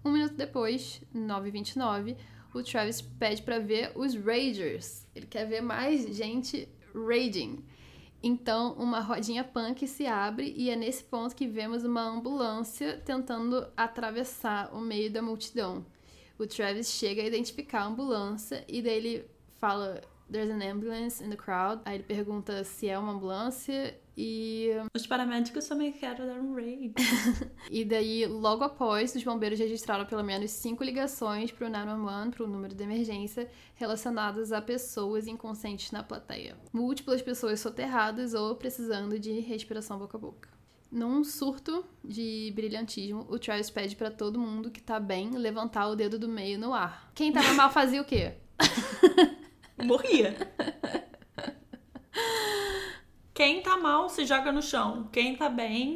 Um 0.04 0.12
minuto 0.12 0.34
depois, 0.34 1.02
9h29, 1.12 2.16
o 2.54 2.62
Travis 2.62 3.02
pede 3.02 3.42
para 3.42 3.58
ver 3.58 3.90
os 3.96 4.14
Ragers. 4.14 5.04
Ele 5.14 5.26
quer 5.26 5.46
ver 5.46 5.60
mais 5.60 6.14
gente 6.14 6.68
raging. 6.94 7.64
Então, 8.22 8.74
uma 8.74 9.00
rodinha 9.00 9.42
punk 9.42 9.86
se 9.88 10.06
abre 10.06 10.54
e 10.56 10.70
é 10.70 10.76
nesse 10.76 11.02
ponto 11.02 11.34
que 11.34 11.48
vemos 11.48 11.82
uma 11.82 12.02
ambulância 12.02 13.02
tentando 13.04 13.66
atravessar 13.76 14.72
o 14.72 14.80
meio 14.80 15.10
da 15.10 15.20
multidão. 15.20 15.84
O 16.38 16.46
Travis 16.46 16.88
chega 16.88 17.20
a 17.20 17.26
identificar 17.26 17.80
a 17.80 17.86
ambulância 17.86 18.64
e 18.68 18.80
daí 18.80 18.96
ele 18.96 19.24
fala 19.58 20.00
There's 20.30 20.50
an 20.50 20.62
ambulance 20.62 21.22
in 21.22 21.30
the 21.30 21.36
crowd. 21.36 21.82
Aí 21.84 21.96
ele 21.96 22.04
pergunta 22.04 22.64
se 22.64 22.88
é 22.88 22.98
uma 22.98 23.12
ambulância 23.12 23.98
e. 24.16 24.70
Os 24.94 25.06
paramédicos 25.06 25.66
também 25.66 25.92
querem 25.92 26.26
dar 26.26 26.40
um 26.40 26.54
raid. 26.54 26.94
e 27.70 27.84
daí, 27.84 28.26
logo 28.26 28.64
após, 28.64 29.14
os 29.14 29.24
bombeiros 29.24 29.58
registraram 29.58 30.04
pelo 30.04 30.22
menos 30.22 30.50
cinco 30.50 30.84
ligações 30.84 31.50
pro 31.50 31.68
911, 31.68 32.30
pro 32.30 32.46
número 32.46 32.74
de 32.74 32.82
emergência, 32.82 33.50
relacionadas 33.74 34.52
a 34.52 34.60
pessoas 34.60 35.26
inconscientes 35.26 35.90
na 35.90 36.02
plateia. 36.02 36.56
Múltiplas 36.72 37.22
pessoas 37.22 37.60
soterradas 37.60 38.34
ou 38.34 38.54
precisando 38.56 39.18
de 39.18 39.40
respiração 39.40 39.98
boca 39.98 40.16
a 40.16 40.20
boca. 40.20 40.48
Num 40.90 41.24
surto 41.24 41.86
de 42.04 42.52
brilhantismo, 42.54 43.26
o 43.30 43.38
Travis 43.38 43.70
pede 43.70 43.96
para 43.96 44.10
todo 44.10 44.38
mundo 44.38 44.70
que 44.70 44.82
tá 44.82 45.00
bem 45.00 45.30
levantar 45.30 45.88
o 45.88 45.96
dedo 45.96 46.18
do 46.18 46.28
meio 46.28 46.58
no 46.58 46.74
ar. 46.74 47.10
Quem 47.14 47.32
tava 47.32 47.54
mal 47.54 47.70
fazia 47.72 48.02
o 48.02 48.04
quê? 48.04 48.34
morria. 49.84 50.34
Quem 53.34 53.62
tá 53.62 53.76
mal 53.76 54.08
se 54.08 54.24
joga 54.26 54.52
no 54.52 54.62
chão. 54.62 55.08
Quem 55.10 55.34
tá 55.34 55.48
bem, 55.48 55.94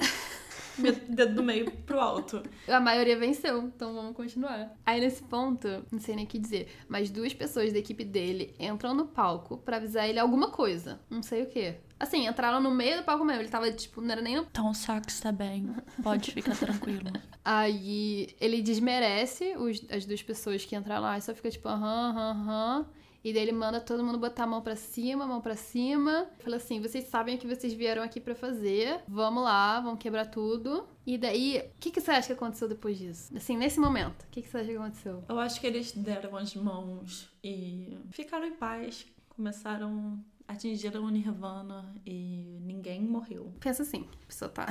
dedo 1.08 1.36
do 1.36 1.42
meio 1.42 1.70
pro 1.70 2.00
alto. 2.00 2.42
A 2.66 2.80
maioria 2.80 3.18
venceu, 3.18 3.62
então 3.62 3.94
vamos 3.94 4.16
continuar. 4.16 4.72
Aí 4.84 5.00
nesse 5.00 5.22
ponto, 5.22 5.84
não 5.90 6.00
sei 6.00 6.16
nem 6.16 6.24
o 6.24 6.28
que 6.28 6.38
dizer, 6.38 6.68
mas 6.88 7.10
duas 7.10 7.34
pessoas 7.34 7.72
da 7.72 7.78
equipe 7.78 8.04
dele 8.04 8.54
entram 8.58 8.94
no 8.94 9.06
palco 9.06 9.58
para 9.58 9.76
avisar 9.76 10.08
ele 10.08 10.18
alguma 10.18 10.50
coisa. 10.50 11.00
Não 11.10 11.22
sei 11.22 11.42
o 11.42 11.46
que. 11.46 11.74
Assim, 11.98 12.26
entraram 12.26 12.60
no 12.60 12.70
meio 12.70 12.98
do 12.98 13.04
palco 13.04 13.24
mesmo. 13.24 13.42
Ele 13.42 13.48
tava, 13.48 13.70
tipo, 13.72 14.00
não 14.00 14.10
era 14.10 14.20
nem 14.20 14.36
no. 14.36 14.42
Então 14.42 14.70
o 14.70 14.74
sax 14.74 15.20
tá 15.20 15.32
bem. 15.32 15.74
Pode 16.02 16.30
ficar 16.32 16.56
tranquilo. 16.56 17.10
Aí 17.44 18.34
ele 18.40 18.60
desmerece 18.60 19.54
os, 19.56 19.82
as 19.90 20.04
duas 20.04 20.22
pessoas 20.22 20.64
que 20.64 20.74
entraram 20.76 21.02
lá 21.02 21.16
e 21.16 21.22
só 21.22 21.34
fica 21.34 21.50
tipo, 21.50 21.68
aham, 21.68 22.10
aham, 22.10 22.30
aham. 22.30 22.86
E 23.26 23.32
daí 23.32 23.42
ele 23.42 23.50
manda 23.50 23.80
todo 23.80 24.04
mundo 24.04 24.18
botar 24.18 24.44
a 24.44 24.46
mão 24.46 24.62
para 24.62 24.76
cima, 24.76 25.26
mão 25.26 25.40
para 25.40 25.56
cima. 25.56 26.28
Fala 26.38 26.58
assim: 26.58 26.80
vocês 26.80 27.06
sabem 27.06 27.34
o 27.34 27.38
que 27.40 27.46
vocês 27.48 27.72
vieram 27.72 28.00
aqui 28.04 28.20
para 28.20 28.36
fazer. 28.36 29.00
Vamos 29.08 29.42
lá, 29.42 29.80
vamos 29.80 29.98
quebrar 29.98 30.26
tudo. 30.26 30.86
E 31.04 31.18
daí, 31.18 31.58
o 31.58 31.80
que, 31.80 31.90
que 31.90 32.00
você 32.00 32.12
acha 32.12 32.28
que 32.28 32.34
aconteceu 32.34 32.68
depois 32.68 32.96
disso? 32.96 33.36
Assim, 33.36 33.56
nesse 33.56 33.80
momento, 33.80 34.22
o 34.22 34.28
que, 34.30 34.42
que 34.42 34.48
você 34.48 34.58
acha 34.58 34.70
que 34.70 34.76
aconteceu? 34.76 35.24
Eu 35.28 35.40
acho 35.40 35.60
que 35.60 35.66
eles 35.66 35.90
deram 35.90 36.36
as 36.36 36.54
mãos 36.54 37.28
e 37.42 37.98
ficaram 38.12 38.46
em 38.46 38.52
paz. 38.52 39.04
Começaram 39.30 40.24
atingiram 40.46 41.02
o 41.02 41.10
Nirvana 41.10 41.92
e 42.06 42.60
ninguém 42.62 43.02
morreu. 43.02 43.52
Pensa 43.58 43.82
assim, 43.82 44.08
a 44.22 44.26
pessoa 44.26 44.48
tá 44.48 44.68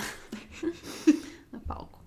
no 1.51 1.59
palco. 1.59 2.01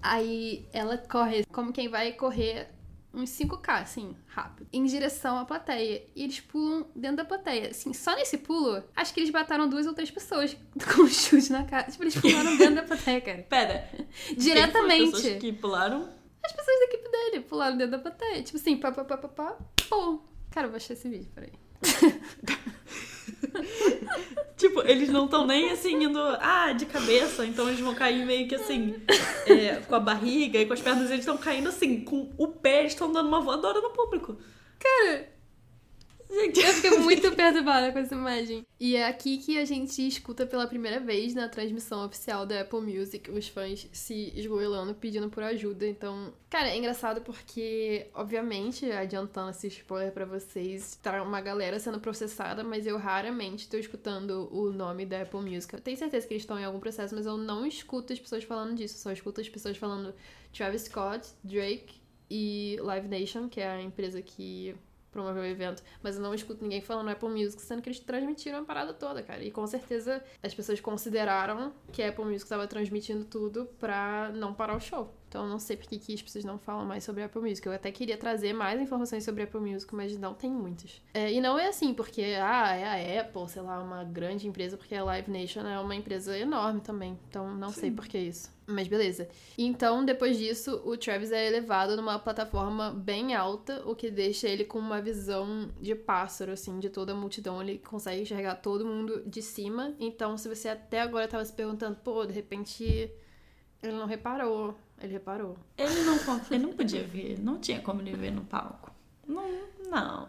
Aí 0.00 0.68
ela 0.72 0.96
corre 0.96 1.44
como 1.46 1.72
quem 1.72 1.88
vai 1.88 2.12
correr 2.12 2.72
uns 3.14 3.30
5K, 3.30 3.82
assim, 3.82 4.16
rápido, 4.26 4.66
em 4.72 4.84
direção 4.84 5.38
à 5.38 5.44
plateia. 5.44 6.04
E 6.14 6.24
eles 6.24 6.40
pulam 6.40 6.86
dentro 6.94 7.18
da 7.18 7.24
plateia. 7.24 7.70
Assim, 7.70 7.92
só 7.92 8.14
nesse 8.16 8.38
pulo, 8.38 8.82
acho 8.94 9.14
que 9.14 9.20
eles 9.20 9.30
mataram 9.30 9.68
duas 9.68 9.86
ou 9.86 9.94
três 9.94 10.10
pessoas 10.10 10.56
com 10.94 11.02
um 11.02 11.08
chute 11.08 11.52
na 11.52 11.64
cara. 11.64 11.90
Tipo, 11.90 12.04
eles 12.04 12.16
pularam 12.16 12.56
dentro 12.56 12.74
da 12.74 12.82
plateia, 12.82 13.20
cara. 13.20 13.42
Pera. 13.48 13.90
Diretamente. 14.36 15.04
As 15.04 15.22
pessoas 15.22 15.40
que 15.40 15.52
pularam? 15.52 16.08
As 16.42 16.52
pessoas 16.52 16.78
da 16.78 16.84
equipe 16.84 17.10
dele 17.10 17.40
pularam 17.40 17.76
dentro 17.76 17.92
da 17.92 17.98
plateia. 17.98 18.42
Tipo 18.42 18.58
assim, 18.58 18.76
pá, 18.76 18.92
pá, 18.92 19.04
pá, 19.04 19.16
pá, 19.16 19.28
pá, 19.28 19.58
pum. 19.88 20.20
Cara, 20.50 20.66
eu 20.66 20.70
vou 20.70 20.76
achar 20.76 20.92
esse 20.92 21.08
vídeo, 21.08 21.30
peraí. 21.34 21.52
tipo, 24.56 24.82
eles 24.82 25.08
não 25.08 25.24
estão 25.24 25.46
nem 25.46 25.70
assim 25.70 26.04
indo, 26.04 26.18
ah, 26.40 26.72
de 26.72 26.86
cabeça, 26.86 27.44
então 27.44 27.68
eles 27.68 27.80
vão 27.80 27.94
cair 27.94 28.24
meio 28.24 28.48
que 28.48 28.54
assim, 28.54 28.94
é, 29.46 29.76
com 29.76 29.94
a 29.94 30.00
barriga 30.00 30.58
e 30.58 30.66
com 30.66 30.72
as 30.72 30.80
pernas, 30.80 31.10
eles 31.10 31.20
estão 31.20 31.36
caindo 31.36 31.68
assim, 31.68 32.00
com 32.00 32.32
o 32.36 32.48
pé, 32.48 32.80
eles 32.80 32.92
estão 32.92 33.12
dando 33.12 33.28
uma 33.28 33.40
voadora 33.40 33.80
no 33.80 33.90
público. 33.90 34.38
Cara, 34.78 35.33
Gente, 36.30 36.60
eu 36.60 36.72
fiquei 36.72 36.98
muito 36.98 37.30
perturbada 37.32 37.92
com 37.92 37.98
essa 37.98 38.14
imagem. 38.14 38.66
E 38.78 38.96
é 38.96 39.06
aqui 39.06 39.38
que 39.38 39.58
a 39.58 39.64
gente 39.64 40.06
escuta 40.06 40.46
pela 40.46 40.66
primeira 40.66 40.98
vez 41.00 41.34
na 41.34 41.48
transmissão 41.48 42.04
oficial 42.04 42.44
da 42.46 42.62
Apple 42.62 42.80
Music 42.80 43.30
os 43.30 43.48
fãs 43.48 43.88
se 43.92 44.32
esgoelando 44.34 44.94
pedindo 44.94 45.28
por 45.28 45.42
ajuda. 45.42 45.86
Então, 45.86 46.32
cara, 46.50 46.68
é 46.68 46.76
engraçado 46.76 47.20
porque, 47.20 48.08
obviamente, 48.14 48.90
adiantando 48.90 49.50
esse 49.50 49.68
spoiler 49.68 50.12
para 50.12 50.24
vocês, 50.24 50.98
tá 51.02 51.22
uma 51.22 51.40
galera 51.40 51.78
sendo 51.78 52.00
processada, 52.00 52.64
mas 52.64 52.86
eu 52.86 52.96
raramente 52.98 53.68
tô 53.68 53.76
escutando 53.76 54.48
o 54.52 54.72
nome 54.72 55.06
da 55.06 55.22
Apple 55.22 55.40
Music. 55.40 55.72
Eu 55.72 55.80
tenho 55.80 55.96
certeza 55.96 56.26
que 56.26 56.34
eles 56.34 56.42
estão 56.42 56.58
em 56.58 56.64
algum 56.64 56.80
processo, 56.80 57.14
mas 57.14 57.26
eu 57.26 57.36
não 57.36 57.66
escuto 57.66 58.12
as 58.12 58.18
pessoas 58.18 58.44
falando 58.44 58.74
disso. 58.74 58.98
Só 58.98 59.12
escuto 59.12 59.40
as 59.40 59.48
pessoas 59.48 59.76
falando 59.76 60.14
Travis 60.52 60.82
Scott, 60.82 61.28
Drake 61.42 61.94
e 62.30 62.76
Live 62.80 63.08
Nation, 63.08 63.48
que 63.48 63.60
é 63.60 63.68
a 63.68 63.82
empresa 63.82 64.20
que 64.22 64.74
promover 65.14 65.42
o 65.42 65.46
evento, 65.46 65.82
mas 66.02 66.16
eu 66.16 66.22
não 66.22 66.34
escuto 66.34 66.62
ninguém 66.62 66.82
falando 66.82 67.08
Apple 67.08 67.30
Music, 67.30 67.62
sendo 67.62 67.80
que 67.80 67.88
eles 67.88 68.00
transmitiram 68.00 68.58
a 68.58 68.64
parada 68.64 68.92
toda, 68.92 69.22
cara. 69.22 69.42
E 69.42 69.50
com 69.50 69.66
certeza 69.66 70.22
as 70.42 70.52
pessoas 70.52 70.80
consideraram 70.80 71.72
que 71.92 72.02
a 72.02 72.10
Apple 72.10 72.24
Music 72.24 72.42
estava 72.42 72.66
transmitindo 72.66 73.24
tudo 73.24 73.66
pra 73.78 74.30
não 74.34 74.52
parar 74.52 74.76
o 74.76 74.80
show. 74.80 75.14
Então 75.34 75.42
eu 75.42 75.50
não 75.50 75.58
sei 75.58 75.76
porque 75.76 75.98
que 75.98 76.14
as 76.14 76.22
pessoas 76.22 76.44
não 76.44 76.60
falam 76.60 76.86
mais 76.86 77.02
sobre 77.02 77.20
a 77.20 77.26
Apple 77.26 77.42
Music. 77.42 77.66
Eu 77.66 77.72
até 77.72 77.90
queria 77.90 78.16
trazer 78.16 78.52
mais 78.52 78.80
informações 78.80 79.24
sobre 79.24 79.42
a 79.42 79.44
Apple 79.46 79.58
Music, 79.58 79.92
mas 79.92 80.16
não 80.16 80.32
tem 80.32 80.48
muitas. 80.48 81.02
É, 81.12 81.32
e 81.32 81.40
não 81.40 81.58
é 81.58 81.66
assim, 81.66 81.92
porque 81.92 82.22
ah, 82.40 82.72
é 82.72 83.18
a 83.18 83.22
Apple, 83.22 83.48
sei 83.48 83.60
lá, 83.60 83.82
uma 83.82 84.04
grande 84.04 84.46
empresa, 84.46 84.76
porque 84.76 84.94
a 84.94 85.02
Live 85.02 85.28
Nation 85.28 85.66
é 85.66 85.76
uma 85.80 85.96
empresa 85.96 86.38
enorme 86.38 86.80
também. 86.80 87.18
Então 87.28 87.52
não 87.52 87.70
Sim. 87.70 87.80
sei 87.80 87.90
por 87.90 88.06
que 88.06 88.16
isso. 88.16 88.48
Mas 88.64 88.86
beleza. 88.86 89.28
Então, 89.58 90.04
depois 90.04 90.38
disso, 90.38 90.80
o 90.84 90.96
Travis 90.96 91.32
é 91.32 91.44
elevado 91.48 91.96
numa 91.96 92.16
plataforma 92.16 92.92
bem 92.92 93.34
alta, 93.34 93.82
o 93.84 93.96
que 93.96 94.12
deixa 94.12 94.48
ele 94.48 94.64
com 94.64 94.78
uma 94.78 95.02
visão 95.02 95.68
de 95.80 95.96
pássaro, 95.96 96.52
assim, 96.52 96.78
de 96.78 96.88
toda 96.88 97.10
a 97.10 97.16
multidão. 97.16 97.60
Ele 97.60 97.78
consegue 97.78 98.22
enxergar 98.22 98.54
todo 98.54 98.86
mundo 98.86 99.24
de 99.26 99.42
cima. 99.42 99.96
Então, 99.98 100.38
se 100.38 100.48
você 100.48 100.68
até 100.68 101.00
agora 101.00 101.26
tava 101.26 101.44
se 101.44 101.52
perguntando, 101.52 101.96
pô, 101.96 102.24
de 102.24 102.32
repente 102.32 103.10
ele 103.82 103.96
não 103.96 104.06
reparou. 104.06 104.76
Ele 105.00 105.12
reparou. 105.12 105.56
Ele 105.76 106.02
não, 106.02 106.18
ele 106.50 106.62
não 106.62 106.72
podia 106.72 107.02
ver, 107.02 107.38
não 107.38 107.58
tinha 107.58 107.80
como 107.80 108.00
ele 108.00 108.16
ver 108.16 108.30
no 108.30 108.44
palco. 108.44 108.92
Não, 109.26 109.42
não. 109.90 110.28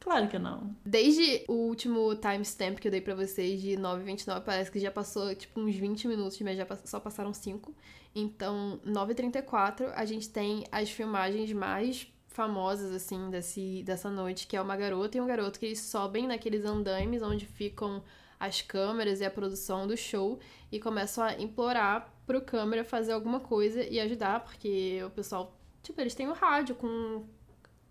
Claro 0.00 0.28
que 0.28 0.38
não. 0.38 0.74
Desde 0.84 1.44
o 1.46 1.52
último 1.52 2.14
timestamp 2.16 2.78
que 2.78 2.88
eu 2.88 2.92
dei 2.92 3.02
pra 3.02 3.14
vocês 3.14 3.60
de 3.60 3.72
9h29, 3.72 4.42
parece 4.42 4.70
que 4.70 4.80
já 4.80 4.90
passou 4.90 5.34
tipo 5.34 5.60
uns 5.60 5.76
20 5.76 6.08
minutos, 6.08 6.40
mas 6.40 6.56
já 6.56 6.66
só 6.84 6.98
passaram 6.98 7.34
5. 7.34 7.74
Então, 8.14 8.80
9h34, 8.84 9.92
a 9.94 10.04
gente 10.04 10.28
tem 10.30 10.64
as 10.72 10.90
filmagens 10.90 11.52
mais 11.52 12.10
famosas, 12.28 12.92
assim, 12.92 13.28
desse, 13.28 13.82
dessa 13.82 14.08
noite, 14.08 14.46
que 14.46 14.56
é 14.56 14.62
uma 14.62 14.76
garota 14.76 15.18
e 15.18 15.20
um 15.20 15.26
garoto 15.26 15.60
que 15.60 15.66
eles 15.66 15.80
sobem 15.80 16.26
naqueles 16.26 16.64
andames 16.64 17.22
onde 17.22 17.44
ficam 17.44 18.02
as 18.38 18.62
câmeras 18.62 19.20
e 19.20 19.24
a 19.24 19.30
produção 19.30 19.86
do 19.86 19.96
show 19.96 20.40
e 20.72 20.80
começam 20.80 21.22
a 21.22 21.34
implorar 21.34 22.10
pro 22.30 22.40
câmera 22.40 22.84
fazer 22.84 23.12
alguma 23.12 23.40
coisa 23.40 23.82
e 23.82 23.98
ajudar, 23.98 24.40
porque 24.44 25.02
o 25.04 25.10
pessoal, 25.10 25.58
tipo, 25.82 26.00
eles 26.00 26.14
têm 26.14 26.28
o 26.28 26.32
rádio 26.32 26.76
com 26.76 27.24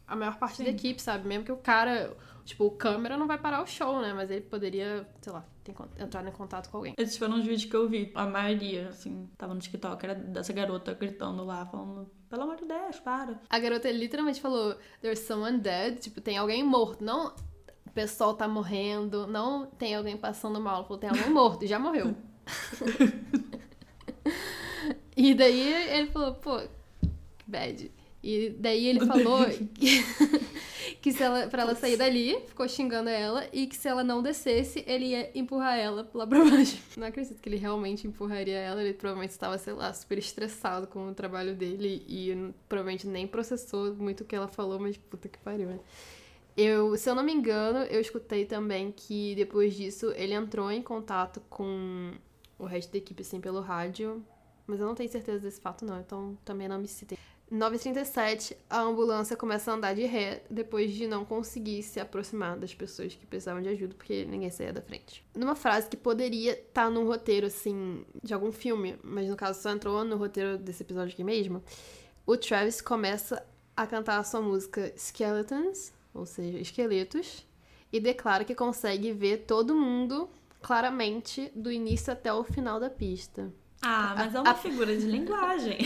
a 0.08 0.16
maior 0.16 0.38
parte 0.40 0.58
Sim. 0.58 0.64
da 0.64 0.70
equipe, 0.70 1.02
sabe? 1.02 1.28
Mesmo 1.28 1.44
que 1.44 1.52
o 1.52 1.58
cara, 1.58 2.16
tipo, 2.46 2.66
o 2.66 2.72
câmera 2.72 3.18
não 3.18 3.28
vai 3.28 3.38
parar 3.38 3.62
o 3.62 3.68
show, 3.68 4.00
né? 4.00 4.14
Mas 4.14 4.32
ele 4.32 4.42
poderia, 4.42 5.06
sei 5.20 5.34
lá, 5.34 5.46
entrar 6.00 6.26
em 6.26 6.32
contato 6.32 6.70
com 6.70 6.78
alguém. 6.78 6.94
Esses 6.98 7.18
foram 7.18 7.36
os 7.36 7.42
vídeos 7.42 7.66
que 7.66 7.76
eu 7.76 7.90
vi. 7.90 8.12
A 8.16 8.26
maioria, 8.26 8.88
assim, 8.88 9.30
tava 9.38 9.54
no 9.54 9.60
TikTok, 9.60 10.06
era 10.06 10.16
dessa 10.16 10.54
garota 10.54 10.94
gritando 10.94 11.44
lá, 11.44 11.66
falando, 11.66 12.10
pelo 12.30 12.44
amor 12.44 12.56
de 12.56 12.66
Deus, 12.66 12.98
para. 13.02 13.42
A 13.50 13.60
garota 13.60 13.92
literalmente 13.92 14.40
falou, 14.40 14.78
there's 15.02 15.20
someone 15.20 15.60
dead, 15.60 16.00
tipo, 16.00 16.22
tem 16.22 16.38
alguém 16.38 16.64
morto. 16.64 17.04
Não 17.04 17.36
o 17.86 17.92
pessoal 17.92 18.36
tá 18.36 18.48
morrendo, 18.48 19.28
não 19.28 19.66
tem 19.66 19.96
alguém 19.96 20.16
passando 20.16 20.62
mal. 20.62 20.84
Falou, 20.84 20.98
tem 20.98 21.10
alguém 21.10 21.30
morto, 21.30 21.68
já 21.68 21.78
morreu. 21.78 22.16
e 25.22 25.34
daí 25.34 25.74
ele 25.92 26.08
falou, 26.08 26.34
pô, 26.36 26.62
bad. 27.46 27.92
E 28.24 28.56
daí 28.58 28.88
ele 28.88 29.06
falou 29.06 29.46
que, 29.74 30.04
que 31.02 31.12
se 31.12 31.22
ela, 31.22 31.48
pra 31.48 31.64
ela 31.64 31.76
sair 31.76 31.98
dali, 31.98 32.40
ficou 32.48 32.66
xingando 32.70 33.10
ela, 33.10 33.46
e 33.52 33.68
que 33.68 33.76
se 33.76 33.90
ela 33.90 34.02
não 34.02 34.24
descesse, 34.24 34.82
ele 34.88 35.08
ia 35.08 35.30
empurrar 35.38 35.78
ela 35.78 36.10
lá 36.14 36.26
pra 36.26 36.46
baixo. 36.46 36.78
Não 36.96 37.08
acredito 37.08 37.42
que 37.42 37.50
ele 37.50 37.58
realmente 37.58 38.08
empurraria 38.08 38.58
ela, 38.58 38.82
ele 38.82 38.94
provavelmente 38.94 39.32
estava, 39.32 39.58
sei 39.58 39.74
lá, 39.74 39.92
super 39.94 40.18
estressado 40.18 40.88
com 40.88 41.10
o 41.10 41.14
trabalho 41.14 41.54
dele 41.54 42.02
e 42.08 42.54
provavelmente 42.70 43.06
nem 43.06 43.28
processou 43.28 43.94
muito 43.96 44.22
o 44.22 44.26
que 44.26 44.38
ela 44.38 44.48
falou, 44.48 44.80
mas 44.80 44.96
puta 44.96 45.28
que 45.28 45.38
pariu, 45.38 45.68
né? 45.68 45.80
Eu, 46.56 46.96
se 46.96 47.10
eu 47.10 47.16
não 47.16 47.24
me 47.24 47.34
engano, 47.34 47.80
eu 47.80 48.00
escutei 48.00 48.46
também 48.46 48.92
que 48.92 49.36
depois 49.36 49.74
disso 49.76 50.14
ele 50.16 50.34
entrou 50.34 50.72
em 50.72 50.82
contato 50.82 51.42
com 51.50 52.14
o 52.58 52.66
resto 52.66 52.92
da 52.92 52.98
equipe, 52.98 53.22
assim, 53.22 53.40
pelo 53.42 53.60
rádio. 53.62 54.24
Mas 54.70 54.80
eu 54.80 54.86
não 54.86 54.94
tenho 54.94 55.10
certeza 55.10 55.40
desse 55.40 55.60
fato, 55.60 55.84
não, 55.84 56.00
então 56.00 56.38
também 56.46 56.68
não 56.68 56.78
me 56.78 56.88
citei. 56.88 57.18
9h37, 57.52 58.56
a 58.70 58.82
ambulância 58.82 59.36
começa 59.36 59.72
a 59.72 59.74
andar 59.74 59.96
de 59.96 60.06
ré 60.06 60.44
depois 60.48 60.94
de 60.94 61.08
não 61.08 61.26
conseguir 61.26 61.82
se 61.82 62.00
aproximar 62.00 62.56
das 62.56 62.76
pessoas 62.76 63.16
que 63.16 63.26
precisavam 63.26 63.64
de 63.64 63.70
ajuda, 63.70 63.96
porque 63.96 64.26
ninguém 64.26 64.52
saía 64.52 64.72
da 64.72 64.84
frente. 64.84 65.26
Numa 65.36 65.56
frase 65.56 65.90
que 65.90 65.98
poderia 65.98 66.52
estar 66.52 66.92
num 66.92 67.08
roteiro, 67.08 67.48
assim, 67.48 68.06
de 68.24 68.32
algum 68.32 68.52
filme, 68.52 68.96
mas 69.04 69.28
no 69.28 69.36
caso 69.36 69.60
só 69.60 69.72
entrou 69.72 70.06
no 70.06 70.18
roteiro 70.18 70.60
desse 70.60 70.84
episódio 70.84 71.14
aqui 71.14 71.24
mesmo, 71.24 71.64
o 72.24 72.38
Travis 72.38 72.80
começa 72.80 73.44
a 73.76 73.88
cantar 73.88 74.20
a 74.20 74.24
sua 74.24 74.40
música 74.40 74.94
Skeletons, 74.96 75.92
ou 76.14 76.28
seja, 76.28 76.60
esqueletos, 76.60 77.44
e 77.92 78.00
declara 78.00 78.46
que 78.46 78.54
consegue 78.54 79.12
ver 79.12 79.46
todo 79.48 79.74
mundo 79.74 80.30
claramente 80.62 81.52
do 81.56 81.72
início 81.72 82.14
até 82.14 82.32
o 82.32 82.44
final 82.44 82.80
da 82.80 82.92
pista. 82.92 83.52
Ah, 83.82 84.14
mas 84.18 84.36
é 84.36 84.40
uma 84.40 84.56
figura 84.56 84.96
de 84.96 85.06
linguagem. 85.06 85.80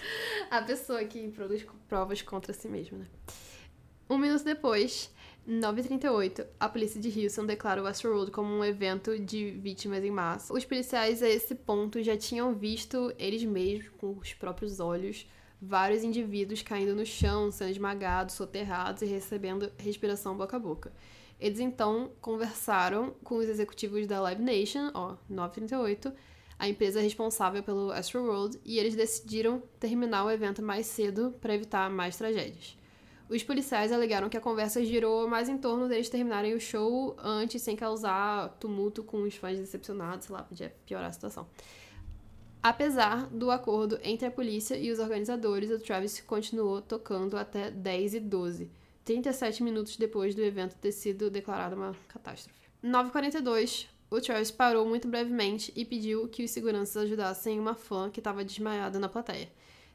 A 0.50 0.62
pessoa 0.62 1.04
que 1.04 1.28
produz 1.28 1.64
provas 1.88 2.22
contra 2.22 2.52
si 2.52 2.68
mesma, 2.68 2.98
né? 2.98 3.06
Um 4.08 4.18
minuto 4.18 4.42
depois, 4.42 5.08
9h38, 5.48 6.44
a 6.58 6.68
polícia 6.68 7.00
de 7.00 7.08
Houston 7.08 7.46
declara 7.46 7.80
o 7.80 7.86
Astroworld 7.86 8.32
como 8.32 8.52
um 8.52 8.64
evento 8.64 9.16
de 9.18 9.52
vítimas 9.52 10.04
em 10.04 10.10
massa. 10.10 10.52
Os 10.52 10.64
policiais, 10.64 11.22
a 11.22 11.28
esse 11.28 11.54
ponto, 11.54 12.02
já 12.02 12.16
tinham 12.16 12.52
visto 12.52 13.12
eles 13.16 13.44
mesmos, 13.44 13.88
com 13.98 14.18
os 14.18 14.34
próprios 14.34 14.80
olhos, 14.80 15.26
vários 15.62 16.02
indivíduos 16.02 16.62
caindo 16.62 16.94
no 16.94 17.06
chão, 17.06 17.50
sendo 17.52 17.70
esmagados, 17.70 18.34
soterrados 18.34 19.02
e 19.02 19.06
recebendo 19.06 19.70
respiração 19.78 20.36
boca 20.36 20.56
a 20.56 20.60
boca. 20.60 20.92
Eles 21.38 21.60
então 21.60 22.10
conversaram 22.20 23.14
com 23.22 23.36
os 23.36 23.48
executivos 23.48 24.06
da 24.06 24.20
Live 24.20 24.42
Nation, 24.42 24.90
ó, 24.92 25.16
938, 25.28 26.12
a 26.60 26.68
empresa 26.68 27.00
responsável 27.00 27.62
pelo 27.62 27.90
Astroworld, 27.90 28.60
e 28.66 28.78
eles 28.78 28.94
decidiram 28.94 29.62
terminar 29.80 30.26
o 30.26 30.30
evento 30.30 30.62
mais 30.62 30.84
cedo 30.84 31.34
para 31.40 31.54
evitar 31.54 31.88
mais 31.88 32.18
tragédias. 32.18 32.76
Os 33.30 33.42
policiais 33.42 33.90
alegaram 33.90 34.28
que 34.28 34.36
a 34.36 34.40
conversa 34.42 34.84
girou 34.84 35.26
mais 35.26 35.48
em 35.48 35.56
torno 35.56 35.88
deles 35.88 36.10
terminarem 36.10 36.52
o 36.52 36.60
show 36.60 37.16
antes, 37.18 37.62
sem 37.62 37.74
causar 37.74 38.50
tumulto 38.60 39.02
com 39.02 39.22
os 39.22 39.34
fãs 39.36 39.58
decepcionados, 39.58 40.26
sei 40.26 40.36
lá, 40.36 40.42
podia 40.42 40.74
piorar 40.84 41.08
a 41.08 41.12
situação. 41.12 41.48
Apesar 42.62 43.26
do 43.28 43.50
acordo 43.50 43.98
entre 44.02 44.26
a 44.26 44.30
polícia 44.30 44.76
e 44.76 44.90
os 44.90 44.98
organizadores, 44.98 45.70
o 45.70 45.78
Travis 45.78 46.20
continuou 46.20 46.82
tocando 46.82 47.38
até 47.38 47.70
10 47.70 48.14
e 48.14 48.20
12, 48.20 48.70
37 49.02 49.62
minutos 49.62 49.96
depois 49.96 50.34
do 50.34 50.42
evento 50.42 50.76
ter 50.76 50.92
sido 50.92 51.30
declarado 51.30 51.74
uma 51.74 51.96
catástrofe. 52.06 52.60
9h42, 52.84 53.86
o 54.10 54.20
Travis 54.20 54.50
parou 54.50 54.86
muito 54.86 55.06
brevemente 55.06 55.72
e 55.76 55.84
pediu 55.84 56.28
que 56.28 56.42
os 56.42 56.50
seguranças 56.50 57.04
ajudassem 57.04 57.58
uma 57.60 57.74
fã 57.74 58.10
que 58.10 58.20
estava 58.20 58.44
desmaiada 58.44 58.98
na 58.98 59.08
plateia. 59.08 59.48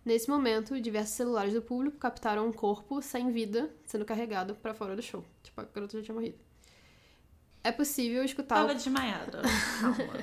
Nesse 0.06 0.30
momento, 0.30 0.80
diversos 0.80 1.16
celulares 1.16 1.54
do 1.54 1.62
público 1.62 1.98
captaram 1.98 2.48
um 2.48 2.54
corpo 2.54 3.02
sem 3.02 3.32
vida 3.32 3.70
sendo 3.86 4.06
carregado 4.06 4.56
para 4.56 4.74
fora 4.74 4.96
do 4.96 5.02
show. 5.02 5.26
Tipo, 5.44 5.62
a 5.62 5.64
garota 5.66 5.98
já 5.98 6.04
tinha 6.04 6.16
morrido. 6.16 6.38
É 7.64 7.72
possível 7.72 8.24
escutar. 8.24 8.56
Tava 8.56 8.76
desmaiada. 8.76 9.42
Calma. 9.82 10.14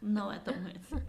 Não 0.00 0.32
é 0.32 0.38
tão 0.38 0.54
ruim. 0.54 0.72
assim. 0.80 1.02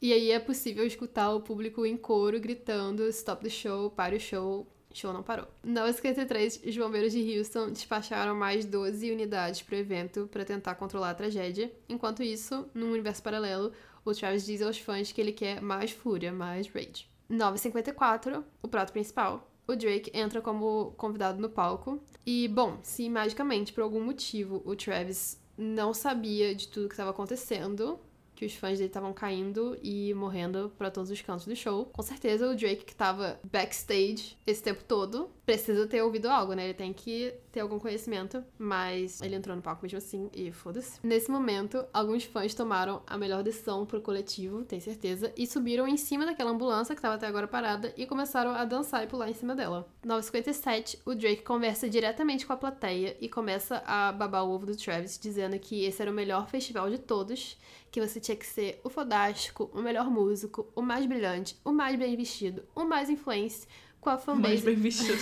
E 0.00 0.12
aí 0.12 0.32
é 0.32 0.40
possível 0.40 0.84
escutar 0.84 1.32
o 1.32 1.40
público 1.40 1.86
em 1.86 1.96
coro 1.96 2.40
gritando 2.40 3.06
stop 3.08 3.44
the 3.44 3.48
show, 3.48 3.88
pare 3.88 4.16
o 4.16 4.20
show, 4.20 4.66
show 4.98 5.12
não 5.12 5.22
parou. 5.22 5.46
Na 5.62 5.90
53, 5.90 6.62
os 6.66 6.76
bombeiros 6.76 7.12
de 7.12 7.38
Houston 7.38 7.70
despacharam 7.70 8.34
mais 8.34 8.64
12 8.64 9.10
unidades 9.10 9.62
para 9.62 9.76
o 9.76 9.78
evento 9.78 10.28
para 10.30 10.44
tentar 10.44 10.74
controlar 10.74 11.10
a 11.10 11.14
tragédia. 11.14 11.72
Enquanto 11.88 12.22
isso, 12.22 12.68
num 12.74 12.92
universo 12.92 13.22
paralelo, 13.22 13.72
o 14.04 14.12
Travis 14.12 14.44
diz 14.44 14.62
aos 14.62 14.78
fãs 14.78 15.12
que 15.12 15.20
ele 15.20 15.32
quer 15.32 15.60
mais 15.60 15.90
fúria, 15.90 16.32
mais 16.32 16.68
rage. 16.68 17.08
9h54, 17.30 18.42
o 18.62 18.68
prato 18.68 18.92
principal. 18.92 19.48
O 19.66 19.76
Drake 19.76 20.10
entra 20.12 20.40
como 20.40 20.92
convidado 20.96 21.40
no 21.40 21.48
palco. 21.48 22.02
E, 22.26 22.48
bom, 22.48 22.78
se 22.82 23.08
magicamente, 23.08 23.72
por 23.72 23.82
algum 23.82 24.04
motivo, 24.04 24.62
o 24.64 24.76
Travis 24.76 25.40
não 25.56 25.94
sabia 25.94 26.54
de 26.54 26.68
tudo 26.68 26.88
que 26.88 26.94
estava 26.94 27.10
acontecendo, 27.10 27.98
que 28.42 28.46
os 28.46 28.54
fãs 28.56 28.78
dele 28.78 28.88
estavam 28.88 29.12
caindo 29.12 29.78
e 29.80 30.12
morrendo 30.14 30.72
para 30.76 30.90
todos 30.90 31.12
os 31.12 31.22
cantos 31.22 31.46
do 31.46 31.54
show. 31.54 31.84
Com 31.92 32.02
certeza 32.02 32.50
o 32.50 32.56
Drake 32.56 32.84
que 32.84 32.94
tava 32.94 33.38
backstage 33.44 34.36
esse 34.44 34.60
tempo 34.60 34.82
todo 34.82 35.30
precisa 35.46 35.86
ter 35.86 36.02
ouvido 36.02 36.28
algo, 36.28 36.52
né? 36.52 36.64
Ele 36.64 36.74
tem 36.74 36.92
que 36.92 37.32
ter 37.52 37.60
algum 37.60 37.78
conhecimento, 37.78 38.42
mas 38.58 39.20
ele 39.22 39.36
entrou 39.36 39.54
no 39.54 39.62
palco 39.62 39.82
mesmo 39.82 39.98
assim 39.98 40.28
e 40.34 40.50
foda-se. 40.50 40.98
Nesse 41.04 41.30
momento, 41.30 41.84
alguns 41.92 42.24
fãs 42.24 42.52
tomaram 42.54 43.02
a 43.06 43.16
melhor 43.16 43.44
decisão 43.44 43.86
pro 43.86 44.00
coletivo, 44.00 44.64
tenho 44.64 44.82
certeza, 44.82 45.32
e 45.36 45.46
subiram 45.46 45.86
em 45.86 45.96
cima 45.96 46.24
daquela 46.24 46.50
ambulância 46.50 46.94
que 46.96 47.02
tava 47.02 47.14
até 47.14 47.26
agora 47.26 47.46
parada 47.46 47.92
e 47.96 48.06
começaram 48.06 48.52
a 48.52 48.64
dançar 48.64 49.04
e 49.04 49.06
pular 49.06 49.28
em 49.28 49.34
cima 49.34 49.54
dela. 49.54 49.88
9h57, 50.04 50.98
o 51.04 51.14
Drake 51.14 51.42
conversa 51.42 51.88
diretamente 51.88 52.46
com 52.46 52.52
a 52.52 52.56
plateia 52.56 53.16
e 53.20 53.28
começa 53.28 53.82
a 53.86 54.10
babar 54.10 54.44
o 54.44 54.50
ovo 54.50 54.66
do 54.66 54.76
Travis, 54.76 55.18
dizendo 55.20 55.58
que 55.58 55.84
esse 55.84 56.00
era 56.02 56.10
o 56.10 56.14
melhor 56.14 56.48
festival 56.48 56.88
de 56.90 56.98
todos 56.98 57.56
que 57.92 58.00
você 58.00 58.18
tinha 58.18 58.36
que 58.36 58.46
ser 58.46 58.80
o 58.82 58.88
fodástico, 58.88 59.70
o 59.74 59.82
melhor 59.82 60.10
músico, 60.10 60.66
o 60.74 60.80
mais 60.80 61.04
brilhante, 61.04 61.56
o 61.62 61.70
mais 61.70 61.98
bem 61.98 62.16
vestido, 62.16 62.64
o 62.74 62.84
mais 62.84 63.10
influente, 63.10 63.68
com 64.00 64.08
a 64.08 64.14
Mais 64.14 64.24
fanbase, 64.24 64.62
bem 64.62 64.74
vestido. 64.76 65.18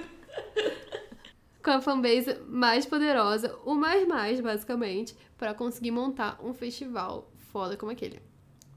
com 1.62 1.70
a 1.70 1.80
fanbase 1.82 2.40
mais 2.48 2.86
poderosa, 2.86 3.54
o 3.66 3.74
mais 3.74 4.08
mais, 4.08 4.40
basicamente, 4.40 5.14
para 5.36 5.52
conseguir 5.52 5.90
montar 5.90 6.40
um 6.42 6.54
festival 6.54 7.30
foda 7.52 7.76
como 7.76 7.92
aquele. 7.92 8.22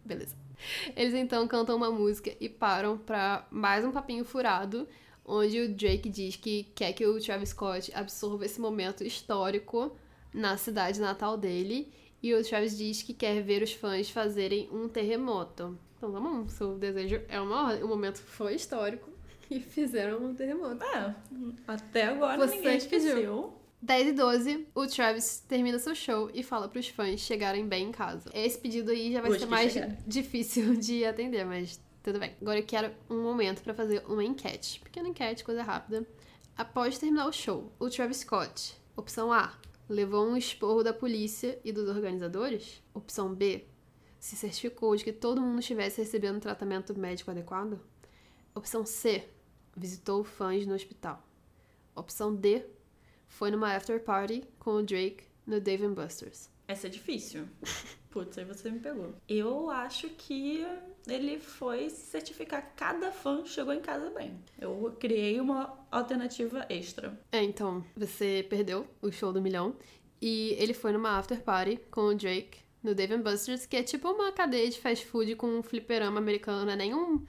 Beleza. 0.04 0.36
Eles 0.98 1.14
então 1.14 1.48
cantam 1.48 1.78
uma 1.78 1.92
música 1.92 2.36
e 2.42 2.50
param 2.50 2.98
pra 2.98 3.48
mais 3.50 3.86
um 3.86 3.92
papinho 3.92 4.26
furado, 4.26 4.86
onde 5.26 5.62
o 5.62 5.74
Drake 5.74 6.10
diz 6.10 6.36
que 6.36 6.66
quer 6.76 6.92
que 6.92 7.06
o 7.08 7.22
Travis 7.22 7.50
Scott 7.50 7.90
absorva 7.96 8.46
esse 8.46 8.60
momento 8.60 9.02
histórico 9.04 9.96
na 10.34 10.58
cidade 10.58 11.00
natal 11.00 11.38
dele. 11.38 11.92
E 12.24 12.34
o 12.34 12.42
Travis 12.44 12.78
diz 12.78 13.02
que 13.04 13.14
quer 13.14 13.44
ver 13.44 13.62
os 13.62 13.74
fãs 13.74 14.10
fazerem 14.10 14.70
um 14.72 14.88
terremoto. 14.88 15.78
Então 15.98 16.12
tá 16.12 16.20
bom, 16.22 16.48
seu 16.48 16.78
desejo 16.78 17.22
é 17.28 17.40
uma 17.40 17.68
ordem. 17.68 17.84
O 17.84 17.88
momento 17.90 18.18
foi 18.20 18.56
histórico 18.56 19.10
e 19.52 19.60
fizeram 19.60 20.24
um 20.26 20.34
terremoto. 20.34 20.82
É, 20.84 21.14
até 21.68 22.04
agora 22.06 22.38
Você 22.48 22.56
ninguém 22.56 22.80
pediu. 22.80 22.98
esqueceu. 22.98 23.54
10 23.82 24.08
e 24.08 24.12
12, 24.14 24.68
o 24.74 24.88
Travis 24.88 25.44
termina 25.46 25.78
seu 25.78 25.94
show 25.94 26.32
e 26.34 26.42
fala 26.42 26.70
pros 26.70 26.88
fãs 26.88 27.20
chegarem 27.20 27.68
bem 27.68 27.90
em 27.90 27.92
casa. 27.92 28.32
Esse 28.34 28.58
pedido 28.58 28.92
aí 28.92 29.12
já 29.12 29.20
vai 29.20 29.32
Hoje 29.32 29.42
ser 29.42 29.46
mais 29.48 29.74
chegar. 29.74 29.98
difícil 30.08 30.76
de 30.80 31.04
atender, 31.04 31.46
mas 31.46 31.82
tudo 32.02 32.18
bem. 32.18 32.32
Agora 32.42 32.60
eu 32.60 32.66
quero 32.66 32.94
um 33.10 33.22
momento 33.22 33.62
pra 33.62 33.74
fazer 33.74 34.02
uma 34.08 34.24
enquete. 34.24 34.80
Pequena 34.80 35.10
enquete, 35.10 35.44
coisa 35.44 35.62
rápida. 35.62 36.08
Após 36.58 36.98
terminar 36.98 37.28
o 37.28 37.34
show, 37.34 37.70
o 37.78 37.90
Travis 37.90 38.20
Scott, 38.20 38.74
opção 38.96 39.34
A, 39.34 39.52
levou 39.88 40.26
um 40.26 40.38
esporro 40.38 40.84
da 40.84 40.94
polícia 40.94 41.60
e 41.64 41.72
dos 41.72 41.90
organizadores? 41.90 42.82
Opção 42.94 43.34
B, 43.34 43.66
se 44.20 44.36
certificou 44.36 44.96
de 44.96 45.04
que 45.04 45.12
todo 45.12 45.42
mundo 45.42 45.60
estivesse 45.60 46.02
recebendo 46.02 46.40
tratamento 46.40 46.98
médico 46.98 47.32
adequado? 47.32 47.80
Opção 48.56 48.86
C, 48.86 49.28
visitou 49.76 50.24
fãs 50.24 50.66
no 50.66 50.74
hospital. 50.74 51.22
Opção 51.96 52.34
D, 52.34 52.66
foi 53.28 53.52
numa 53.52 53.76
after 53.76 54.02
party 54.02 54.44
com 54.60 54.76
o 54.76 54.84
Drake 54.84 55.24
no 55.46 55.60
Dave 55.60 55.88
Busters. 55.88 56.50
Essa 56.68 56.88
é 56.88 56.90
difícil. 56.90 57.48
Putz, 58.10 58.38
aí 58.38 58.46
você 58.46 58.70
me 58.70 58.80
pegou. 58.80 59.14
Eu 59.28 59.70
acho 59.70 60.10
que 60.10 60.66
ele 61.08 61.40
foi 61.40 61.90
certificar 61.90 62.62
que 62.62 62.76
cada 62.76 63.12
fã 63.12 63.46
chegou 63.46 63.74
em 63.74 63.82
casa 63.82 64.10
bem. 64.10 64.40
Eu 64.60 64.96
criei 65.00 65.40
uma 65.40 65.78
alternativa 65.92 66.66
extra. 66.70 67.20
É, 67.32 67.44
então, 67.44 67.84
você 67.96 68.46
perdeu 68.50 68.88
o 69.02 69.12
show 69.12 69.34
do 69.34 69.42
milhão. 69.42 69.76
E 70.22 70.56
ele 70.58 70.74
foi 70.74 70.94
numa 70.94 71.18
after 71.18 71.42
party 71.42 71.78
com 71.92 72.02
o 72.02 72.16
Drake 72.16 72.60
no 72.82 72.96
Dave 72.96 73.18
Buster's, 73.18 73.66
que 73.66 73.76
é 73.76 73.84
tipo 73.84 74.10
uma 74.10 74.32
cadeia 74.32 74.70
de 74.70 74.80
fast 74.80 75.06
food 75.06 75.36
com 75.36 75.48
um 75.48 75.64
fliperama 75.64 76.18
americano, 76.18 76.66
não 76.66 76.74
é 76.74 76.76
nenhum 76.76 77.26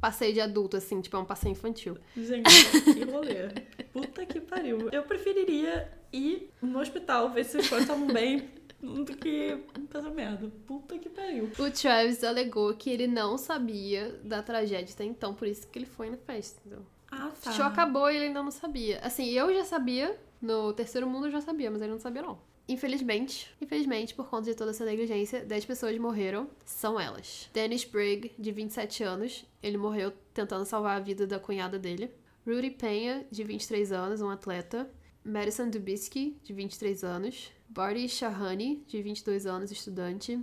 passeio 0.00 0.32
de 0.32 0.40
adulto, 0.40 0.76
assim, 0.76 1.00
tipo, 1.00 1.16
é 1.16 1.20
um 1.20 1.24
passeio 1.24 1.52
infantil. 1.52 1.96
Gente, 2.16 2.50
que 2.94 3.04
rolê. 3.04 3.48
Puta 3.92 4.26
que 4.26 4.40
pariu. 4.40 4.88
Eu 4.90 5.02
preferiria 5.04 5.88
ir 6.12 6.50
no 6.60 6.80
hospital 6.80 7.30
ver 7.30 7.44
se 7.44 7.58
os 7.58 7.66
fãs 7.66 7.82
estavam 7.82 8.08
bem 8.08 8.50
do 8.82 9.16
que 9.16 9.58
fazer 9.88 10.10
merda. 10.10 10.50
Puta 10.66 10.98
que 10.98 11.08
pariu. 11.08 11.50
O 11.58 11.70
Travis 11.70 12.24
alegou 12.24 12.74
que 12.74 12.90
ele 12.90 13.06
não 13.06 13.38
sabia 13.38 14.20
da 14.24 14.42
tragédia 14.42 14.92
até 14.92 15.04
então, 15.04 15.34
por 15.34 15.46
isso 15.46 15.66
que 15.68 15.78
ele 15.78 15.86
foi 15.86 16.10
na 16.10 16.16
festa, 16.16 16.60
entendeu? 16.60 16.84
Ah, 17.10 17.30
tá. 17.42 17.50
O 17.50 17.54
show 17.54 17.64
acabou 17.64 18.10
e 18.10 18.16
ele 18.16 18.26
ainda 18.26 18.42
não 18.42 18.50
sabia. 18.50 18.98
Assim, 19.00 19.28
eu 19.30 19.52
já 19.54 19.64
sabia, 19.64 20.18
no 20.40 20.72
terceiro 20.72 21.06
mundo 21.06 21.26
eu 21.26 21.30
já 21.30 21.40
sabia, 21.40 21.70
mas 21.70 21.80
ele 21.80 21.92
não 21.92 22.00
sabia 22.00 22.22
não. 22.22 22.38
Infelizmente, 22.68 23.54
infelizmente, 23.60 24.14
por 24.14 24.28
conta 24.28 24.50
de 24.50 24.56
toda 24.56 24.70
essa 24.70 24.84
negligência, 24.84 25.44
10 25.44 25.64
pessoas 25.64 25.98
morreram. 25.98 26.48
São 26.64 26.98
elas. 26.98 27.50
Dennis 27.52 27.84
Brigg, 27.84 28.32
de 28.38 28.52
27 28.52 29.02
anos, 29.02 29.44
ele 29.62 29.76
morreu 29.76 30.12
tentando 30.32 30.64
salvar 30.64 30.96
a 30.96 31.00
vida 31.00 31.26
da 31.26 31.38
cunhada 31.38 31.78
dele. 31.78 32.10
Rudy 32.46 32.70
Penha, 32.70 33.26
de 33.30 33.44
23 33.44 33.92
anos, 33.92 34.20
um 34.20 34.30
atleta. 34.30 34.88
Madison 35.24 35.68
Dubisky, 35.68 36.36
de 36.42 36.52
23 36.52 37.04
anos. 37.04 37.52
Barty 37.74 38.06
Shahani, 38.06 38.84
de 38.86 39.02
22 39.02 39.46
anos, 39.46 39.70
estudante. 39.70 40.38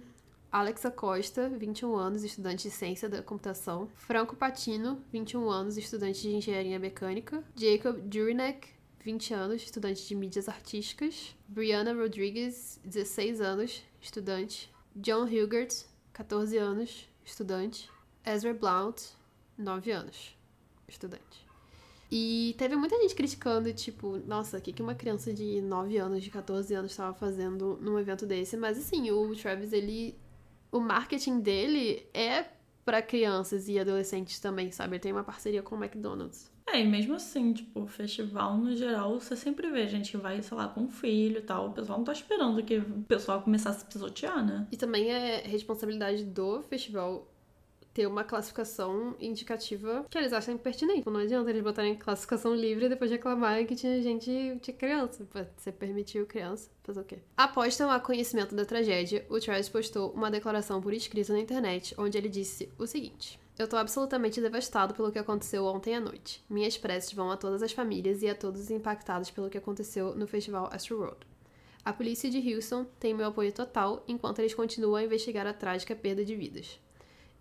Alexa 0.52 0.90
Costa, 0.90 1.48
21 1.48 1.96
anos, 1.96 2.24
estudante 2.24 2.64
de 2.64 2.72
ciência 2.72 3.08
da 3.08 3.22
computação. 3.22 3.88
Franco 3.94 4.36
Patino, 4.36 5.04
21 5.12 5.48
anos, 5.48 5.78
estudante 5.78 6.24
de 6.24 6.36
engenharia 6.36 6.80
mecânica. 6.80 7.44
Jacob 7.56 8.02
Jurinek, 8.12 8.70
20 9.04 9.34
anos, 9.36 9.62
estudante 9.62 10.08
de 10.08 10.16
mídias 10.16 10.50
artísticas. 10.50 11.36
Brianna 11.48 11.94
Rodriguez, 11.94 12.80
16 12.84 13.42
anos, 13.42 13.84
estudante. 14.02 14.68
John 14.96 15.28
Hilgert, 15.28 15.86
14 16.14 16.58
anos, 16.58 17.08
estudante. 17.24 17.92
Ezra 18.26 18.56
Blount, 18.56 19.00
9 19.56 19.92
anos, 19.92 20.36
estudante. 20.88 21.49
E 22.12 22.56
teve 22.58 22.76
muita 22.76 23.00
gente 23.00 23.14
criticando, 23.14 23.72
tipo, 23.72 24.18
nossa, 24.26 24.58
o 24.58 24.62
que, 24.62 24.74
que 24.74 24.82
uma 24.82 24.96
criança 24.96 25.32
de 25.32 25.62
9 25.62 25.98
anos, 25.98 26.24
de 26.24 26.32
14 26.32 26.74
anos 26.74 26.92
estava 26.92 27.14
fazendo 27.14 27.78
num 27.82 28.00
evento 28.00 28.26
desse? 28.26 28.58
Mas 28.58 28.78
assim, 28.78 29.12
o 29.12 29.36
Travis, 29.36 29.74
ele. 29.74 30.18
O 30.72 30.80
marketing 30.80 31.40
dele 31.40 32.08
é 32.14 32.46
para 32.86 33.02
crianças 33.02 33.68
e 33.68 33.78
adolescentes 33.78 34.40
também, 34.40 34.72
sabe? 34.72 34.96
Ele 34.96 35.00
tem 35.00 35.12
uma 35.12 35.24
parceria 35.24 35.62
com 35.62 35.76
o 35.76 35.84
McDonald's. 35.84 36.52
É, 36.72 36.82
e 36.82 36.88
mesmo 36.88 37.16
assim, 37.16 37.54
tipo, 37.54 37.88
festival 37.88 38.58
no 38.58 38.76
geral, 38.76 39.20
você 39.20 39.36
sempre 39.36 39.70
vê 39.72 39.88
gente 39.88 40.12
que 40.12 40.18
vai, 40.18 40.42
sei 40.42 40.56
lá, 40.56 40.68
com 40.68 40.82
um 40.82 40.90
filho 40.90 41.40
e 41.40 41.42
tal. 41.42 41.70
O 41.70 41.74
pessoal 41.74 41.98
não 41.98 42.06
tá 42.06 42.12
esperando 42.12 42.64
que 42.64 42.78
o 42.78 43.04
pessoal 43.08 43.42
começasse 43.42 43.78
a 43.78 43.80
se 43.82 43.86
pisotear, 43.86 44.46
né? 44.46 44.68
E 44.72 44.78
também 44.78 45.10
é 45.10 45.42
responsabilidade 45.42 46.24
do 46.24 46.62
festival 46.64 47.28
ter 48.00 48.08
uma 48.08 48.24
classificação 48.24 49.14
indicativa 49.20 50.06
que 50.10 50.18
eles 50.18 50.32
acham 50.32 50.58
pertinente. 50.58 51.06
Não 51.06 51.20
adianta 51.20 51.50
eles 51.50 51.62
botarem 51.62 51.98
classificação 51.98 52.56
livre 52.56 52.86
e 52.86 52.90
depois 52.90 53.12
reclamarem 53.12 53.66
que 53.66 53.76
tinha 53.76 54.02
gente, 54.02 54.58
tinha 54.62 54.78
criança. 54.78 55.28
Você 55.58 55.70
permitiu 55.70 56.26
criança, 56.26 56.70
fazer 56.82 57.02
o 57.02 57.04
quê? 57.04 57.18
Após 57.36 57.76
tomar 57.76 58.00
conhecimento 58.00 58.56
da 58.56 58.64
tragédia, 58.64 59.26
o 59.30 59.38
Travis 59.38 59.68
postou 59.68 60.12
uma 60.12 60.32
declaração 60.32 60.80
por 60.82 60.94
escrito 60.94 61.34
na 61.34 61.42
internet, 61.42 61.94
onde 61.98 62.18
ele 62.18 62.30
disse 62.30 62.70
o 62.78 62.88
seguinte. 62.88 63.38
Eu 63.58 63.68
tô 63.68 63.76
absolutamente 63.76 64.40
devastado 64.40 64.94
pelo 64.94 65.12
que 65.12 65.20
aconteceu 65.20 65.66
ontem 65.66 65.94
à 65.94 66.00
noite. 66.00 66.42
Minhas 66.50 66.78
preces 66.78 67.12
vão 67.12 67.30
a 67.30 67.36
todas 67.36 67.62
as 67.62 67.74
famílias 67.74 68.22
e 68.22 68.30
a 68.30 68.36
todos 68.36 68.62
os 68.62 68.72
impactados 68.72 69.30
pelo 69.30 69.50
que 69.50 69.58
aconteceu 69.58 70.16
no 70.16 70.26
festival 70.26 70.70
Astro 70.72 71.00
Road. 71.00 71.18
A 71.84 71.92
polícia 71.92 72.30
de 72.30 72.56
Houston 72.56 72.86
tem 72.98 73.14
meu 73.14 73.28
apoio 73.28 73.52
total 73.52 74.06
enquanto 74.08 74.40
eles 74.40 74.54
continuam 74.54 74.96
a 74.96 75.04
investigar 75.04 75.46
a 75.46 75.52
trágica 75.54 75.94
perda 75.94 76.24
de 76.24 76.34
vidas. 76.34 76.80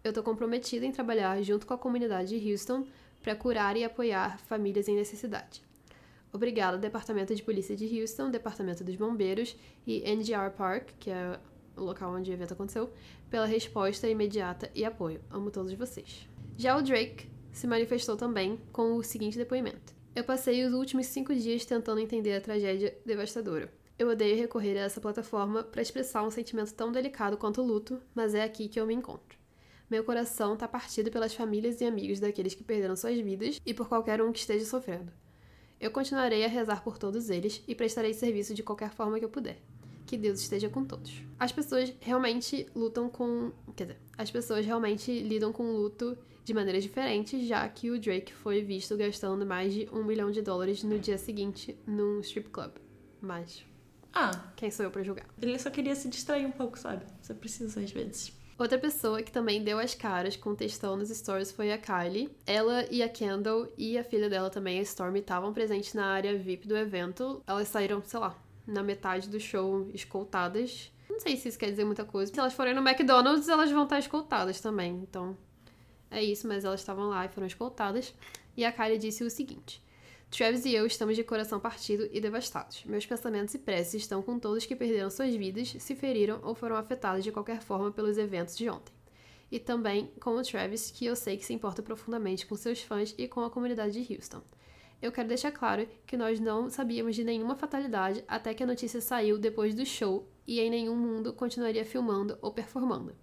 Eu 0.03 0.13
tô 0.13 0.23
comprometida 0.23 0.87
em 0.87 0.93
trabalhar 0.93 1.43
junto 1.43 1.67
com 1.67 1.75
a 1.75 1.79
comunidade 1.79 2.39
de 2.39 2.53
Houston 2.53 2.87
para 3.23 3.35
curar 3.35 3.77
e 3.77 3.85
apoiar 3.85 4.39
famílias 4.39 4.89
em 4.89 4.95
necessidade. 4.95 5.63
Obrigada, 6.33 6.79
Departamento 6.79 7.35
de 7.35 7.43
Polícia 7.43 7.75
de 7.75 8.01
Houston, 8.01 8.31
Departamento 8.31 8.85
dos 8.85 8.97
Bombeiros 8.97 9.57
e 9.87 10.03
NGR 10.09 10.51
Park, 10.57 10.91
que 10.99 11.11
é 11.11 11.39
o 11.77 11.83
local 11.83 12.15
onde 12.15 12.31
o 12.31 12.35
evento 12.35 12.53
aconteceu, 12.53 12.93
pela 13.31 13.47
resposta 13.47 14.09
imediata 14.09 14.71
e 14.75 14.85
apoio. 14.85 15.21
Amo 15.31 15.51
todos 15.51 15.73
vocês. 15.73 16.29
Já 16.57 16.77
o 16.77 16.83
Drake 16.83 17.29
se 17.53 17.67
manifestou 17.67 18.17
também 18.17 18.61
com 18.73 18.95
o 18.95 19.03
seguinte 19.03 19.39
depoimento: 19.39 19.95
Eu 20.15 20.25
passei 20.25 20.65
os 20.65 20.75
últimos 20.75 21.07
cinco 21.07 21.35
dias 21.35 21.65
tentando 21.65 22.01
entender 22.01 22.35
a 22.35 22.41
tragédia 22.41 22.97
devastadora. 23.07 23.73
Eu 23.99 24.09
odeio 24.09 24.37
recorrer 24.37 24.79
a 24.79 24.83
essa 24.83 25.01
plataforma 25.01 25.65
para 25.65 25.83
expressar 25.83 26.23
um 26.23 26.31
sentimento 26.31 26.73
tão 26.73 26.93
delicado 26.93 27.37
quanto 27.37 27.61
o 27.61 27.67
luto, 27.67 28.01
mas 28.15 28.35
é 28.35 28.45
aqui 28.45 28.69
que 28.69 28.79
eu 28.79 28.87
me 28.87 28.95
encontro. 28.95 29.38
Meu 29.91 30.05
coração 30.05 30.53
está 30.53 30.69
partido 30.69 31.11
pelas 31.11 31.33
famílias 31.33 31.81
e 31.81 31.87
amigos 31.87 32.21
daqueles 32.21 32.55
que 32.55 32.63
perderam 32.63 32.95
suas 32.95 33.19
vidas 33.19 33.59
e 33.65 33.73
por 33.73 33.89
qualquer 33.89 34.21
um 34.21 34.31
que 34.31 34.39
esteja 34.39 34.67
sofrendo. 34.67 35.11
Eu 35.81 35.91
continuarei 35.91 36.45
a 36.45 36.49
rezar 36.49 36.83
por 36.83 36.99
todos 36.99 37.31
eles 37.31 37.63
e 37.67 37.75
prestarei 37.75 38.13
serviço 38.13 38.53
de 38.53 38.63
qualquer 38.63 38.91
forma 38.91 39.19
que 39.19 39.25
eu 39.25 39.31
puder. 39.31 39.57
Que 40.05 40.19
Deus 40.19 40.41
esteja 40.41 40.69
com 40.69 40.85
todos. 40.85 41.23
As 41.39 41.53
pessoas 41.53 41.95
realmente 42.01 42.67
lutam 42.75 43.09
com. 43.09 43.51
Quer 43.75 43.85
dizer, 43.85 44.01
as 44.17 44.31
pessoas 44.31 44.67
realmente 44.67 45.11
lidam 45.23 45.53
com 45.53 45.65
o 45.65 45.77
luto 45.77 46.19
de 46.45 46.53
maneiras 46.53 46.83
diferentes, 46.83 47.47
já 47.47 47.67
que 47.69 47.91
o 47.91 47.99
Drake 47.99 48.33
foi 48.33 48.63
visto 48.63 48.97
gastando 48.97 49.47
mais 49.47 49.73
de 49.73 49.89
um 49.93 50.05
milhão 50.05 50.31
de 50.31 50.43
dólares 50.43 50.83
no 50.83 50.99
dia 50.99 51.17
seguinte 51.17 51.79
num 51.87 52.21
strip 52.21 52.51
club. 52.51 52.73
Mas. 53.21 53.65
Ah. 54.13 54.53
Quem 54.57 54.71
sou 54.71 54.85
eu 54.85 54.91
pra 54.91 55.03
julgar? 55.03 55.27
Ele 55.41 55.59
só 55.59 55.71
queria 55.71 55.95
se 55.95 56.09
distrair 56.09 56.47
um 56.47 56.53
pouco, 56.53 56.79
sabe? 56.79 57.07
Você 57.23 57.33
precisa 57.33 57.81
às 57.81 57.91
vezes. 57.91 58.38
Outra 58.59 58.77
pessoa 58.77 59.23
que 59.23 59.31
também 59.31 59.63
deu 59.63 59.79
as 59.79 59.95
caras 59.95 60.37
com 60.37 60.53
textão 60.53 60.97
nos 60.97 61.11
stories 61.11 61.53
foi 61.53 61.73
a 61.73 61.79
Kylie. 61.79 62.29
Ela 62.45 62.85
e 62.91 63.05
a 63.05 63.09
Kendall 63.09 63.69
e 63.79 63.97
a 63.97 64.03
filha 64.03 64.29
dela 64.29 64.51
também, 64.51 64.81
a 64.81 64.83
Stormy, 64.83 65.21
estavam 65.21 65.53
presentes 65.53 65.95
na 65.95 66.07
área 66.07 66.37
VIP 66.37 66.67
do 66.67 66.77
evento. 66.77 67.41
Elas 67.47 67.69
saíram, 67.69 68.03
sei 68.05 68.19
lá, 68.19 68.37
na 68.67 68.83
metade 68.83 69.29
do 69.29 69.39
show 69.39 69.89
escoltadas. 69.95 70.91
Não 71.09 71.21
sei 71.21 71.37
se 71.37 71.49
isso 71.49 71.59
quer 71.59 71.71
dizer 71.71 71.85
muita 71.85 72.05
coisa. 72.05 72.33
Se 72.33 72.41
elas 72.41 72.53
forem 72.53 72.75
no 72.75 72.81
McDonald's, 72.81 73.49
elas 73.49 73.71
vão 73.71 73.85
estar 73.85 74.01
escoltadas 74.01 74.61
também. 74.61 74.93
Então, 75.09 75.39
é 76.11 76.21
isso, 76.21 76.49
mas 76.49 76.65
elas 76.65 76.81
estavam 76.81 77.09
lá 77.09 77.27
e 77.27 77.29
foram 77.29 77.47
escoltadas. 77.47 78.13
E 78.57 78.65
a 78.65 78.73
Kylie 78.73 78.99
disse 78.99 79.23
o 79.23 79.31
seguinte: 79.31 79.81
Travis 80.31 80.67
e 80.67 80.75
eu 80.75 80.85
estamos 80.85 81.17
de 81.17 81.25
coração 81.25 81.59
partido 81.59 82.07
e 82.13 82.21
devastados. 82.21 82.85
Meus 82.85 83.07
pensamentos 83.07 83.55
e 83.55 83.59
preces 83.59 84.03
estão 84.03 84.23
com 84.23 84.39
todos 84.39 84.67
que 84.67 84.77
perderam 84.77 85.11
suas 85.11 85.35
vidas, 85.35 85.75
se 85.79 85.95
feriram 85.95 86.39
ou 86.43 86.55
foram 86.55 86.77
afetados 86.77 87.25
de 87.25 87.33
qualquer 87.33 87.63
forma 87.63 87.91
pelos 87.91 88.19
eventos 88.19 88.57
de 88.57 88.69
ontem. 88.69 88.93
E 89.51 89.59
também 89.59 90.13
com 90.21 90.37
o 90.37 90.43
Travis, 90.43 90.91
que 90.91 91.07
eu 91.07 91.17
sei 91.17 91.39
que 91.39 91.47
se 91.47 91.55
importa 91.55 91.83
profundamente 91.83 92.47
com 92.47 92.55
seus 92.57 92.83
fãs 92.83 93.15
e 93.17 93.27
com 93.27 93.41
a 93.41 93.51
comunidade 93.51 94.05
de 94.05 94.15
Houston. 94.15 94.43
Eu 95.01 95.11
quero 95.11 95.29
deixar 95.29 95.51
claro 95.51 95.89
que 96.07 96.17
nós 96.17 96.39
não 96.39 96.69
sabíamos 96.69 97.17
de 97.17 97.25
nenhuma 97.25 97.57
fatalidade 97.57 98.23
até 98.29 98.53
que 98.53 98.63
a 98.63 98.67
notícia 98.67 99.01
saiu 99.01 99.39
depois 99.39 99.75
do 99.75 99.87
show 99.87 100.29
e 100.47 100.61
em 100.61 100.69
nenhum 100.69 100.95
mundo 100.95 101.33
continuaria 101.33 101.87
filmando 101.87 102.37
ou 102.43 102.53
performando. 102.53 103.15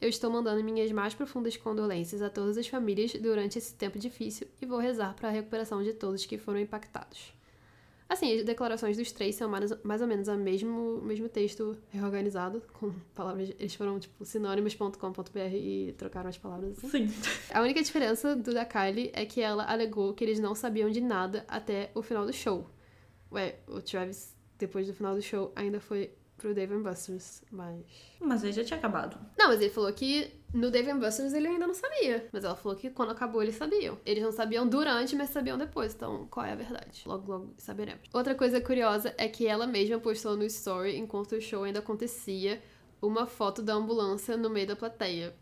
Eu 0.00 0.08
estou 0.08 0.30
mandando 0.30 0.62
minhas 0.62 0.90
mais 0.92 1.14
profundas 1.14 1.56
condolências 1.56 2.20
a 2.20 2.28
todas 2.28 2.58
as 2.58 2.66
famílias 2.66 3.12
durante 3.14 3.58
esse 3.58 3.74
tempo 3.74 3.98
difícil 3.98 4.46
e 4.60 4.66
vou 4.66 4.78
rezar 4.78 5.14
para 5.14 5.28
a 5.28 5.32
recuperação 5.32 5.82
de 5.82 5.92
todos 5.94 6.26
que 6.26 6.36
foram 6.36 6.60
impactados. 6.60 7.32
Assim, 8.06 8.38
as 8.38 8.44
declarações 8.44 8.96
dos 8.98 9.10
três 9.10 9.34
são 9.34 9.48
mais, 9.48 9.72
mais 9.82 10.02
ou 10.02 10.06
menos 10.06 10.28
o 10.28 10.36
mesmo, 10.36 11.00
mesmo 11.02 11.28
texto 11.28 11.76
reorganizado, 11.90 12.62
com 12.74 12.92
palavras. 13.14 13.50
Eles 13.58 13.74
foram, 13.74 13.98
tipo, 13.98 14.24
sinônimos.com.br 14.24 15.38
e 15.54 15.94
trocaram 15.96 16.28
as 16.28 16.36
palavras 16.36 16.76
Sim. 16.76 16.86
assim. 16.86 17.10
A 17.52 17.62
única 17.62 17.82
diferença 17.82 18.36
do 18.36 18.52
da 18.52 18.64
Kylie 18.66 19.10
é 19.14 19.24
que 19.24 19.40
ela 19.40 19.64
alegou 19.64 20.12
que 20.12 20.22
eles 20.22 20.38
não 20.38 20.54
sabiam 20.54 20.90
de 20.90 21.00
nada 21.00 21.44
até 21.48 21.90
o 21.94 22.02
final 22.02 22.26
do 22.26 22.32
show. 22.32 22.68
Ué, 23.32 23.56
o 23.66 23.80
Travis, 23.80 24.36
depois 24.58 24.86
do 24.86 24.92
final 24.92 25.14
do 25.14 25.22
show, 25.22 25.50
ainda 25.56 25.80
foi 25.80 26.12
pro 26.36 26.54
Dave 26.54 26.76
Buster's, 26.78 27.42
mas. 27.50 27.84
Mas 28.20 28.44
aí 28.44 28.52
já 28.52 28.64
tinha 28.64 28.78
acabado. 28.78 29.18
Não, 29.38 29.48
mas 29.48 29.60
ele 29.60 29.70
falou 29.70 29.92
que 29.92 30.32
no 30.52 30.70
Dave 30.70 30.92
Buster's 30.94 31.32
ele 31.32 31.48
ainda 31.48 31.66
não 31.66 31.74
sabia. 31.74 32.28
Mas 32.32 32.44
ela 32.44 32.56
falou 32.56 32.76
que 32.76 32.90
quando 32.90 33.10
acabou 33.10 33.42
eles 33.42 33.56
sabiam. 33.56 33.98
Eles 34.04 34.22
não 34.22 34.32
sabiam 34.32 34.68
durante, 34.68 35.16
mas 35.16 35.30
sabiam 35.30 35.58
depois. 35.58 35.94
Então, 35.94 36.26
qual 36.30 36.44
é 36.46 36.52
a 36.52 36.56
verdade? 36.56 37.02
Logo, 37.06 37.30
logo 37.30 37.54
saberemos. 37.58 38.02
Outra 38.12 38.34
coisa 38.34 38.60
curiosa 38.60 39.14
é 39.16 39.28
que 39.28 39.46
ela 39.46 39.66
mesma 39.66 39.98
postou 39.98 40.36
no 40.36 40.44
story, 40.44 40.96
enquanto 40.96 41.32
o 41.32 41.40
show 41.40 41.64
ainda 41.64 41.78
acontecia, 41.78 42.62
uma 43.00 43.26
foto 43.26 43.62
da 43.62 43.74
ambulância 43.74 44.36
no 44.36 44.50
meio 44.50 44.66
da 44.66 44.76
plateia. 44.76 45.34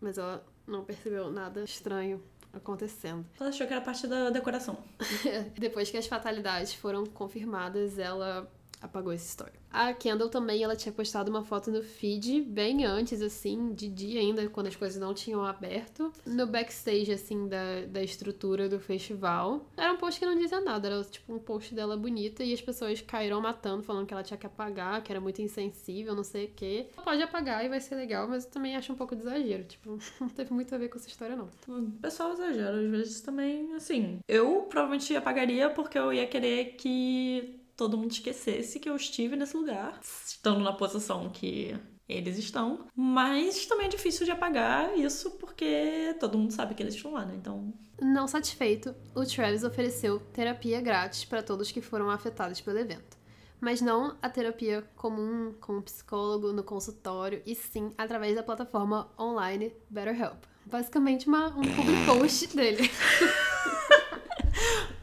Mas 0.00 0.18
ela 0.18 0.44
não 0.66 0.84
percebeu 0.84 1.30
nada 1.30 1.62
estranho 1.62 2.22
acontecendo. 2.52 3.26
Ela 3.38 3.48
achou 3.48 3.66
que 3.66 3.72
era 3.72 3.82
parte 3.82 4.06
da 4.06 4.30
decoração. 4.30 4.78
Depois 5.58 5.90
que 5.90 5.96
as 5.96 6.06
fatalidades 6.06 6.72
foram 6.74 7.04
confirmadas, 7.04 7.98
ela 7.98 8.50
apagou 8.84 9.12
esse 9.12 9.28
story. 9.28 9.52
A 9.72 9.92
Kendall 9.92 10.28
também, 10.28 10.62
ela 10.62 10.76
tinha 10.76 10.92
postado 10.92 11.30
uma 11.30 11.42
foto 11.42 11.70
no 11.70 11.82
feed 11.82 12.42
bem 12.42 12.84
antes, 12.84 13.20
assim, 13.20 13.72
de 13.72 13.88
dia 13.88 14.20
ainda, 14.20 14.48
quando 14.48 14.68
as 14.68 14.76
coisas 14.76 15.00
não 15.00 15.12
tinham 15.12 15.44
aberto, 15.44 16.12
no 16.24 16.46
backstage, 16.46 17.10
assim, 17.10 17.48
da, 17.48 17.84
da 17.88 18.00
estrutura 18.00 18.68
do 18.68 18.78
festival. 18.78 19.66
Era 19.76 19.92
um 19.92 19.96
post 19.96 20.20
que 20.20 20.26
não 20.26 20.38
dizia 20.38 20.60
nada, 20.60 20.86
era 20.86 21.02
tipo 21.02 21.34
um 21.34 21.40
post 21.40 21.74
dela 21.74 21.96
bonita 21.96 22.44
e 22.44 22.52
as 22.52 22.60
pessoas 22.60 23.00
caíram 23.00 23.40
matando, 23.40 23.82
falando 23.82 24.06
que 24.06 24.14
ela 24.14 24.22
tinha 24.22 24.38
que 24.38 24.46
apagar, 24.46 25.02
que 25.02 25.10
era 25.10 25.20
muito 25.20 25.42
insensível, 25.42 26.14
não 26.14 26.24
sei 26.24 26.44
o 26.44 26.50
quê. 26.54 26.86
Pode 27.02 27.20
apagar 27.22 27.64
e 27.64 27.68
vai 27.68 27.80
ser 27.80 27.96
legal, 27.96 28.28
mas 28.28 28.44
eu 28.44 28.50
também 28.52 28.76
acho 28.76 28.92
um 28.92 28.96
pouco 28.96 29.16
de 29.16 29.22
exagero, 29.22 29.64
tipo, 29.64 29.98
não 30.20 30.28
teve 30.28 30.52
muito 30.52 30.72
a 30.72 30.78
ver 30.78 30.88
com 30.88 30.98
essa 30.98 31.08
história, 31.08 31.34
não. 31.34 31.48
O 31.66 31.90
pessoal 32.00 32.32
exagera, 32.32 32.78
às 32.78 32.90
vezes 32.90 33.20
também, 33.20 33.74
assim. 33.74 34.20
Eu 34.28 34.62
provavelmente 34.70 35.16
apagaria 35.16 35.68
porque 35.70 35.98
eu 35.98 36.12
ia 36.12 36.26
querer 36.26 36.76
que 36.76 37.63
todo 37.76 37.98
mundo 37.98 38.12
esquecesse 38.12 38.78
que 38.78 38.88
eu 38.88 38.96
estive 38.96 39.36
nesse 39.36 39.56
lugar, 39.56 40.00
estando 40.02 40.60
na 40.60 40.72
posição 40.72 41.28
que 41.30 41.74
eles 42.08 42.38
estão. 42.38 42.86
Mas 42.94 43.66
também 43.66 43.86
é 43.86 43.88
difícil 43.88 44.24
de 44.24 44.32
apagar 44.32 44.96
isso 44.98 45.32
porque 45.32 46.14
todo 46.20 46.38
mundo 46.38 46.52
sabe 46.52 46.74
que 46.74 46.82
eles 46.82 46.94
estão 46.94 47.12
lá, 47.12 47.24
né? 47.24 47.34
Então. 47.36 47.72
Não 48.00 48.26
satisfeito, 48.26 48.94
o 49.14 49.24
Travis 49.24 49.64
ofereceu 49.64 50.20
terapia 50.32 50.80
grátis 50.80 51.24
para 51.24 51.42
todos 51.42 51.70
que 51.70 51.80
foram 51.80 52.10
afetados 52.10 52.60
pelo 52.60 52.78
evento. 52.78 53.16
Mas 53.60 53.80
não 53.80 54.16
a 54.20 54.28
terapia 54.28 54.82
comum 54.94 55.54
com 55.60 55.78
um 55.78 55.82
psicólogo 55.82 56.52
no 56.52 56.62
consultório, 56.62 57.40
e 57.46 57.54
sim 57.54 57.94
através 57.96 58.34
da 58.34 58.42
plataforma 58.42 59.10
online 59.18 59.72
BetterHelp. 59.88 60.44
Basicamente 60.66 61.26
uma, 61.26 61.48
um 61.48 61.62
public 61.74 62.04
post 62.06 62.54
dele. 62.54 62.90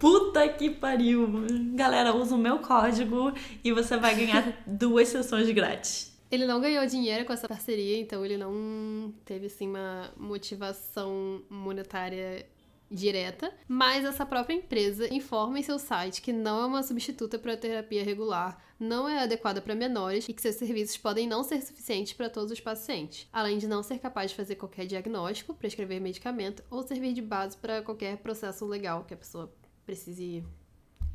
Puta 0.01 0.49
que 0.49 0.67
pariu! 0.67 1.29
Galera, 1.75 2.15
usa 2.15 2.33
o 2.33 2.37
meu 2.39 2.57
código 2.57 3.31
e 3.63 3.71
você 3.71 3.95
vai 3.97 4.15
ganhar 4.15 4.59
duas 4.65 5.07
sessões 5.09 5.47
grátis. 5.51 6.11
Ele 6.31 6.47
não 6.47 6.59
ganhou 6.59 6.83
dinheiro 6.87 7.23
com 7.23 7.31
essa 7.31 7.47
parceria, 7.47 7.99
então 7.99 8.25
ele 8.25 8.35
não 8.35 9.13
teve 9.23 9.45
assim 9.45 9.67
uma 9.67 10.11
motivação 10.17 11.43
monetária 11.47 12.47
direta, 12.89 13.53
mas 13.67 14.03
essa 14.03 14.25
própria 14.25 14.55
empresa 14.55 15.07
informa 15.13 15.59
em 15.59 15.63
seu 15.63 15.77
site 15.77 16.19
que 16.19 16.33
não 16.33 16.63
é 16.63 16.65
uma 16.65 16.81
substituta 16.81 17.37
para 17.37 17.55
terapia 17.55 18.03
regular, 18.03 18.59
não 18.79 19.07
é 19.07 19.19
adequada 19.19 19.61
para 19.61 19.75
menores 19.75 20.27
e 20.27 20.33
que 20.33 20.41
seus 20.41 20.55
serviços 20.55 20.97
podem 20.97 21.27
não 21.27 21.43
ser 21.43 21.61
suficientes 21.61 22.13
para 22.13 22.27
todos 22.27 22.51
os 22.51 22.59
pacientes, 22.59 23.27
além 23.31 23.59
de 23.59 23.67
não 23.67 23.83
ser 23.83 23.99
capaz 23.99 24.31
de 24.31 24.37
fazer 24.37 24.55
qualquer 24.55 24.87
diagnóstico, 24.87 25.53
prescrever 25.53 26.01
medicamento 26.01 26.63
ou 26.71 26.81
servir 26.81 27.13
de 27.13 27.21
base 27.21 27.55
para 27.55 27.83
qualquer 27.83 28.17
processo 28.17 28.65
legal 28.65 29.05
que 29.05 29.13
a 29.13 29.17
pessoa 29.17 29.53
precise 29.85 30.43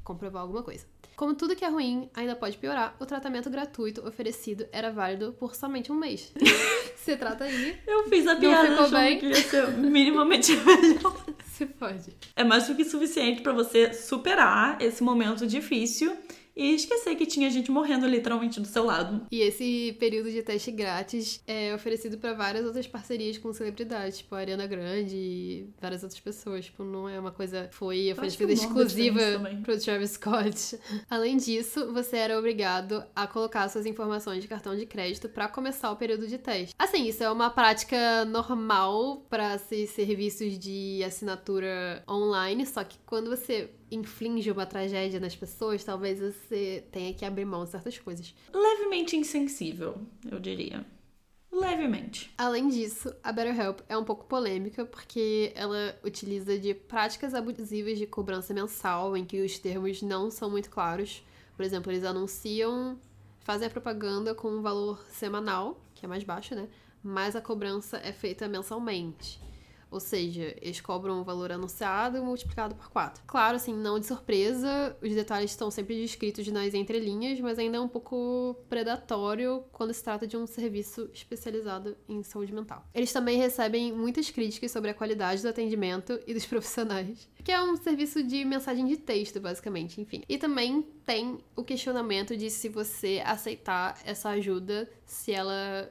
comprovar 0.05 0.43
alguma 0.43 0.63
coisa. 0.63 0.87
Como 1.17 1.35
tudo 1.35 1.57
que 1.57 1.65
é 1.65 1.69
ruim 1.69 2.11
ainda 2.15 2.37
pode 2.37 2.59
piorar, 2.59 2.95
o 3.01 3.07
tratamento 3.07 3.49
gratuito 3.49 4.07
oferecido 4.07 4.67
era 4.71 4.91
válido 4.93 5.33
por 5.33 5.55
somente 5.55 5.91
um 5.91 5.95
mês. 5.95 6.33
Se 6.97 7.17
trata 7.17 7.45
aí. 7.45 7.79
Eu 7.87 8.05
fiz 8.09 8.27
a 8.27 8.37
piada 8.37 8.69
ficou 8.69 8.85
achando 8.85 9.01
bem? 9.01 9.19
que 9.19 9.27
ia 9.27 9.35
ser 9.35 9.69
minimamente 9.79 10.53
melhor. 10.65 11.25
Se 11.47 11.65
pode. 11.67 12.15
É 12.37 12.45
mais 12.45 12.69
do 12.69 12.75
que 12.75 12.85
suficiente 12.85 13.41
pra 13.41 13.53
você 13.53 13.95
superar 13.95 14.81
esse 14.81 15.03
momento 15.03 15.47
difícil 15.47 16.15
e 16.57 16.75
esquecer 16.75 17.15
que 17.17 17.27
tinha 17.27 17.51
gente 17.51 17.71
morrendo 17.71 18.07
literalmente 18.07 18.59
do 18.59 18.67
seu 18.67 18.85
lado. 18.85 19.27
E 19.31 19.41
esse 19.41 19.95
período 20.01 20.31
de 20.31 20.43
teste 20.43 20.71
grátis 20.71 21.43
é 21.47 21.75
oferecido 21.75 22.17
para 22.17 22.33
várias 22.33 22.65
outras 22.65 22.87
parcerias 22.87 23.37
com 23.37 23.53
celebridades, 23.53 24.19
tipo 24.19 24.35
a 24.35 24.39
Ariana 24.39 24.67
Grande 24.67 25.15
e 25.15 25.71
várias 25.81 26.03
outras 26.03 26.21
pessoas. 26.21 26.65
Tipo, 26.65 26.83
não 26.83 27.09
é 27.09 27.21
uma 27.21 27.31
coisa 27.31 27.69
foi 27.73 28.11
oferecida 28.13 28.47
fez 28.47 28.63
exclusiva 28.63 29.21
pro 29.63 29.79
Travis 29.79 30.13
Scott. 30.13 30.79
Além 31.11 31.37
disso, 31.37 31.93
você 31.93 32.17
era 32.17 32.39
obrigado 32.39 33.05
a 33.15 33.27
colocar 33.27 33.69
suas 33.69 33.85
informações 33.85 34.41
de 34.41 34.49
cartão 34.49 34.75
de 34.75 34.87
crédito 34.87 35.29
para 35.29 35.49
começar 35.49 35.91
o 35.91 35.97
período 35.97 36.27
de 36.27 36.39
teste. 36.39 36.75
Assim, 36.79 37.07
isso 37.07 37.23
é 37.23 37.31
uma 37.31 37.51
prática 37.51 38.25
normal 38.25 39.27
para 39.29 39.57
esses 39.57 39.91
serviços 39.91 40.59
de 40.59 41.03
assinatura 41.05 42.03
online, 42.09 42.65
só 42.65 42.83
que 42.83 42.97
quando 43.05 43.29
você 43.29 43.71
inflige 43.91 44.51
uma 44.51 44.67
tragédia 44.67 45.21
nas 45.21 45.37
pessoas, 45.37 45.85
talvez 45.85 46.21
você 46.21 46.85
tenha 46.91 47.15
que 47.15 47.25
abrir 47.25 47.45
mão 47.45 47.65
de 47.65 47.71
certas 47.71 47.99
coisas. 47.99 48.35
Levemente 48.53 49.17
insensível, 49.17 49.97
eu 50.31 50.39
diria. 50.41 50.85
Levemente. 51.51 52.33
Além 52.37 52.69
disso, 52.69 53.15
a 53.23 53.33
BetterHelp 53.33 53.81
é 53.89 53.97
um 53.97 54.05
pouco 54.05 54.27
polêmica 54.27 54.85
porque 54.85 55.53
ela 55.55 55.99
utiliza 56.05 56.59
de 56.59 56.75
práticas 56.75 57.35
abusivas 57.35 57.99
de 57.99 58.07
cobrança 58.07 58.53
mensal 58.53 59.17
em 59.17 59.25
que 59.25 59.41
os 59.41 59.59
termos 59.59 60.03
não 60.03 60.31
são 60.31 60.51
muito 60.51 60.69
claros. 60.69 61.23
Por 61.57 61.65
exemplo, 61.65 61.91
eles 61.91 62.05
anunciam, 62.05 63.01
fazem 63.41 63.69
a 63.69 63.71
propaganda 63.71 64.35
com 64.35 64.49
um 64.49 64.61
valor 64.61 65.03
semanal, 65.09 65.81
que 65.95 66.05
é 66.05 66.09
mais 66.09 66.25
baixo, 66.25 66.55
né? 66.55 66.69
Mas 67.03 67.35
a 67.35 67.41
cobrança 67.41 67.97
é 68.05 68.13
feita 68.13 68.47
mensalmente. 68.47 69.41
Ou 69.91 70.01
seja, 70.01 70.55
eles 70.61 70.81
cobram 70.81 71.21
o 71.21 71.25
valor 71.25 71.53
anunciado 71.53 72.23
multiplicado 72.23 72.75
por 72.75 72.91
4. 72.91 73.23
Claro, 73.27 73.57
assim, 73.57 73.75
não 73.75 73.99
de 73.99 74.07
surpresa, 74.07 74.97
os 75.03 75.15
detalhes 75.15 75.51
estão 75.51 75.71
sempre 75.71 76.01
descritos 76.01 76.47
nas 76.49 76.75
entrelinhas, 76.75 77.41
mas 77.41 77.59
ainda 77.59 77.79
é 77.79 77.81
um 77.81 77.89
pouco 77.89 78.57
predatório 78.69 79.65
quando 79.73 79.95
se 79.95 80.03
trata 80.03 80.27
de 80.27 80.37
um 80.37 80.47
serviço 80.47 81.09
especializado 81.13 81.97
em 82.09 82.23
saúde 82.23 82.53
mental. 82.53 82.85
Eles 82.95 83.13
também 83.13 83.39
recebem 83.39 83.93
muitas 83.93 84.31
críticas 84.31 84.71
sobre 84.71 84.91
a 84.91 84.95
qualidade 84.95 85.43
do 85.43 85.49
atendimento 85.49 86.21
e 86.27 86.35
dos 86.35 86.45
profissionais, 86.47 87.29
que 87.45 87.53
é 87.53 87.63
um 87.63 87.77
serviço 87.77 88.23
de 88.23 88.45
mensagem 88.45 88.87
de 88.87 88.97
texto, 88.97 89.41
basicamente, 89.41 90.01
enfim. 90.01 90.23
E 90.29 90.37
também 90.37 90.83
tem 91.05 91.39
o 91.55 91.63
questionamento 91.63 92.37
de 92.37 92.51
se 92.51 92.69
você 92.69 93.23
aceitar 93.25 93.99
essa 94.05 94.31
ajuda, 94.31 94.91
se 95.05 95.33
ela 95.33 95.91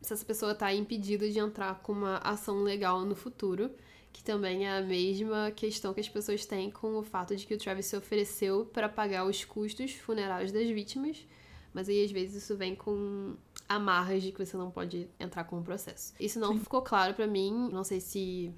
se 0.00 0.12
essa 0.12 0.24
pessoa 0.24 0.52
está 0.52 0.72
impedida 0.72 1.28
de 1.28 1.38
entrar 1.38 1.80
com 1.80 1.92
uma 1.92 2.18
ação 2.18 2.62
legal 2.62 3.04
no 3.04 3.14
futuro, 3.14 3.70
que 4.12 4.22
também 4.22 4.66
é 4.66 4.78
a 4.78 4.80
mesma 4.80 5.50
questão 5.50 5.92
que 5.92 6.00
as 6.00 6.08
pessoas 6.08 6.46
têm 6.46 6.70
com 6.70 6.96
o 6.96 7.02
fato 7.02 7.36
de 7.36 7.46
que 7.46 7.54
o 7.54 7.58
Travis 7.58 7.86
se 7.86 7.96
ofereceu 7.96 8.64
para 8.64 8.88
pagar 8.88 9.26
os 9.26 9.44
custos 9.44 9.92
funerários 9.92 10.52
das 10.52 10.68
vítimas, 10.68 11.26
mas 11.74 11.88
aí 11.88 12.02
às 12.04 12.10
vezes 12.10 12.42
isso 12.42 12.56
vem 12.56 12.74
com 12.74 13.34
amarras 13.68 14.22
de 14.22 14.32
que 14.32 14.44
você 14.44 14.56
não 14.56 14.70
pode 14.70 15.08
entrar 15.20 15.44
com 15.44 15.58
o 15.58 15.62
processo. 15.62 16.14
Isso 16.18 16.38
não 16.40 16.58
ficou 16.58 16.80
claro 16.80 17.12
para 17.12 17.26
mim, 17.26 17.68
não 17.70 17.84
sei 17.84 18.00
se 18.00 18.54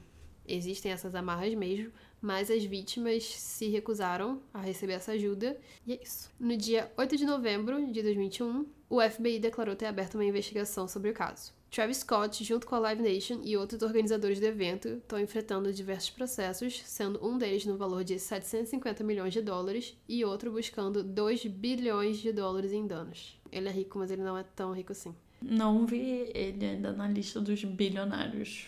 existem 0.46 0.92
essas 0.92 1.14
amarras 1.14 1.52
mesmo, 1.54 1.92
mas 2.20 2.50
as 2.50 2.64
vítimas 2.64 3.24
se 3.24 3.68
recusaram 3.68 4.40
a 4.52 4.60
receber 4.60 4.94
essa 4.94 5.12
ajuda, 5.12 5.58
e 5.86 5.92
é 5.92 6.02
isso. 6.02 6.30
No 6.38 6.56
dia 6.56 6.90
8 6.96 7.16
de 7.16 7.24
novembro 7.24 7.92
de 7.92 8.02
2021, 8.02 8.66
o 8.90 9.00
FBI 9.00 9.38
declarou 9.38 9.76
ter 9.76 9.86
aberto 9.86 10.14
uma 10.14 10.24
investigação 10.24 10.88
sobre 10.88 11.10
o 11.10 11.14
caso. 11.14 11.52
Travis 11.70 11.98
Scott, 11.98 12.42
junto 12.42 12.66
com 12.66 12.74
a 12.74 12.78
Live 12.78 13.02
Nation 13.02 13.40
e 13.44 13.56
outros 13.56 13.82
organizadores 13.82 14.40
do 14.40 14.46
evento, 14.46 14.88
estão 14.88 15.20
enfrentando 15.20 15.72
diversos 15.72 16.08
processos, 16.10 16.82
sendo 16.86 17.24
um 17.24 17.36
deles 17.36 17.66
no 17.66 17.76
valor 17.76 18.02
de 18.02 18.18
750 18.18 19.04
milhões 19.04 19.34
de 19.34 19.42
dólares 19.42 19.94
e 20.08 20.24
outro 20.24 20.50
buscando 20.50 21.04
2 21.04 21.44
bilhões 21.46 22.18
de 22.18 22.32
dólares 22.32 22.72
em 22.72 22.86
danos. 22.86 23.38
Ele 23.52 23.68
é 23.68 23.72
rico, 23.72 23.98
mas 23.98 24.10
ele 24.10 24.22
não 24.22 24.36
é 24.36 24.42
tão 24.42 24.72
rico 24.72 24.92
assim. 24.92 25.14
Não 25.42 25.86
vi 25.86 26.30
ele 26.34 26.64
ainda 26.64 26.92
na 26.92 27.06
lista 27.06 27.40
dos 27.40 27.62
bilionários. 27.62 28.66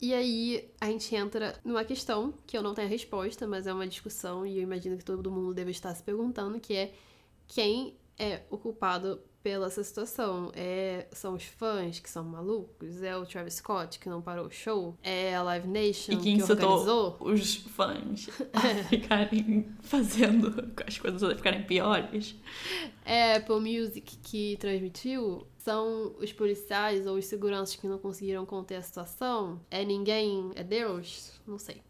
E 0.00 0.12
aí 0.12 0.68
a 0.80 0.86
gente 0.86 1.14
entra 1.14 1.58
numa 1.64 1.84
questão 1.84 2.34
que 2.46 2.56
eu 2.56 2.62
não 2.62 2.74
tenho 2.74 2.88
a 2.88 2.90
resposta, 2.90 3.46
mas 3.46 3.66
é 3.66 3.72
uma 3.72 3.86
discussão 3.86 4.46
e 4.46 4.58
eu 4.58 4.62
imagino 4.62 4.96
que 4.98 5.04
todo 5.04 5.30
mundo 5.30 5.54
deve 5.54 5.70
estar 5.70 5.94
se 5.94 6.02
perguntando, 6.02 6.60
que 6.60 6.74
é 6.74 6.92
quem 7.46 7.94
é 8.18 8.42
o 8.50 8.58
culpado 8.58 9.20
pela 9.42 9.66
essa 9.66 9.84
situação? 9.84 10.50
É, 10.54 11.06
são 11.12 11.34
os 11.34 11.44
fãs 11.44 12.00
que 12.00 12.08
são 12.08 12.24
malucos? 12.24 13.02
É 13.02 13.14
o 13.14 13.26
Travis 13.26 13.54
Scott 13.54 13.98
que 13.98 14.08
não 14.08 14.22
parou 14.22 14.46
o 14.46 14.50
show? 14.50 14.96
É 15.02 15.34
a 15.34 15.42
Live 15.42 15.68
Nation 15.68 16.12
E 16.12 16.16
quem 16.16 16.36
que 16.38 16.42
organizou? 16.42 17.16
os 17.20 17.56
fãs 17.56 18.28
a 18.54 18.60
ficarem 18.88 19.68
fazendo 19.82 20.72
as 20.86 20.96
coisas 20.96 21.36
ficarem 21.36 21.62
piores. 21.64 22.34
É 23.04 23.34
a 23.34 23.36
Apple 23.36 23.60
Music 23.60 24.16
que 24.22 24.56
transmitiu? 24.58 25.46
São 25.64 26.14
os 26.18 26.30
policiais 26.30 27.06
ou 27.06 27.16
os 27.16 27.24
seguranças 27.24 27.74
que 27.74 27.88
não 27.88 27.96
conseguiram 27.96 28.44
conter 28.44 28.74
a 28.74 28.82
situação? 28.82 29.58
É 29.70 29.82
ninguém? 29.82 30.50
É 30.54 30.62
Deus? 30.62 31.40
Não 31.46 31.58
sei. 31.58 31.80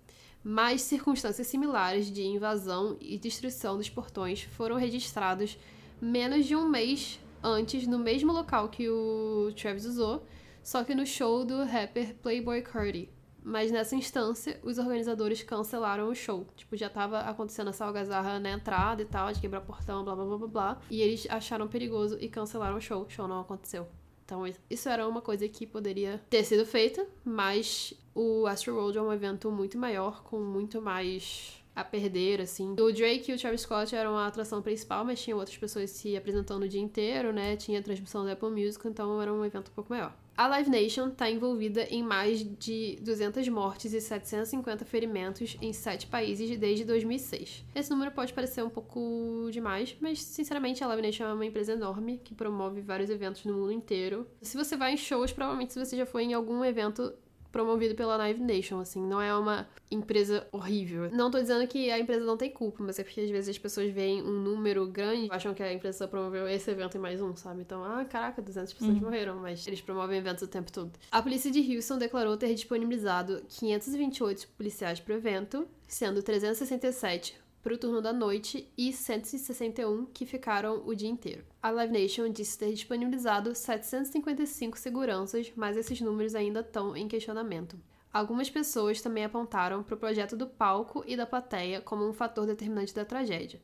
Mas 0.45 0.83
circunstâncias 0.83 1.49
similares 1.49 2.09
de 2.09 2.23
invasão 2.23 2.97
e 3.01 3.19
destruição 3.19 3.77
dos 3.77 3.89
portões 3.89 4.43
foram 4.43 4.77
registrados 4.77 5.59
menos 6.01 6.47
de 6.47 6.55
um 6.55 6.69
mês 6.69 7.19
antes 7.43 7.85
no 7.85 7.99
mesmo 7.99 8.33
local 8.33 8.69
que 8.69 8.89
o 8.89 9.53
Travis 9.57 9.87
usou, 9.87 10.25
só 10.63 10.85
que 10.85 10.95
no 10.95 11.05
show 11.05 11.45
do 11.45 11.65
rapper 11.65 12.15
Playboy 12.23 12.63
Cardi. 12.63 13.09
Mas 13.45 13.71
nessa 13.71 13.95
instância, 13.95 14.59
os 14.63 14.79
organizadores 14.79 15.43
cancelaram 15.43 16.09
o 16.09 16.15
show. 16.15 16.47
Tipo, 16.57 16.77
já 16.77 16.89
tava 16.89 17.21
acontecendo 17.21 17.69
essa 17.69 17.85
algazarra 17.85 18.41
na 18.41 18.51
entrada 18.51 19.03
e 19.03 19.05
tal, 19.05 19.31
de 19.31 19.41
quebrar 19.41 19.61
portão, 19.61 20.03
blá 20.03 20.17
blá 20.17 20.25
blá 20.25 20.39
blá 20.39 20.49
blá. 20.49 20.81
E 20.91 21.03
eles 21.03 21.27
acharam 21.29 21.69
perigoso 21.69 22.17
e 22.19 22.29
cancelaram 22.31 22.77
o 22.77 22.81
show. 22.81 23.03
O 23.03 23.11
show 23.11 23.29
não 23.29 23.41
aconteceu. 23.41 23.87
Então, 24.25 24.43
isso 24.71 24.89
era 24.89 25.07
uma 25.07 25.21
coisa 25.21 25.47
que 25.47 25.67
poderia 25.67 26.19
ter 26.31 26.43
sido 26.45 26.65
feita, 26.65 27.07
mas 27.23 27.93
o 28.15 28.47
Astro 28.47 28.75
World 28.75 28.97
é 28.97 29.03
um 29.03 29.13
evento 29.13 29.51
muito 29.51 29.77
maior, 29.77 30.23
com 30.25 30.41
muito 30.41 30.81
mais 30.81 31.63
a 31.75 31.83
perder, 31.83 32.41
assim. 32.41 32.73
O 32.73 32.93
Drake 32.93 33.31
e 33.31 33.35
o 33.35 33.39
Travis 33.39 33.63
Scott 33.63 33.95
eram 33.95 34.17
a 34.17 34.27
atração 34.27 34.63
principal, 34.63 35.05
mas 35.05 35.21
tinha 35.21 35.37
outras 35.37 35.57
pessoas 35.57 35.91
se 35.91 36.17
apresentando 36.17 36.63
o 36.63 36.69
dia 36.69 36.81
inteiro, 36.81 37.33
né? 37.33 37.57
Tinha 37.57 37.81
a 37.81 37.83
transmissão 37.83 38.25
da 38.25 38.33
Apple 38.33 38.51
Music, 38.51 38.87
então 38.87 39.21
era 39.21 39.33
um 39.33 39.45
evento 39.45 39.71
um 39.71 39.75
pouco 39.75 39.93
maior. 39.93 40.15
A 40.37 40.49
Live 40.49 40.69
Nation 40.69 41.09
está 41.09 41.31
envolvida 41.31 41.85
em 41.85 42.03
mais 42.03 42.45
de 42.59 42.99
200 43.03 43.49
mortes 43.49 43.93
e 43.93 44.01
750 44.01 44.85
ferimentos 44.85 45.57
em 45.63 45.73
sete 45.73 46.09
países 46.09 46.59
desde 46.59 46.85
2006. 46.85 47.65
Esse 47.73 47.91
número 47.91 48.11
pode 48.11 48.33
parecer 48.33 48.65
um 48.65 48.69
pouco 48.69 49.49
demais, 49.53 49.95
mas 50.01 50.21
sinceramente 50.21 50.83
a 50.83 50.89
Live 50.89 51.03
Nation 51.03 51.25
é 51.25 51.33
uma 51.33 51.47
empresa 51.47 51.75
enorme 51.75 52.21
que 52.25 52.35
promove 52.35 52.81
vários 52.81 53.11
eventos 53.11 53.45
no 53.45 53.55
mundo 53.55 53.71
inteiro. 53.71 54.27
Se 54.43 54.57
você 54.57 54.77
vai 54.77 54.95
em 54.95 54.97
shows, 54.97 55.33
provavelmente 55.33 55.73
você 55.73 55.97
já 55.97 56.05
foi 56.05 56.25
em 56.25 56.35
algum 56.35 56.65
evento 56.65 57.15
promovido 57.55 57.95
pela 57.95 58.17
Live 58.17 58.43
Nation, 58.43 58.81
assim, 58.81 59.01
não 59.01 59.23
é 59.23 59.33
uma 59.33 59.69
empresa 59.89 60.45
horrível. 60.51 61.09
Não 61.13 61.31
tô 61.31 61.41
dizendo 61.41 61.65
que 61.69 61.89
a 61.89 62.01
empresa 62.01 62.25
não 62.25 62.37
tem 62.37 62.51
culpa, 62.51 62.83
mas 62.83 62.99
é 62.99 63.05
porque 63.05 63.21
às 63.21 63.31
vezes 63.31 63.51
as 63.51 63.59
pessoas 63.59 63.93
veem 63.93 64.21
um 64.23 64.33
número 64.33 64.85
grande, 64.89 65.29
acham 65.31 65.55
que 65.55 65.63
a 65.63 65.73
empresa 65.73 65.99
só 65.99 66.09
promoveu 66.09 66.49
esse 66.49 66.69
evento 66.69 66.97
e 66.97 66.99
mais 66.99 67.23
um, 67.23 67.37
sabe? 67.37 67.63
Então, 67.63 67.85
ah, 67.85 68.05
caraca, 68.05 68.43
200 68.43 68.73
pessoas 68.73 68.97
uhum. 68.97 69.03
morreram, 69.03 69.37
mas 69.37 69.65
eles 69.69 69.81
promovem 69.81 70.19
eventos 70.19 70.43
o 70.43 70.49
tempo 70.49 70.73
todo. 70.73 70.91
A 71.13 71.23
polícia 71.23 71.49
de 71.49 71.61
Houston 71.77 71.97
declarou 71.97 72.37
ter 72.37 72.53
disponibilizado 72.53 73.41
528 73.49 74.49
policiais 74.57 74.99
pro 74.99 75.15
evento, 75.15 75.65
sendo 75.87 76.25
367 76.25 77.44
para 77.65 77.73
o 77.73 77.79
turno 77.79 78.03
da 78.03 78.13
noite 78.13 78.71
e 78.77 78.93
161 78.93 80.05
que 80.13 80.27
ficaram 80.27 80.83
o 80.87 80.95
dia 80.95 81.09
inteiro. 81.09 81.43
A 81.63 81.71
Live 81.71 81.95
Nation 81.95 82.29
disse 82.29 82.59
ter 82.59 82.71
disponibilizado 82.75 83.55
755 83.55 84.79
seguranças, 84.79 85.51
mas 85.57 85.75
esses 85.75 85.99
números 86.03 86.35
ainda 86.35 86.61
estão 86.61 86.95
em 86.95 87.09
questionamento. 87.09 87.81
Algumas 88.13 88.51
pessoas 88.51 89.01
também 89.01 89.25
apontaram 89.25 89.83
para 89.83 89.95
o 89.95 89.99
projeto 89.99 90.37
do 90.37 90.47
palco 90.47 91.03
e 91.07 91.17
da 91.17 91.25
plateia 91.25 91.81
como 91.81 92.07
um 92.07 92.13
fator 92.13 92.47
determinante 92.47 92.95
da 92.95 93.03
tragédia. 93.03 93.63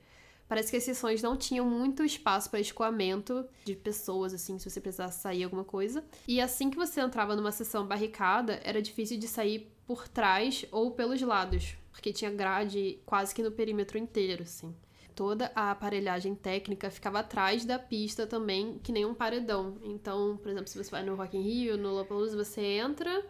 Parece 0.48 0.70
que 0.70 0.78
esses 0.78 0.96
sessões 0.96 1.22
não 1.22 1.36
tinham 1.36 1.66
muito 1.66 2.02
espaço 2.02 2.48
para 2.48 2.58
escoamento 2.58 3.46
de 3.66 3.76
pessoas, 3.76 4.32
assim, 4.32 4.58
se 4.58 4.68
você 4.68 4.80
precisasse 4.80 5.20
sair 5.20 5.44
alguma 5.44 5.62
coisa. 5.62 6.02
E 6.26 6.40
assim 6.40 6.70
que 6.70 6.76
você 6.76 7.02
entrava 7.02 7.36
numa 7.36 7.52
sessão 7.52 7.86
barricada, 7.86 8.60
era 8.64 8.80
difícil 8.80 9.18
de 9.18 9.28
sair 9.28 9.70
por 9.86 10.08
trás 10.08 10.64
ou 10.72 10.90
pelos 10.92 11.20
lados, 11.20 11.76
porque 11.90 12.12
tinha 12.12 12.30
grade 12.30 13.00
quase 13.04 13.34
que 13.34 13.42
no 13.42 13.50
perímetro 13.50 13.98
inteiro, 13.98 14.42
assim. 14.42 14.74
Toda 15.14 15.50
a 15.54 15.70
aparelhagem 15.70 16.34
técnica 16.34 16.90
ficava 16.90 17.20
atrás 17.20 17.64
da 17.64 17.78
pista 17.78 18.26
também, 18.26 18.78
que 18.78 18.92
nem 18.92 19.04
um 19.04 19.14
paredão. 19.14 19.78
Então, 19.82 20.38
por 20.38 20.50
exemplo, 20.50 20.68
se 20.68 20.82
você 20.82 20.90
vai 20.90 21.02
no 21.02 21.14
Rock 21.14 21.36
in 21.36 21.42
Rio, 21.42 21.76
no 21.76 21.90
Lollapalooza, 21.90 22.36
você 22.36 22.60
entra 22.60 23.24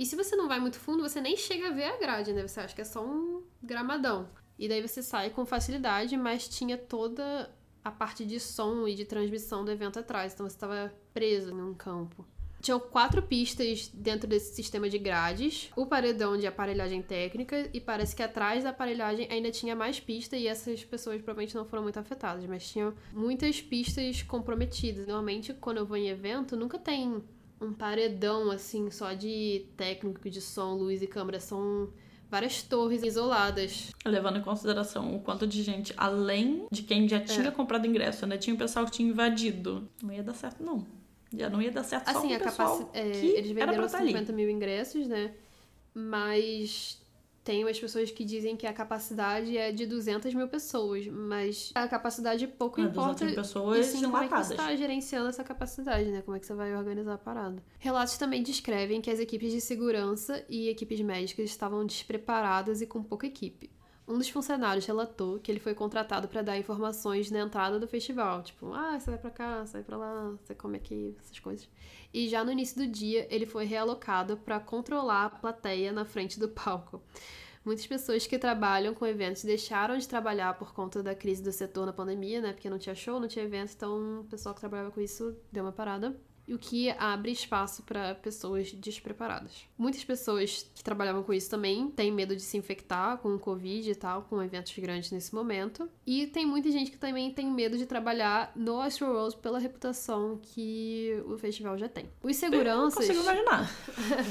e 0.00 0.06
se 0.06 0.16
você 0.16 0.34
não 0.34 0.48
vai 0.48 0.58
muito 0.58 0.78
fundo, 0.78 1.02
você 1.02 1.20
nem 1.20 1.36
chega 1.36 1.68
a 1.68 1.72
ver 1.72 1.84
a 1.84 1.98
grade, 1.98 2.32
né? 2.32 2.48
Você 2.48 2.58
acha 2.58 2.74
que 2.74 2.80
é 2.80 2.84
só 2.84 3.04
um 3.04 3.42
gramadão. 3.62 4.30
E 4.58 4.66
daí 4.66 4.80
você 4.80 5.02
sai 5.02 5.28
com 5.28 5.44
facilidade, 5.44 6.16
mas 6.16 6.48
tinha 6.48 6.78
toda 6.78 7.54
a 7.84 7.90
parte 7.90 8.24
de 8.24 8.40
som 8.40 8.88
e 8.88 8.94
de 8.94 9.04
transmissão 9.04 9.62
do 9.62 9.70
evento 9.70 9.98
atrás. 9.98 10.32
Então 10.32 10.48
você 10.48 10.56
estava 10.56 10.90
preso 11.12 11.54
num 11.54 11.74
campo. 11.74 12.26
Tinham 12.60 12.78
quatro 12.78 13.22
pistas 13.22 13.90
dentro 13.92 14.28
desse 14.28 14.54
sistema 14.54 14.88
de 14.88 14.98
grades, 14.98 15.70
o 15.76 15.86
paredão 15.86 16.36
de 16.36 16.46
aparelhagem 16.46 17.02
técnica, 17.02 17.68
e 17.72 17.80
parece 17.80 18.14
que 18.14 18.22
atrás 18.22 18.64
da 18.64 18.70
aparelhagem 18.70 19.26
ainda 19.30 19.50
tinha 19.50 19.74
mais 19.74 19.98
pista 19.98 20.36
e 20.36 20.46
essas 20.46 20.84
pessoas 20.84 21.16
provavelmente 21.16 21.54
não 21.54 21.64
foram 21.64 21.82
muito 21.82 21.98
afetadas, 21.98 22.44
mas 22.46 22.68
tinham 22.68 22.94
muitas 23.12 23.60
pistas 23.60 24.22
comprometidas. 24.22 25.06
Normalmente, 25.06 25.54
quando 25.54 25.78
eu 25.78 25.86
vou 25.86 25.96
em 25.96 26.08
evento, 26.08 26.56
nunca 26.56 26.78
tem 26.78 27.22
um 27.60 27.72
paredão 27.72 28.50
assim 28.50 28.90
só 28.90 29.12
de 29.12 29.66
técnico 29.76 30.28
de 30.30 30.40
som, 30.40 30.74
luz 30.74 31.02
e 31.02 31.06
câmera. 31.06 31.38
São 31.38 31.90
várias 32.30 32.62
torres 32.62 33.02
isoladas. 33.02 33.90
Levando 34.04 34.38
em 34.38 34.42
consideração 34.42 35.14
o 35.14 35.20
quanto 35.20 35.46
de 35.46 35.62
gente, 35.62 35.92
além 35.96 36.66
de 36.70 36.82
quem 36.82 37.08
já 37.08 37.20
tinha 37.20 37.48
é. 37.48 37.50
comprado 37.50 37.86
ingresso, 37.86 38.24
ainda 38.24 38.38
tinha 38.38 38.54
o 38.54 38.58
pessoal 38.58 38.84
que 38.86 38.92
tinha 38.92 39.08
invadido. 39.08 39.88
Não 40.02 40.12
ia 40.12 40.22
dar 40.22 40.34
certo, 40.34 40.62
não. 40.62 40.86
Já 41.36 41.48
não 41.48 41.62
ia 41.62 41.70
dar 41.70 41.84
certo 41.84 42.08
assim, 42.08 42.28
só 42.28 42.28
com 42.28 42.34
a 42.34 42.38
capaci... 42.50 42.86
é, 42.92 43.08
Eles 43.16 43.50
venderam 43.52 43.88
50 43.88 44.32
mil 44.32 44.50
ingressos, 44.50 45.06
né? 45.06 45.32
Mas 45.94 47.00
tem 47.42 47.64
umas 47.64 47.78
pessoas 47.78 48.10
que 48.10 48.24
dizem 48.24 48.56
que 48.56 48.66
a 48.66 48.72
capacidade 48.72 49.56
é 49.56 49.72
de 49.72 49.86
200 49.86 50.34
mil 50.34 50.46
pessoas, 50.48 51.06
mas 51.06 51.70
a 51.74 51.88
capacidade 51.88 52.46
pouco 52.46 52.80
é, 52.80 52.84
importa. 52.84 53.24
200 53.24 53.26
mil 53.26 53.34
pessoas 53.34 53.86
e 53.86 53.90
sim, 53.98 54.02
como 54.02 54.16
é 54.18 54.28
que 54.28 54.36
você 54.36 54.52
está 54.54 54.76
gerenciando 54.76 55.28
essa 55.28 55.42
capacidade, 55.42 56.10
né? 56.10 56.22
Como 56.22 56.36
é 56.36 56.40
que 56.40 56.46
você 56.46 56.54
vai 56.54 56.74
organizar 56.76 57.14
a 57.14 57.18
parada. 57.18 57.62
Relatos 57.78 58.18
também 58.18 58.42
descrevem 58.42 59.00
que 59.00 59.10
as 59.10 59.18
equipes 59.18 59.52
de 59.52 59.60
segurança 59.60 60.44
e 60.48 60.68
equipes 60.68 61.00
médicas 61.00 61.46
estavam 61.48 61.84
despreparadas 61.86 62.82
e 62.82 62.86
com 62.86 63.02
pouca 63.02 63.26
equipe. 63.26 63.70
Um 64.10 64.18
dos 64.18 64.28
funcionários 64.28 64.84
relatou 64.84 65.38
que 65.38 65.52
ele 65.52 65.60
foi 65.60 65.72
contratado 65.72 66.26
para 66.26 66.42
dar 66.42 66.58
informações 66.58 67.30
na 67.30 67.38
entrada 67.38 67.78
do 67.78 67.86
festival, 67.86 68.42
tipo, 68.42 68.72
ah, 68.74 68.98
você 68.98 69.08
vai 69.08 69.20
para 69.20 69.30
cá, 69.30 69.64
você 69.64 69.74
vai 69.74 69.82
para 69.84 69.96
lá, 69.96 70.36
você 70.42 70.52
come 70.52 70.76
aqui, 70.78 71.16
essas 71.20 71.38
coisas. 71.38 71.68
E 72.12 72.28
já 72.28 72.42
no 72.42 72.50
início 72.50 72.76
do 72.76 72.88
dia, 72.88 73.28
ele 73.32 73.46
foi 73.46 73.64
realocado 73.66 74.36
para 74.36 74.58
controlar 74.58 75.26
a 75.26 75.30
plateia 75.30 75.92
na 75.92 76.04
frente 76.04 76.40
do 76.40 76.48
palco. 76.48 77.00
Muitas 77.64 77.86
pessoas 77.86 78.26
que 78.26 78.36
trabalham 78.36 78.94
com 78.94 79.06
eventos 79.06 79.44
deixaram 79.44 79.96
de 79.96 80.08
trabalhar 80.08 80.58
por 80.58 80.74
conta 80.74 81.04
da 81.04 81.14
crise 81.14 81.40
do 81.40 81.52
setor 81.52 81.86
na 81.86 81.92
pandemia, 81.92 82.40
né? 82.40 82.52
Porque 82.52 82.68
não 82.68 82.80
tinha 82.80 82.96
show, 82.96 83.20
não 83.20 83.28
tinha 83.28 83.44
evento, 83.44 83.74
então 83.76 84.22
o 84.22 84.24
pessoal 84.24 84.52
que 84.56 84.60
trabalhava 84.60 84.90
com 84.90 85.00
isso 85.00 85.36
deu 85.52 85.62
uma 85.62 85.70
parada 85.70 86.18
e 86.50 86.54
o 86.54 86.58
que 86.58 86.90
abre 86.98 87.30
espaço 87.30 87.84
para 87.84 88.12
pessoas 88.12 88.72
despreparadas. 88.72 89.68
Muitas 89.78 90.02
pessoas 90.02 90.68
que 90.74 90.82
trabalhavam 90.82 91.22
com 91.22 91.32
isso 91.32 91.48
também 91.48 91.88
têm 91.92 92.10
medo 92.10 92.34
de 92.34 92.42
se 92.42 92.56
infectar 92.56 93.18
com 93.18 93.36
o 93.36 93.38
Covid 93.38 93.88
e 93.88 93.94
tal, 93.94 94.22
com 94.22 94.42
eventos 94.42 94.76
grandes 94.76 95.12
nesse 95.12 95.32
momento. 95.32 95.88
E 96.04 96.26
tem 96.26 96.44
muita 96.44 96.68
gente 96.72 96.90
que 96.90 96.98
também 96.98 97.32
tem 97.32 97.48
medo 97.48 97.78
de 97.78 97.86
trabalhar 97.86 98.50
no 98.56 98.80
Astro 98.80 99.06
World 99.06 99.36
pela 99.36 99.60
reputação 99.60 100.40
que 100.42 101.22
o 101.24 101.38
festival 101.38 101.78
já 101.78 101.88
tem. 101.88 102.10
Os 102.20 102.34
seguranças. 102.34 103.08
Eu 103.08 103.14
não 103.14 103.22
consigo 103.22 103.46
imaginar. 103.46 103.70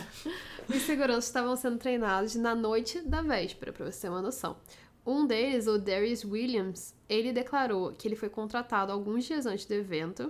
Os 0.67 0.81
seguranças 0.81 1.25
estavam 1.25 1.55
sendo 1.55 1.77
treinados 1.77 2.35
na 2.35 2.53
noite 2.53 2.99
da 2.99 3.21
véspera, 3.21 3.71
para 3.71 3.89
você 3.89 4.01
ter 4.01 4.09
uma 4.09 4.21
noção. 4.21 4.57
Um 5.05 5.25
deles, 5.25 5.67
o 5.67 5.77
Darius 5.77 6.25
Williams, 6.25 6.93
ele 7.07 7.31
declarou 7.31 7.93
que 7.93 8.09
ele 8.09 8.17
foi 8.17 8.27
contratado 8.27 8.91
alguns 8.91 9.23
dias 9.23 9.45
antes 9.45 9.65
do 9.65 9.73
evento 9.73 10.29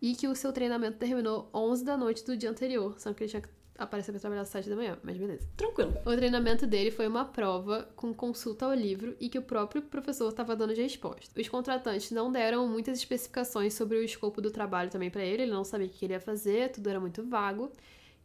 e 0.00 0.14
que 0.14 0.28
o 0.28 0.34
seu 0.34 0.52
treinamento 0.52 0.98
terminou 0.98 1.48
11 1.54 1.84
da 1.84 1.96
noite 1.96 2.24
do 2.24 2.36
dia 2.36 2.50
anterior, 2.50 2.98
só 2.98 3.12
que 3.12 3.24
ele 3.24 3.30
tinha 3.30 3.42
que 3.42 3.48
aparecer 3.78 4.12
para 4.12 4.20
trabalhar 4.20 4.42
às 4.42 4.48
7 4.48 4.68
da 4.68 4.76
manhã, 4.76 4.98
mas 5.02 5.16
beleza. 5.16 5.46
Tranquilo. 5.56 5.94
O 6.04 6.16
treinamento 6.16 6.66
dele 6.66 6.90
foi 6.90 7.06
uma 7.06 7.24
prova 7.24 7.88
com 7.94 8.12
consulta 8.12 8.64
ao 8.64 8.74
livro 8.74 9.16
e 9.20 9.28
que 9.28 9.38
o 9.38 9.42
próprio 9.42 9.82
professor 9.82 10.28
estava 10.28 10.56
dando 10.56 10.74
de 10.74 10.82
resposta. 10.82 11.38
Os 11.38 11.48
contratantes 11.48 12.10
não 12.10 12.30
deram 12.32 12.66
muitas 12.66 12.98
especificações 12.98 13.74
sobre 13.74 13.98
o 13.98 14.02
escopo 14.02 14.40
do 14.40 14.50
trabalho 14.50 14.90
também 14.90 15.10
para 15.10 15.24
ele, 15.24 15.42
ele 15.42 15.52
não 15.52 15.64
sabia 15.64 15.86
o 15.86 15.90
que 15.90 15.98
queria 15.98 16.20
fazer, 16.20 16.72
tudo 16.72 16.88
era 16.88 17.00
muito 17.00 17.22
vago. 17.24 17.70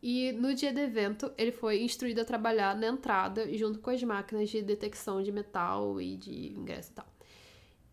E 0.01 0.31
no 0.31 0.55
dia 0.55 0.73
do 0.73 0.79
evento, 0.79 1.31
ele 1.37 1.51
foi 1.51 1.83
instruído 1.83 2.21
a 2.21 2.25
trabalhar 2.25 2.75
na 2.75 2.87
entrada 2.87 3.45
junto 3.55 3.79
com 3.79 3.91
as 3.91 4.01
máquinas 4.01 4.49
de 4.49 4.61
detecção 4.61 5.21
de 5.21 5.31
metal 5.31 6.01
e 6.01 6.17
de 6.17 6.53
ingresso 6.57 6.91
e 6.91 6.95
tal 6.95 7.10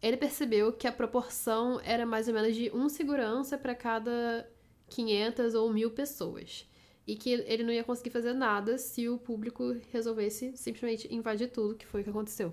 ele 0.00 0.16
percebeu 0.16 0.72
que 0.72 0.86
a 0.86 0.92
proporção 0.92 1.80
era 1.82 2.06
mais 2.06 2.28
ou 2.28 2.34
menos 2.34 2.54
de 2.54 2.70
um 2.72 2.88
segurança 2.88 3.58
para 3.58 3.74
cada 3.74 4.48
500 4.88 5.54
ou 5.54 5.72
mil 5.72 5.90
pessoas. 5.90 6.66
E 7.06 7.16
que 7.16 7.30
ele 7.30 7.64
não 7.64 7.72
ia 7.72 7.82
conseguir 7.82 8.10
fazer 8.10 8.34
nada 8.34 8.76
se 8.78 9.08
o 9.08 9.18
público 9.18 9.76
resolvesse 9.90 10.56
simplesmente 10.56 11.12
invadir 11.12 11.50
tudo, 11.50 11.74
que 11.74 11.86
foi 11.86 12.02
o 12.02 12.04
que 12.04 12.10
aconteceu. 12.10 12.50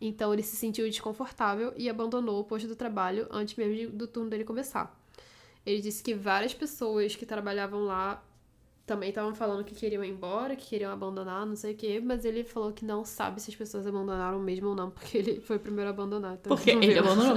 Então 0.00 0.32
ele 0.32 0.42
se 0.42 0.56
sentiu 0.56 0.84
desconfortável 0.86 1.72
e 1.76 1.88
abandonou 1.88 2.40
o 2.40 2.44
posto 2.44 2.68
do 2.68 2.76
trabalho 2.76 3.26
antes 3.30 3.54
mesmo 3.54 3.90
do 3.92 4.06
turno 4.06 4.28
dele 4.28 4.44
começar. 4.44 5.00
Ele 5.64 5.80
disse 5.80 6.02
que 6.02 6.12
várias 6.12 6.52
pessoas 6.52 7.16
que 7.16 7.24
trabalhavam 7.24 7.84
lá 7.84 8.22
também 8.86 9.08
estavam 9.08 9.34
falando 9.34 9.64
que 9.64 9.74
queriam 9.74 10.04
ir 10.04 10.10
embora, 10.10 10.54
que 10.54 10.66
queriam 10.66 10.92
abandonar, 10.92 11.46
não 11.46 11.56
sei 11.56 11.72
o 11.72 11.76
quê, 11.76 12.00
mas 12.04 12.24
ele 12.24 12.44
falou 12.44 12.72
que 12.72 12.84
não 12.84 13.04
sabe 13.04 13.40
se 13.40 13.50
as 13.50 13.56
pessoas 13.56 13.86
abandonaram 13.86 14.38
mesmo 14.38 14.68
ou 14.68 14.74
não, 14.74 14.90
porque 14.90 15.18
ele 15.18 15.40
foi 15.40 15.56
o 15.56 15.60
primeiro 15.60 15.90
a 15.90 15.92
abandonar. 15.92 16.34
Então 16.34 16.54
porque 16.54 16.70
ele 16.70 16.98
abandonou? 16.98 17.36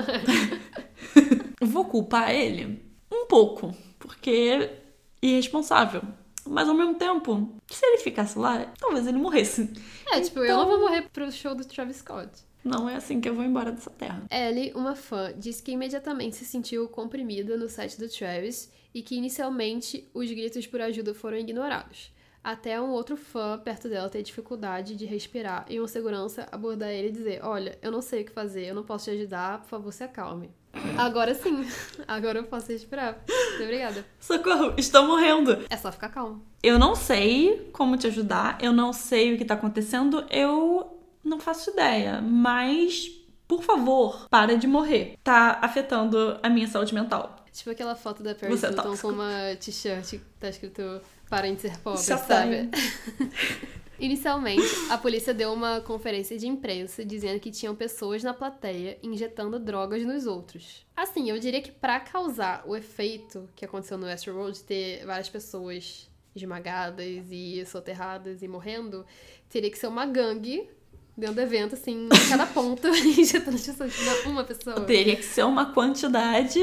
Vou 1.61 1.85
culpar 1.85 2.31
ele 2.31 2.81
um 3.11 3.25
pouco, 3.27 3.73
porque 3.97 4.29
é 4.29 4.83
irresponsável. 5.21 6.01
Mas 6.45 6.67
ao 6.67 6.75
mesmo 6.75 6.95
tempo, 6.95 7.55
se 7.67 7.85
ele 7.85 7.97
ficasse 7.97 8.37
lá, 8.37 8.71
talvez 8.79 9.05
ele 9.05 9.17
morresse. 9.17 9.69
É, 10.11 10.21
tipo, 10.21 10.39
então... 10.39 10.43
eu 10.43 10.57
não 10.57 10.65
vou 10.65 10.79
morrer 10.79 11.03
pro 11.11 11.29
show 11.31 11.53
do 11.53 11.65
Travis 11.65 11.97
Scott. 11.97 12.29
Não 12.63 12.89
é 12.89 12.95
assim 12.95 13.21
que 13.21 13.29
eu 13.29 13.35
vou 13.35 13.43
embora 13.43 13.71
dessa 13.71 13.89
terra. 13.89 14.23
Ellie, 14.29 14.73
uma 14.73 14.95
fã, 14.95 15.33
disse 15.37 15.61
que 15.63 15.71
imediatamente 15.71 16.35
se 16.35 16.45
sentiu 16.45 16.87
comprimida 16.89 17.55
no 17.57 17.69
set 17.69 17.97
do 17.97 18.09
Travis 18.09 18.71
e 18.97 19.03
que 19.03 19.15
inicialmente 19.15 20.09
os 20.11 20.27
gritos 20.31 20.65
por 20.65 20.81
ajuda 20.81 21.13
foram 21.13 21.37
ignorados. 21.37 22.11
Até 22.43 22.81
um 22.81 22.89
outro 22.89 23.15
fã 23.15 23.59
perto 23.63 23.87
dela 23.87 24.09
ter 24.09 24.23
dificuldade 24.23 24.95
de 24.95 25.05
respirar 25.05 25.67
e 25.69 25.79
um 25.79 25.85
segurança 25.85 26.47
abordar 26.51 26.89
ele 26.89 27.09
e 27.09 27.11
dizer: 27.11 27.41
Olha, 27.43 27.77
eu 27.79 27.91
não 27.91 28.01
sei 28.01 28.23
o 28.23 28.25
que 28.25 28.31
fazer, 28.31 28.65
eu 28.65 28.73
não 28.73 28.81
posso 28.81 29.05
te 29.05 29.11
ajudar, 29.11 29.59
por 29.59 29.67
favor, 29.67 29.93
se 29.93 30.03
acalme. 30.03 30.49
Agora 30.97 31.35
sim, 31.35 31.63
agora 32.07 32.39
eu 32.39 32.45
posso 32.45 32.71
respirar. 32.71 33.21
Muito 33.29 33.63
obrigada. 33.63 34.03
Socorro, 34.19 34.73
estou 34.77 35.05
morrendo. 35.05 35.63
É 35.69 35.77
só 35.77 35.91
ficar 35.91 36.09
calmo. 36.09 36.43
Eu 36.63 36.79
não 36.79 36.95
sei 36.95 37.69
como 37.71 37.97
te 37.97 38.07
ajudar, 38.07 38.57
eu 38.59 38.73
não 38.73 38.91
sei 38.91 39.35
o 39.35 39.37
que 39.37 39.45
tá 39.45 39.53
acontecendo, 39.53 40.25
eu 40.31 40.99
Não 41.23 41.39
faço 41.39 41.69
ideia, 41.69 42.19
mas 42.19 43.11
por 43.47 43.63
favor, 43.63 44.27
para 44.29 44.57
de 44.57 44.67
morrer. 44.67 45.17
Tá 45.23 45.59
afetando 45.61 46.39
a 46.41 46.49
minha 46.49 46.67
saúde 46.67 46.95
mental. 46.95 47.36
Tipo 47.57 47.71
aquela 47.71 47.95
foto 47.95 48.21
da 48.21 48.35
Paris 48.35 48.63
é 48.63 48.69
Hilton 48.69 48.97
com 48.97 49.07
uma 49.07 49.55
t-shirt 49.59 50.11
que 50.11 50.21
tá 50.39 50.47
escrito 50.47 51.01
parem 51.27 51.55
de 51.55 51.61
ser 51.61 51.77
pobre, 51.79 52.03
Só 52.03 52.15
sabe? 52.15 52.69
Inicialmente, 53.99 54.61
a 54.91 54.97
polícia 54.99 55.33
deu 55.33 55.51
uma 55.51 55.81
conferência 55.81 56.37
de 56.37 56.47
imprensa 56.47 57.03
dizendo 57.03 57.39
que 57.39 57.49
tinham 57.49 57.75
pessoas 57.75 58.23
na 58.23 58.31
plateia 58.31 58.99
injetando 59.01 59.57
drogas 59.57 60.03
nos 60.05 60.27
outros. 60.27 60.85
Assim, 60.95 61.31
eu 61.31 61.39
diria 61.39 61.59
que 61.59 61.71
pra 61.71 61.99
causar 61.99 62.63
o 62.67 62.75
efeito 62.75 63.49
que 63.55 63.65
aconteceu 63.65 63.97
no 63.97 64.05
Westworld, 64.05 64.63
ter 64.63 65.03
várias 65.03 65.27
pessoas 65.27 66.07
esmagadas 66.35 67.25
e 67.31 67.65
soterradas 67.65 68.43
e 68.43 68.47
morrendo, 68.47 69.03
teria 69.49 69.71
que 69.71 69.79
ser 69.79 69.87
uma 69.87 70.05
gangue 70.05 70.69
dentro 71.17 71.35
do 71.35 71.41
evento, 71.41 71.73
assim, 71.75 72.05
em 72.05 72.29
cada 72.29 72.45
ponta, 72.45 72.89
injetando 72.95 73.57
pessoas, 73.57 73.93
não 74.05 74.31
uma 74.31 74.43
pessoa. 74.43 74.81
Teria 74.81 75.15
que 75.15 75.23
ser 75.23 75.43
uma 75.43 75.73
quantidade. 75.73 76.61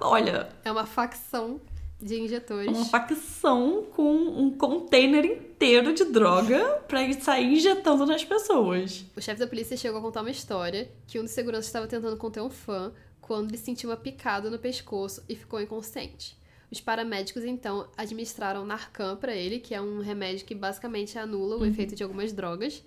Olha, 0.00 0.48
É 0.64 0.70
uma 0.70 0.86
facção 0.86 1.60
de 2.00 2.20
injetores. 2.20 2.68
uma 2.68 2.84
facção 2.84 3.84
com 3.90 4.14
um 4.14 4.50
container 4.56 5.24
inteiro 5.24 5.92
de 5.92 6.04
droga 6.04 6.80
pra 6.86 7.12
sair 7.14 7.54
injetando 7.54 8.06
nas 8.06 8.24
pessoas. 8.24 9.04
O 9.16 9.20
chefe 9.20 9.40
da 9.40 9.46
polícia 9.48 9.76
chegou 9.76 9.98
a 9.98 10.02
contar 10.02 10.20
uma 10.20 10.30
história 10.30 10.88
que 11.08 11.18
um 11.18 11.22
dos 11.24 11.32
seguranças 11.32 11.66
estava 11.66 11.88
tentando 11.88 12.16
conter 12.16 12.40
um 12.40 12.50
fã 12.50 12.92
quando 13.20 13.50
ele 13.50 13.58
sentiu 13.58 13.90
uma 13.90 13.96
picada 13.96 14.48
no 14.48 14.58
pescoço 14.58 15.24
e 15.28 15.34
ficou 15.34 15.60
inconsciente. 15.60 16.38
Os 16.70 16.80
paramédicos 16.80 17.44
então 17.44 17.88
administraram 17.96 18.64
Narcan 18.64 19.16
para 19.16 19.34
ele, 19.34 19.58
que 19.58 19.74
é 19.74 19.80
um 19.80 20.00
remédio 20.00 20.46
que 20.46 20.54
basicamente 20.54 21.18
anula 21.18 21.56
o 21.56 21.64
efeito 21.66 21.96
de 21.96 22.02
algumas 22.02 22.32
drogas, 22.32 22.84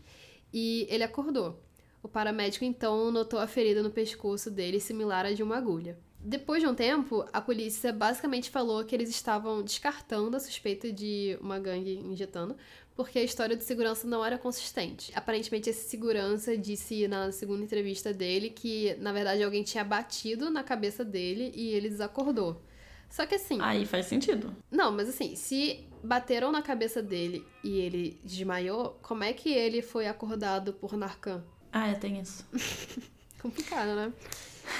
e 0.54 0.88
ele 0.90 1.04
acordou. 1.04 1.60
O 2.04 2.08
paramédico 2.08 2.66
então 2.66 3.12
notou 3.12 3.40
a 3.40 3.48
ferida 3.48 3.84
no 3.84 3.92
pescoço 3.92 4.50
dele 4.50 4.80
similar 4.80 5.26
à 5.26 5.34
de 5.34 5.44
uma 5.44 5.58
agulha. 5.58 5.98
Depois 6.24 6.62
de 6.62 6.68
um 6.68 6.76
tempo, 6.76 7.26
a 7.34 7.42
polícia 7.42 7.92
basicamente 7.92 8.50
falou 8.50 8.84
que 8.84 8.94
eles 8.94 9.10
estavam 9.10 9.64
descartando 9.64 10.38
a 10.38 10.40
suspeita 10.40 10.92
de 10.92 11.38
uma 11.42 11.60
gangue 11.60 11.98
injetando, 11.98 12.56
porque 12.96 13.18
a 13.18 13.24
história 13.24 13.56
de 13.56 13.64
segurança 13.64 14.08
não 14.08 14.24
era 14.24 14.38
consistente. 14.38 15.12
Aparentemente, 15.16 15.70
esse 15.70 15.90
segurança 15.90 16.56
disse 16.56 17.08
na 17.08 17.32
segunda 17.32 17.64
entrevista 17.64 18.14
dele 18.14 18.52
que, 18.52 18.96
na 19.00 19.12
verdade, 19.12 19.42
alguém 19.42 19.64
tinha 19.64 19.84
batido 19.84 20.52
na 20.52 20.64
cabeça 20.64 21.04
dele 21.04 21.52
e 21.56 21.70
ele 21.70 21.90
desacordou. 21.90 22.62
Só 23.10 23.26
que 23.26 23.36
assim. 23.36 23.58
Aí 23.60 23.86
faz 23.86 24.06
sentido. 24.06 24.56
Não, 24.70 24.92
mas 24.92 25.10
assim, 25.10 25.36
se 25.36 25.86
bateram 26.04 26.52
na 26.52 26.62
cabeça 26.62 27.02
dele 27.02 27.46
e 27.64 27.80
ele 27.80 28.20
desmaiou, 28.24 28.98
como 29.02 29.24
é 29.24 29.34
que 29.34 29.52
ele 29.52 29.82
foi 29.82 30.08
acordado 30.08 30.74
por 30.74 30.98
Narcan? 30.98 31.44
Ah, 31.72 31.88
é, 31.90 31.94
tem 31.94 32.20
isso. 32.20 32.46
Complicado, 33.42 33.96
né? 33.96 34.14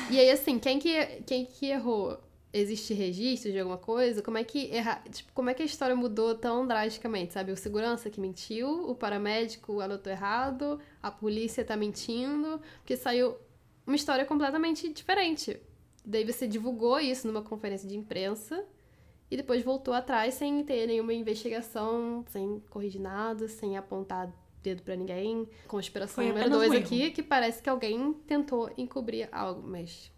E 0.10 0.20
aí, 0.20 0.30
assim, 0.30 0.60
quem 0.60 0.80
que, 0.80 1.06
quem 1.26 1.46
que 1.46 1.68
errou? 1.68 2.20
Existe 2.54 2.94
registro 2.94 3.50
de 3.50 3.60
alguma 3.60 3.78
coisa? 3.78 4.22
Como 4.22 4.38
é 4.38 4.44
que 4.44 4.70
erra... 4.72 5.02
tipo, 5.10 5.32
como 5.32 5.50
é 5.50 5.54
que 5.54 5.64
a 5.64 5.66
história 5.66 5.96
mudou 5.96 6.36
tão 6.36 6.68
drasticamente, 6.68 7.32
sabe? 7.32 7.52
O 7.52 7.56
segurança 7.56 8.10
que 8.10 8.20
mentiu, 8.20 8.90
o 8.90 8.94
paramédico 8.94 9.80
anotou 9.80 10.12
errado, 10.12 10.78
a 11.02 11.10
polícia 11.10 11.64
tá 11.64 11.78
mentindo, 11.78 12.60
porque 12.80 12.98
saiu 12.98 13.38
uma 13.88 13.96
história 13.96 14.26
completamente 14.26 14.92
diferente. 14.92 15.58
Daí 16.04 16.26
você 16.26 16.46
divulgou 16.46 17.00
isso 17.00 17.26
numa 17.26 17.42
conferência 17.42 17.88
de 17.88 17.96
imprensa 17.96 18.66
e 19.32 19.38
depois 19.38 19.64
voltou 19.64 19.94
atrás 19.94 20.34
sem 20.36 20.64
ter 20.64 20.86
nenhuma 20.86 21.14
investigação, 21.14 22.24
sem 22.30 22.62
corrigir 22.70 23.02
nada, 23.02 23.48
sem 23.48 23.78
apontar 23.78 24.32
dedo 24.62 24.84
pra 24.84 24.96
ninguém. 24.96 25.48
Conspiração 25.68 26.24
número 26.24 26.42
apenas 26.42 26.56
um 26.58 26.60
dois 26.60 26.74
erro. 26.74 26.84
aqui, 26.86 27.12
que 27.12 27.24
parece 27.24 27.64
que 27.64 27.70
alguém 27.70 28.14
tentou 28.28 28.70
encobrir 28.78 29.28
algo, 29.32 29.66
mas 29.68 30.12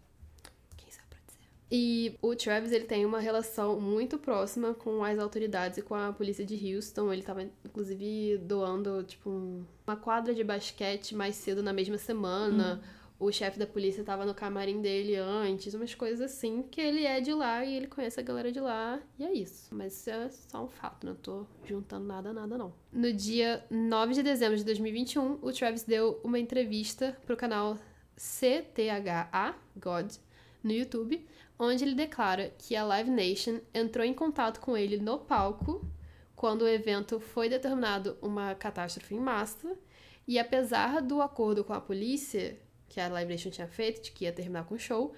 quem 0.76 0.90
sabe 0.90 1.06
pra 1.08 1.18
dizer. 1.26 1.40
E 1.70 2.18
o 2.20 2.34
Travis, 2.36 2.72
ele 2.72 2.84
tem 2.84 3.06
uma 3.06 3.20
relação 3.20 3.80
muito 3.80 4.18
próxima 4.18 4.74
com 4.74 5.02
as 5.02 5.18
autoridades 5.18 5.78
e 5.78 5.82
com 5.82 5.94
a 5.94 6.12
polícia 6.12 6.44
de 6.44 6.74
Houston. 6.74 7.10
Ele 7.12 7.22
tava, 7.22 7.42
inclusive, 7.64 8.36
doando, 8.38 9.02
tipo, 9.04 9.30
um- 9.30 9.64
uma 9.86 9.96
quadra 9.96 10.34
de 10.34 10.44
basquete 10.44 11.14
mais 11.14 11.36
cedo 11.36 11.62
na 11.62 11.72
mesma 11.72 11.96
semana. 11.96 12.82
O 13.18 13.30
chefe 13.30 13.58
da 13.58 13.66
polícia 13.66 14.02
tava 14.02 14.26
no 14.26 14.34
camarim 14.34 14.80
dele 14.80 15.14
antes, 15.16 15.72
umas 15.72 15.94
coisas 15.94 16.20
assim, 16.20 16.62
que 16.62 16.80
ele 16.80 17.04
é 17.04 17.20
de 17.20 17.32
lá 17.32 17.64
e 17.64 17.76
ele 17.76 17.86
conhece 17.86 18.18
a 18.18 18.22
galera 18.22 18.50
de 18.50 18.58
lá, 18.58 19.00
e 19.18 19.24
é 19.24 19.32
isso. 19.32 19.72
Mas 19.72 19.92
isso 19.94 20.10
é 20.10 20.28
só 20.28 20.64
um 20.64 20.68
fato, 20.68 21.06
não 21.06 21.14
tô 21.14 21.46
juntando 21.64 22.04
nada 22.06 22.32
nada, 22.32 22.58
não. 22.58 22.74
No 22.92 23.12
dia 23.12 23.64
9 23.70 24.14
de 24.14 24.22
dezembro 24.22 24.56
de 24.56 24.64
2021, 24.64 25.38
o 25.40 25.52
Travis 25.52 25.84
deu 25.84 26.20
uma 26.24 26.38
entrevista 26.40 27.16
pro 27.24 27.36
canal 27.36 27.78
CTHA, 28.16 29.54
God, 29.76 30.12
no 30.62 30.72
YouTube, 30.72 31.24
onde 31.58 31.84
ele 31.84 31.94
declara 31.94 32.52
que 32.58 32.74
a 32.74 32.84
Live 32.84 33.10
Nation 33.10 33.60
entrou 33.72 34.04
em 34.04 34.12
contato 34.12 34.60
com 34.60 34.76
ele 34.76 34.98
no 34.98 35.18
palco 35.18 35.86
quando 36.34 36.62
o 36.62 36.68
evento 36.68 37.20
foi 37.20 37.48
determinado 37.48 38.18
uma 38.20 38.54
catástrofe 38.54 39.14
em 39.14 39.20
massa, 39.20 39.76
e 40.26 40.38
apesar 40.38 41.00
do 41.00 41.22
acordo 41.22 41.62
com 41.62 41.72
a 41.72 41.80
polícia 41.80 42.58
que 42.94 43.00
a 43.00 43.08
Live 43.08 43.32
Nation 43.32 43.50
tinha 43.50 43.66
feito, 43.66 44.04
de 44.04 44.12
que 44.12 44.24
ia 44.24 44.32
terminar 44.32 44.64
com 44.66 44.76
o 44.76 44.78
show, 44.78 45.12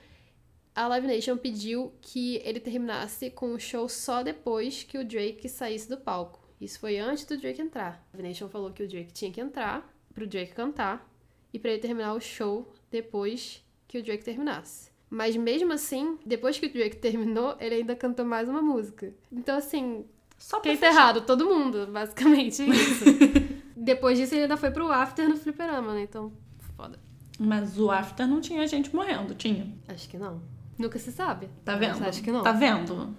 a 0.74 0.88
Live 0.88 1.06
Nation 1.06 1.36
pediu 1.36 1.92
que 2.00 2.36
ele 2.42 2.58
terminasse 2.58 3.28
com 3.28 3.52
o 3.52 3.60
show 3.60 3.86
só 3.86 4.22
depois 4.22 4.82
que 4.82 4.96
o 4.96 5.04
Drake 5.04 5.46
saísse 5.46 5.86
do 5.86 5.98
palco. 5.98 6.40
Isso 6.58 6.80
foi 6.80 6.98
antes 6.98 7.26
do 7.26 7.36
Drake 7.36 7.60
entrar. 7.60 8.02
A 8.14 8.16
Live 8.16 8.28
Nation 8.28 8.48
falou 8.48 8.72
que 8.72 8.82
o 8.82 8.88
Drake 8.88 9.12
tinha 9.12 9.30
que 9.30 9.42
entrar, 9.42 9.94
pro 10.14 10.26
Drake 10.26 10.54
cantar, 10.54 11.06
e 11.52 11.58
pra 11.58 11.70
ele 11.70 11.82
terminar 11.82 12.14
o 12.14 12.20
show 12.20 12.72
depois 12.90 13.62
que 13.86 13.98
o 13.98 14.02
Drake 14.02 14.24
terminasse. 14.24 14.90
Mas 15.10 15.36
mesmo 15.36 15.70
assim, 15.74 16.18
depois 16.24 16.58
que 16.58 16.64
o 16.64 16.72
Drake 16.72 16.96
terminou, 16.96 17.56
ele 17.60 17.74
ainda 17.74 17.94
cantou 17.94 18.24
mais 18.24 18.48
uma 18.48 18.62
música. 18.62 19.12
Então, 19.30 19.58
assim, 19.58 20.06
Só 20.38 20.60
pra 20.60 20.70
quem 20.70 20.80
tá 20.80 20.86
errado? 20.86 21.26
Todo 21.26 21.44
mundo, 21.44 21.86
basicamente 21.88 22.62
é 22.62 22.68
isso. 22.68 23.04
depois 23.76 24.16
disso, 24.16 24.34
ele 24.34 24.44
ainda 24.44 24.56
foi 24.56 24.70
pro 24.70 24.90
after 24.90 25.28
no 25.28 25.36
fliperama, 25.36 25.92
né? 25.92 26.00
Então, 26.04 26.32
foda. 26.74 27.05
Mas 27.38 27.78
o 27.78 27.90
after 27.90 28.26
não 28.26 28.40
tinha 28.40 28.66
gente 28.66 28.94
morrendo, 28.94 29.34
tinha. 29.34 29.66
Acho 29.88 30.08
que 30.08 30.16
não. 30.16 30.40
Nunca 30.78 30.98
se 30.98 31.12
sabe. 31.12 31.48
Tá 31.64 31.76
Mas 31.76 31.80
vendo? 31.80 32.08
Acho 32.08 32.22
que 32.22 32.32
não. 32.32 32.42
Tá 32.42 32.52
vendo? 32.52 33.14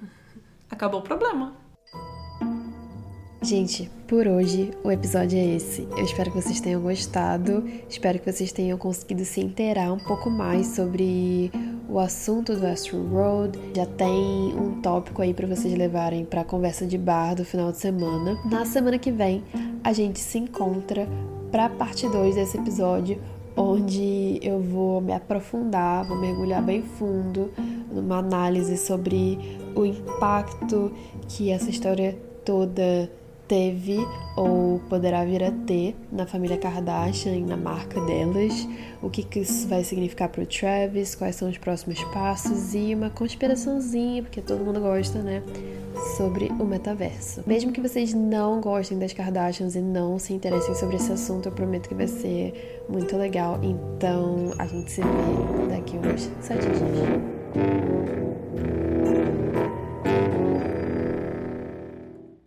Acabou 0.69 0.99
o 0.99 1.03
problema. 1.03 1.53
Gente, 3.41 3.89
por 4.07 4.27
hoje 4.27 4.71
o 4.83 4.91
episódio 4.91 5.37
é 5.37 5.55
esse. 5.55 5.87
Eu 5.91 6.03
espero 6.03 6.31
que 6.31 6.41
vocês 6.41 6.59
tenham 6.59 6.81
gostado. 6.81 7.63
Espero 7.87 8.19
que 8.19 8.31
vocês 8.31 8.51
tenham 8.51 8.77
conseguido 8.77 9.23
se 9.23 9.39
inteirar 9.39 9.93
um 9.93 9.99
pouco 9.99 10.29
mais 10.29 10.67
sobre 10.67 11.51
o 11.87 11.99
assunto 11.99 12.55
do 12.55 12.65
Astro 12.65 13.07
Road. 13.07 13.57
Já 13.75 13.85
tem 13.85 14.11
um 14.11 14.81
tópico 14.81 15.21
aí 15.21 15.33
pra 15.33 15.47
vocês 15.47 15.73
levarem 15.73 16.25
pra 16.25 16.43
conversa 16.43 16.85
de 16.85 16.97
bar 16.97 17.35
do 17.35 17.45
final 17.45 17.71
de 17.71 17.77
semana. 17.77 18.37
Na 18.45 18.65
semana 18.65 18.97
que 18.97 19.11
vem 19.11 19.43
a 19.83 19.93
gente 19.93 20.19
se 20.19 20.37
encontra 20.39 21.07
pra 21.51 21.69
parte 21.69 22.09
2 22.09 22.35
desse 22.35 22.57
episódio, 22.57 23.21
onde 23.57 24.39
eu 24.41 24.59
vou 24.61 25.01
me 25.01 25.11
aprofundar, 25.11 26.07
vou 26.07 26.17
mergulhar 26.17 26.61
bem 26.61 26.83
fundo 26.83 27.51
numa 27.91 28.19
análise 28.19 28.77
sobre 28.77 29.39
o 29.75 29.83
impacto 29.83 30.91
que 31.27 31.49
essa 31.49 31.69
história 31.69 32.17
toda 32.45 33.11
teve 33.47 33.97
ou 34.35 34.79
poderá 34.89 35.23
vir 35.25 35.43
a 35.43 35.51
ter 35.51 35.95
na 36.11 36.25
família 36.25 36.57
Kardashian 36.57 37.33
e 37.33 37.41
na 37.41 37.57
marca 37.57 37.99
delas, 38.01 38.67
o 39.01 39.09
que, 39.09 39.39
isso 39.39 39.67
vai 39.67 39.83
significar 39.83 40.29
para 40.29 40.43
o 40.43 40.45
Travis, 40.45 41.15
quais 41.15 41.35
são 41.35 41.49
os 41.49 41.57
próximos 41.57 42.03
passos 42.05 42.73
e 42.73 42.93
uma 42.93 43.09
conspiraçãozinha, 43.09 44.21
porque 44.21 44.41
todo 44.41 44.63
mundo 44.63 44.79
gosta, 44.79 45.21
né? 45.21 45.41
Sobre 46.15 46.49
o 46.59 46.65
metaverso. 46.65 47.43
Mesmo 47.47 47.71
que 47.71 47.81
vocês 47.81 48.13
não 48.13 48.61
gostem 48.61 48.99
das 48.99 49.13
Kardashians 49.13 49.75
e 49.75 49.81
não 49.81 50.19
se 50.19 50.33
interessem 50.33 50.75
sobre 50.75 50.97
esse 50.97 51.11
assunto, 51.11 51.47
eu 51.47 51.51
prometo 51.51 51.89
que 51.89 51.95
vai 51.95 52.07
ser 52.07 52.83
muito 52.87 53.17
legal. 53.17 53.59
Então 53.63 54.51
a 54.59 54.67
gente 54.67 54.91
se 54.91 55.01
vê 55.01 55.75
daqui 55.75 55.97
uns 55.97 56.29
sete 56.41 56.67
dias. 56.67 58.36